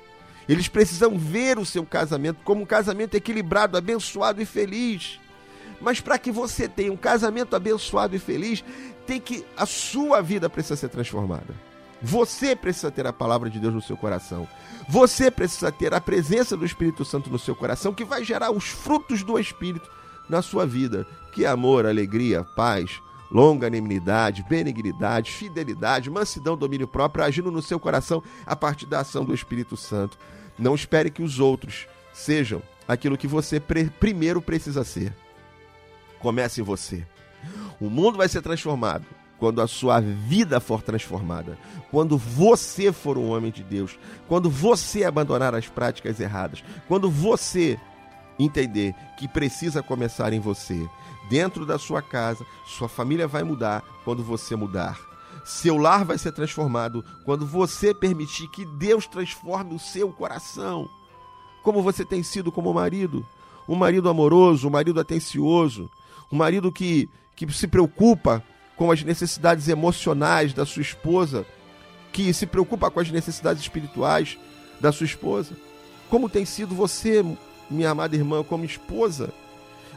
Eles 0.48 0.68
precisam 0.68 1.18
ver 1.18 1.58
o 1.58 1.66
seu 1.66 1.84
casamento 1.84 2.40
como 2.42 2.62
um 2.62 2.66
casamento 2.66 3.14
equilibrado, 3.14 3.76
abençoado 3.76 4.40
e 4.40 4.46
feliz. 4.46 5.20
Mas 5.80 6.00
para 6.00 6.18
que 6.18 6.32
você 6.32 6.66
tenha 6.66 6.92
um 6.92 6.96
casamento 6.96 7.54
abençoado 7.54 8.16
e 8.16 8.18
feliz, 8.18 8.64
tem 9.06 9.20
que 9.20 9.44
a 9.56 9.66
sua 9.66 10.22
vida 10.22 10.48
precisa 10.48 10.76
ser 10.76 10.88
transformada. 10.88 11.54
Você 12.00 12.54
precisa 12.56 12.90
ter 12.90 13.06
a 13.06 13.12
palavra 13.12 13.50
de 13.50 13.58
Deus 13.58 13.74
no 13.74 13.82
seu 13.82 13.96
coração. 13.96 14.48
Você 14.88 15.30
precisa 15.30 15.70
ter 15.70 15.92
a 15.92 16.00
presença 16.00 16.56
do 16.56 16.64
Espírito 16.64 17.04
Santo 17.04 17.28
no 17.28 17.38
seu 17.38 17.54
coração, 17.54 17.92
que 17.92 18.04
vai 18.04 18.24
gerar 18.24 18.50
os 18.50 18.68
frutos 18.68 19.22
do 19.22 19.38
Espírito 19.38 19.90
na 20.28 20.42
sua 20.42 20.66
vida, 20.66 21.06
que 21.32 21.46
amor, 21.46 21.86
alegria, 21.86 22.44
paz, 22.44 23.00
longanimidade, 23.30 24.44
benignidade, 24.48 25.30
fidelidade, 25.30 26.10
mansidão, 26.10 26.56
domínio 26.56 26.88
próprio, 26.88 27.24
agindo 27.24 27.50
no 27.50 27.62
seu 27.62 27.78
coração 27.78 28.22
a 28.46 28.56
partir 28.56 28.86
da 28.86 29.00
ação 29.00 29.24
do 29.24 29.34
Espírito 29.34 29.76
Santo. 29.76 30.18
Não 30.58 30.74
espere 30.74 31.10
que 31.10 31.22
os 31.22 31.38
outros 31.38 31.86
sejam 32.12 32.62
aquilo 32.86 33.18
que 33.18 33.26
você 33.26 33.60
pre 33.60 33.90
primeiro 33.90 34.40
precisa 34.40 34.82
ser. 34.82 35.14
Comece 36.18 36.60
em 36.60 36.64
você. 36.64 37.06
O 37.80 37.88
mundo 37.88 38.18
vai 38.18 38.28
ser 38.28 38.42
transformado 38.42 39.04
quando 39.38 39.62
a 39.62 39.68
sua 39.68 40.00
vida 40.00 40.58
for 40.58 40.82
transformada, 40.82 41.56
quando 41.92 42.18
você 42.18 42.92
for 42.92 43.16
um 43.16 43.30
homem 43.30 43.52
de 43.52 43.62
Deus, 43.62 43.96
quando 44.26 44.50
você 44.50 45.04
abandonar 45.04 45.54
as 45.54 45.68
práticas 45.68 46.18
erradas, 46.18 46.64
quando 46.88 47.08
você 47.08 47.78
entender 48.38 48.94
que 49.16 49.26
precisa 49.26 49.82
começar 49.82 50.32
em 50.32 50.40
você, 50.40 50.88
dentro 51.28 51.66
da 51.66 51.78
sua 51.78 52.00
casa, 52.00 52.44
sua 52.66 52.88
família 52.88 53.26
vai 53.26 53.42
mudar 53.42 53.82
quando 54.04 54.22
você 54.22 54.56
mudar. 54.56 54.98
Seu 55.44 55.76
lar 55.76 56.04
vai 56.04 56.18
ser 56.18 56.32
transformado 56.32 57.04
quando 57.24 57.46
você 57.46 57.94
permitir 57.94 58.48
que 58.48 58.64
Deus 58.64 59.06
transforme 59.06 59.74
o 59.74 59.78
seu 59.78 60.10
coração. 60.12 60.88
Como 61.62 61.82
você 61.82 62.04
tem 62.04 62.22
sido 62.22 62.52
como 62.52 62.72
marido, 62.72 63.26
um 63.68 63.74
marido 63.74 64.08
amoroso, 64.08 64.68
um 64.68 64.70
marido 64.70 65.00
atencioso, 65.00 65.90
um 66.30 66.36
marido 66.36 66.70
que, 66.70 67.08
que 67.34 67.50
se 67.52 67.66
preocupa 67.66 68.42
com 68.76 68.90
as 68.90 69.02
necessidades 69.02 69.68
emocionais 69.68 70.52
da 70.52 70.64
sua 70.64 70.82
esposa, 70.82 71.44
que 72.12 72.32
se 72.32 72.46
preocupa 72.46 72.90
com 72.90 73.00
as 73.00 73.10
necessidades 73.10 73.62
espirituais 73.62 74.38
da 74.80 74.92
sua 74.92 75.04
esposa. 75.04 75.56
Como 76.08 76.28
tem 76.28 76.44
sido 76.44 76.74
você, 76.74 77.24
minha 77.70 77.90
amada 77.90 78.16
irmã, 78.16 78.42
como 78.42 78.64
esposa? 78.64 79.32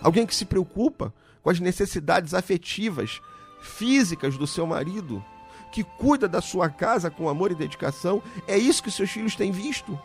Alguém 0.01 0.25
que 0.25 0.35
se 0.35 0.45
preocupa 0.45 1.13
com 1.41 1.49
as 1.49 1.59
necessidades 1.59 2.33
afetivas, 2.33 3.21
físicas 3.61 4.37
do 4.37 4.47
seu 4.47 4.65
marido, 4.65 5.23
que 5.71 5.83
cuida 5.83 6.27
da 6.27 6.41
sua 6.41 6.69
casa 6.69 7.09
com 7.09 7.29
amor 7.29 7.51
e 7.51 7.55
dedicação. 7.55 8.21
É 8.47 8.57
isso 8.57 8.83
que 8.83 8.91
seus 8.91 9.09
filhos 9.09 9.35
têm 9.35 9.51
visto? 9.51 9.97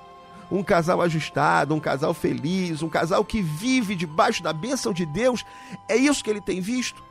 Um 0.50 0.62
casal 0.62 1.02
ajustado, 1.02 1.74
um 1.74 1.80
casal 1.80 2.14
feliz, 2.14 2.82
um 2.82 2.88
casal 2.88 3.24
que 3.24 3.42
vive 3.42 3.96
debaixo 3.96 4.42
da 4.42 4.52
bênção 4.52 4.92
de 4.92 5.04
Deus. 5.04 5.44
É 5.88 5.96
isso 5.96 6.22
que 6.22 6.30
ele 6.30 6.40
tem 6.40 6.60
visto? 6.60 7.02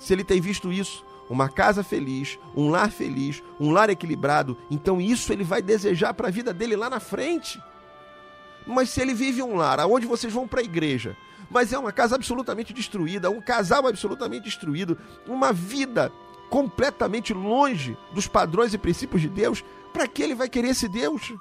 Se 0.00 0.12
ele 0.12 0.24
tem 0.24 0.40
visto 0.40 0.72
isso, 0.72 1.04
uma 1.30 1.48
casa 1.48 1.84
feliz, 1.84 2.38
um 2.56 2.68
lar 2.68 2.90
feliz, 2.90 3.40
um 3.60 3.70
lar 3.70 3.88
equilibrado, 3.88 4.58
então 4.68 5.00
isso 5.00 5.32
ele 5.32 5.44
vai 5.44 5.62
desejar 5.62 6.12
para 6.12 6.26
a 6.26 6.30
vida 6.30 6.52
dele 6.52 6.74
lá 6.74 6.90
na 6.90 6.98
frente. 6.98 7.62
Mas 8.66 8.90
se 8.90 9.00
ele 9.00 9.14
vive 9.14 9.42
um 9.42 9.56
lar 9.56 9.80
onde 9.86 10.06
vocês 10.06 10.32
vão 10.32 10.46
para 10.46 10.60
a 10.60 10.64
igreja, 10.64 11.16
mas 11.50 11.72
é 11.72 11.78
uma 11.78 11.92
casa 11.92 12.14
absolutamente 12.14 12.72
destruída, 12.72 13.30
um 13.30 13.40
casal 13.40 13.86
absolutamente 13.86 14.44
destruído, 14.44 14.98
uma 15.26 15.52
vida 15.52 16.10
completamente 16.48 17.32
longe 17.32 17.96
dos 18.12 18.26
padrões 18.26 18.74
e 18.74 18.78
princípios 18.78 19.22
de 19.22 19.28
Deus, 19.28 19.64
para 19.92 20.06
que 20.06 20.22
ele 20.22 20.34
vai 20.34 20.48
querer 20.48 20.68
esse 20.68 20.88
Deus? 20.88 21.32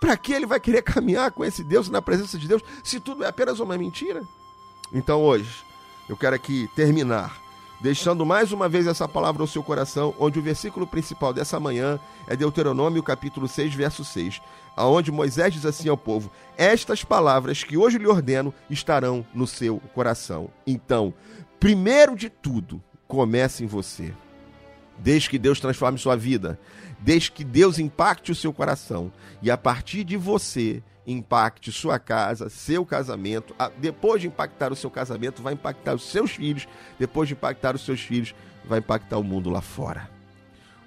Para 0.00 0.16
que 0.16 0.32
ele 0.32 0.46
vai 0.46 0.58
querer 0.58 0.82
caminhar 0.82 1.30
com 1.30 1.44
esse 1.44 1.62
Deus 1.62 1.88
na 1.88 2.02
presença 2.02 2.38
de 2.38 2.48
Deus, 2.48 2.62
se 2.82 2.98
tudo 2.98 3.24
é 3.24 3.28
apenas 3.28 3.60
uma 3.60 3.78
mentira? 3.78 4.22
Então 4.92 5.22
hoje, 5.22 5.64
eu 6.08 6.16
quero 6.16 6.34
aqui 6.36 6.68
terminar 6.74 7.40
deixando 7.82 8.24
mais 8.24 8.52
uma 8.52 8.68
vez 8.68 8.86
essa 8.86 9.08
palavra 9.08 9.42
ao 9.42 9.46
seu 9.48 9.62
coração, 9.62 10.14
onde 10.18 10.38
o 10.38 10.42
versículo 10.42 10.86
principal 10.86 11.32
dessa 11.32 11.58
manhã 11.58 11.98
é 12.28 12.36
Deuteronômio 12.36 13.02
capítulo 13.02 13.48
6, 13.48 13.74
verso 13.74 14.04
6, 14.04 14.40
aonde 14.76 15.10
Moisés 15.10 15.52
diz 15.52 15.66
assim 15.66 15.88
ao 15.88 15.96
povo: 15.96 16.30
"Estas 16.56 17.02
palavras 17.02 17.64
que 17.64 17.76
hoje 17.76 17.98
lhe 17.98 18.06
ordeno 18.06 18.54
estarão 18.70 19.26
no 19.34 19.48
seu 19.48 19.80
coração". 19.92 20.48
Então, 20.64 21.12
primeiro 21.58 22.14
de 22.14 22.30
tudo, 22.30 22.80
comece 23.08 23.64
em 23.64 23.66
você. 23.66 24.14
Desde 24.98 25.28
que 25.28 25.38
Deus 25.38 25.58
transforme 25.58 25.98
sua 25.98 26.14
vida, 26.14 26.60
desde 27.02 27.32
que 27.32 27.44
Deus 27.44 27.78
impacte 27.78 28.32
o 28.32 28.34
seu 28.34 28.52
coração 28.52 29.12
e 29.42 29.50
a 29.50 29.56
partir 29.56 30.04
de 30.04 30.16
você 30.16 30.82
impacte 31.06 31.72
sua 31.72 31.98
casa, 31.98 32.48
seu 32.48 32.86
casamento. 32.86 33.54
Depois 33.78 34.20
de 34.20 34.28
impactar 34.28 34.72
o 34.72 34.76
seu 34.76 34.90
casamento, 34.90 35.42
vai 35.42 35.54
impactar 35.54 35.94
os 35.94 36.08
seus 36.08 36.30
filhos. 36.30 36.68
Depois 36.98 37.28
de 37.28 37.34
impactar 37.34 37.74
os 37.74 37.84
seus 37.84 38.00
filhos, 38.00 38.34
vai 38.64 38.78
impactar 38.78 39.18
o 39.18 39.24
mundo 39.24 39.50
lá 39.50 39.60
fora. 39.60 40.08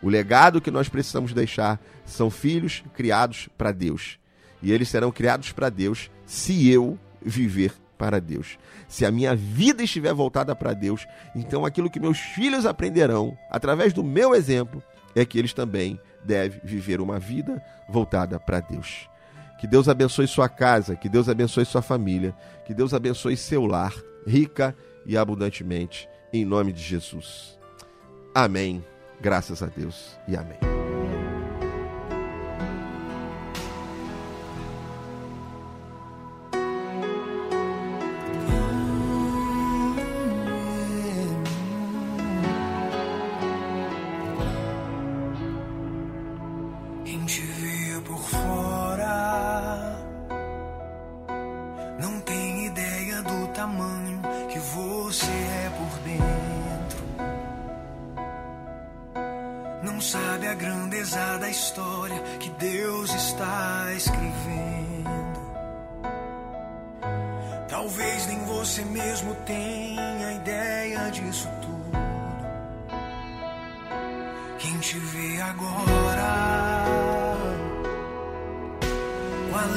O 0.02 0.10
legado 0.10 0.62
que 0.62 0.72
nós 0.72 0.88
precisamos 0.88 1.34
deixar 1.34 1.82
são 2.06 2.30
filhos 2.30 2.84
criados 2.94 3.50
para 3.58 3.72
Deus. 3.72 4.18
E 4.62 4.72
eles 4.72 4.90
serão 4.90 5.12
criados 5.12 5.52
para 5.52 5.70
Deus 5.70 6.10
se 6.26 6.70
eu 6.70 6.98
viver 7.22 7.74
para 7.98 8.22
Deus. 8.22 8.58
Se 8.88 9.06
a 9.06 9.12
minha 9.12 9.36
vida 9.36 9.84
estiver 9.84 10.14
voltada 10.14 10.56
para 10.56 10.74
Deus, 10.74 11.06
então 11.36 11.66
aquilo 11.66 11.90
que 11.90 12.00
meus 12.00 12.20
filhos 12.20 12.66
aprenderão 12.66 13.38
através 13.50 13.94
do 13.94 14.04
meu 14.04 14.34
exemplo 14.34 14.82
é 15.16 15.26
que 15.26 15.40
eles 15.40 15.54
também 15.54 16.00
devem 16.24 16.60
viver 16.64 17.00
uma 17.00 17.20
vida 17.20 17.64
voltada 17.88 18.40
para 18.40 18.60
Deus. 18.60 19.10
Que 19.60 19.66
Deus 19.66 19.88
abençoe 19.88 20.28
sua 20.28 20.50
casa, 20.50 20.96
que 20.96 21.08
Deus 21.08 21.30
abençoe 21.30 21.66
sua 21.66 21.82
família, 21.82 22.36
que 22.66 22.74
Deus 22.74 22.94
abençoe 22.94 23.38
seu 23.38 23.66
lar, 23.66 23.94
rica 24.28 24.76
e 25.06 25.18
abundantemente, 25.18 26.10
em 26.34 26.44
nome 26.44 26.74
de 26.74 26.82
Jesus. 26.82 27.58
Amém. 28.34 28.84
Graças 29.22 29.64
a 29.64 29.68
Deus 29.68 30.18
e 30.28 30.36
amém. 30.36 30.75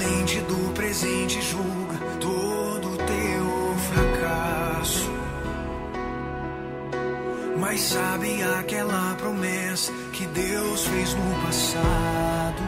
Com 0.09 0.15
a 0.15 0.17
lente 0.17 0.41
do 0.41 0.73
presente, 0.73 1.41
julga 1.43 1.99
todo 2.21 2.97
teu 2.97 3.77
fracasso. 3.93 5.11
Mas 7.59 7.81
sabe 7.81 8.43
aquela 8.59 9.15
promessa 9.17 9.93
que 10.13 10.27
Deus 10.27 10.87
fez 10.87 11.15
no 11.15 11.35
passado? 11.45 12.63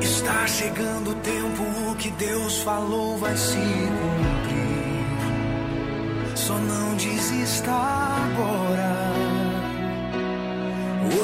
Está 0.00 0.46
chegando 0.46 1.10
o 1.10 1.14
tempo 1.16 1.96
que 1.98 2.10
Deus 2.10 2.58
falou 2.58 3.16
vai 3.18 3.36
se 3.36 3.56
cumprir. 3.56 4.60
Só 6.36 6.54
não 6.58 6.94
desista 6.96 7.70
agora. 7.70 9.10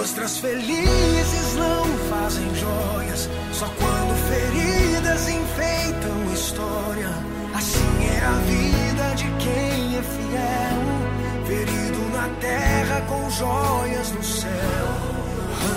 Ostras 0.01 0.39
felizes 0.39 1.36
não 1.57 1.85
fazem 2.11 2.55
joias, 2.55 3.29
só 3.53 3.67
quando 3.67 4.15
feridas 4.29 5.29
enfeitam 5.29 6.33
história. 6.33 7.11
Assim 7.55 8.07
é 8.15 8.25
a 8.25 8.33
vida 8.33 9.15
de 9.15 9.25
quem 9.43 9.97
é 9.97 10.03
fiel, 10.03 11.47
ferido 11.47 12.09
na 12.13 12.29
terra 12.41 13.01
com 13.09 13.31
joias 13.31 14.13
no 14.13 14.23
céu. 14.23 14.89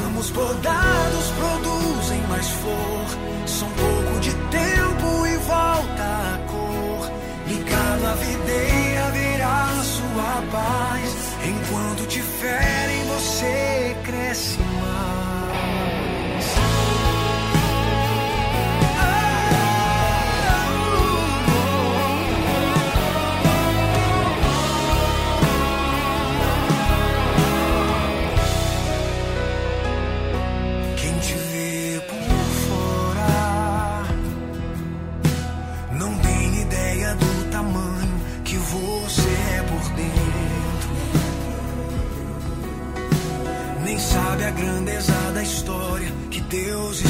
Ramos 0.03 0.29
podados 0.31 1.31
produzem 1.39 2.21
mais 2.27 2.47
flor, 2.49 3.47
são 3.47 3.69
pouco 3.69 4.19
de 4.19 4.31
tempo 4.31 5.25
e 5.25 5.37
volta 5.37 6.03
a 6.03 6.39
cor. 6.47 7.11
Ligado 7.47 8.05
à 8.05 8.13
videira 8.15 9.11
virá 9.11 9.67
sua 9.83 10.43
paz. 10.51 11.29
Enquanto 11.45 12.05
te 12.07 12.21
ferem, 12.21 13.05
você 13.05 13.95
cresce 14.03 14.59
Deus 46.49 47.08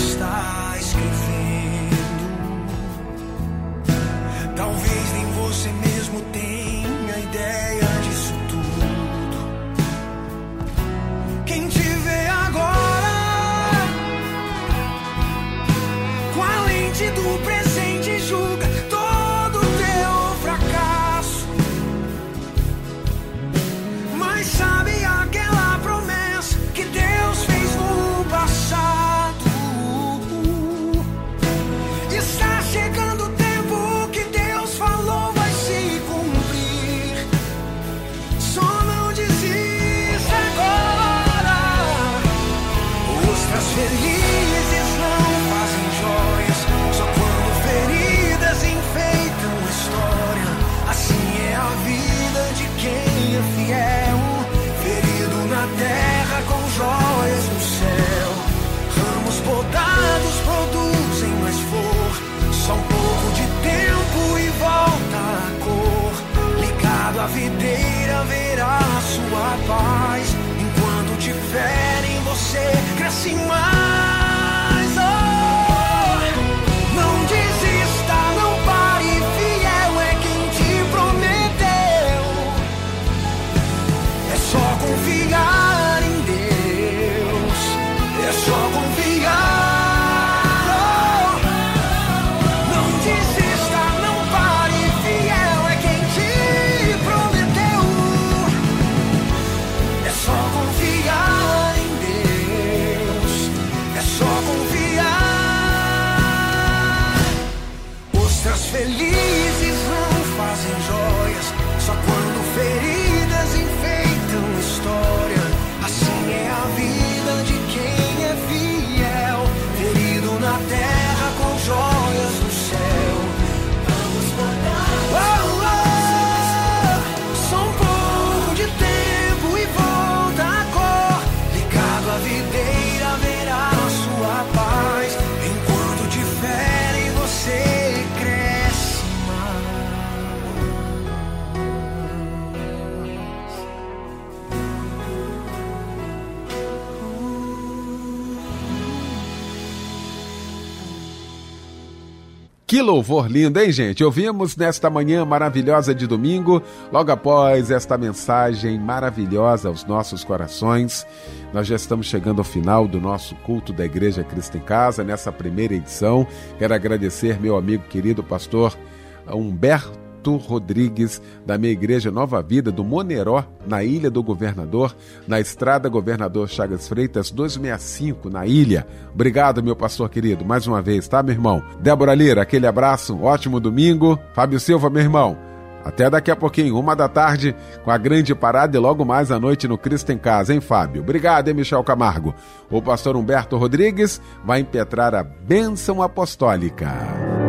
Que 152.69 152.83
louvor 152.83 153.25
lindo, 153.25 153.59
hein, 153.59 153.71
gente? 153.71 154.03
Ouvimos 154.03 154.55
nesta 154.55 154.91
manhã 154.91 155.25
maravilhosa 155.25 155.95
de 155.95 156.05
domingo, 156.05 156.61
logo 156.91 157.11
após 157.11 157.71
esta 157.71 157.97
mensagem 157.97 158.77
maravilhosa 158.77 159.69
aos 159.69 159.83
nossos 159.85 160.23
corações. 160.23 161.03
Nós 161.51 161.65
já 161.65 161.75
estamos 161.75 162.05
chegando 162.05 162.37
ao 162.37 162.45
final 162.45 162.87
do 162.87 163.01
nosso 163.01 163.33
culto 163.37 163.73
da 163.73 163.83
Igreja 163.83 164.23
Cristo 164.23 164.55
em 164.57 164.61
Casa, 164.61 165.03
nessa 165.03 165.31
primeira 165.31 165.73
edição. 165.73 166.27
Quero 166.59 166.71
agradecer 166.71 167.41
meu 167.41 167.57
amigo 167.57 167.85
querido 167.89 168.23
pastor 168.23 168.77
Humberto 169.25 170.08
Rodrigues, 170.27 171.21
da 171.45 171.57
minha 171.57 171.71
igreja 171.71 172.11
Nova 172.11 172.41
Vida, 172.41 172.71
do 172.71 172.83
Moneró, 172.83 173.43
na 173.67 173.83
Ilha 173.83 174.09
do 174.09 174.21
Governador, 174.21 174.95
na 175.27 175.39
estrada 175.39 175.89
Governador 175.89 176.49
Chagas 176.49 176.87
Freitas 176.87 177.31
265, 177.31 178.29
na 178.29 178.45
ilha. 178.45 178.85
Obrigado, 179.13 179.63
meu 179.63 179.75
pastor 179.75 180.09
querido, 180.09 180.45
mais 180.45 180.67
uma 180.67 180.81
vez, 180.81 181.07
tá, 181.07 181.23
meu 181.23 181.33
irmão? 181.33 181.63
Débora 181.79 182.13
Lira, 182.13 182.41
aquele 182.41 182.67
abraço, 182.67 183.15
um 183.15 183.23
ótimo 183.23 183.59
domingo. 183.59 184.19
Fábio 184.33 184.59
Silva, 184.59 184.89
meu 184.89 185.01
irmão. 185.01 185.49
Até 185.83 186.09
daqui 186.09 186.29
a 186.29 186.35
pouquinho, 186.35 186.77
uma 186.77 186.95
da 186.95 187.07
tarde, 187.07 187.55
com 187.83 187.91
a 187.91 187.97
grande 187.97 188.35
parada 188.35 188.75
e 188.75 188.79
logo 188.79 189.05
mais 189.05 189.31
à 189.31 189.39
noite 189.39 189.67
no 189.67 189.77
Cristo 189.77 190.11
em 190.11 190.17
Casa, 190.17 190.53
hein, 190.53 190.59
Fábio? 190.59 191.01
Obrigado, 191.01 191.47
hein, 191.47 191.53
Michel 191.53 191.83
Camargo. 191.83 192.35
O 192.69 192.81
pastor 192.81 193.15
Humberto 193.15 193.57
Rodrigues 193.57 194.21
vai 194.43 194.59
impetrar 194.59 195.15
a 195.15 195.23
bênção 195.23 196.01
apostólica. 196.01 197.48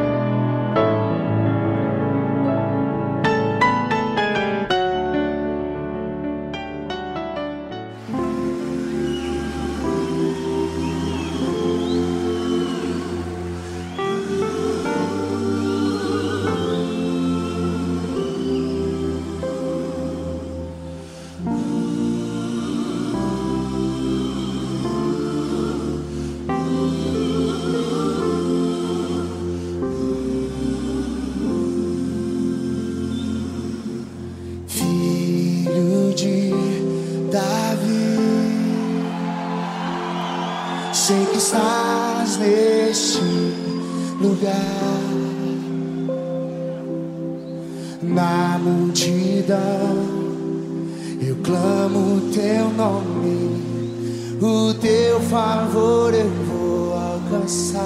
Clamo 51.71 52.17
o 52.17 52.21
teu 52.33 52.69
nome, 52.71 54.37
o 54.41 54.73
teu 54.73 55.19
favor 55.21 56.13
eu 56.13 56.29
vou 56.45 56.93
alcançar. 56.93 57.81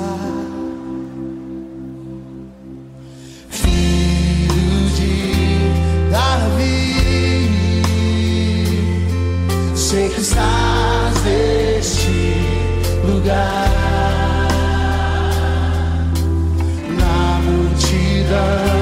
Filho 3.50 4.90
de 4.96 6.10
Davi, 6.10 7.84
sei 9.76 10.10
que 10.10 10.22
estás 10.22 11.24
neste 11.24 12.10
lugar, 13.06 13.70
na 16.98 17.40
multidão. 17.44 18.75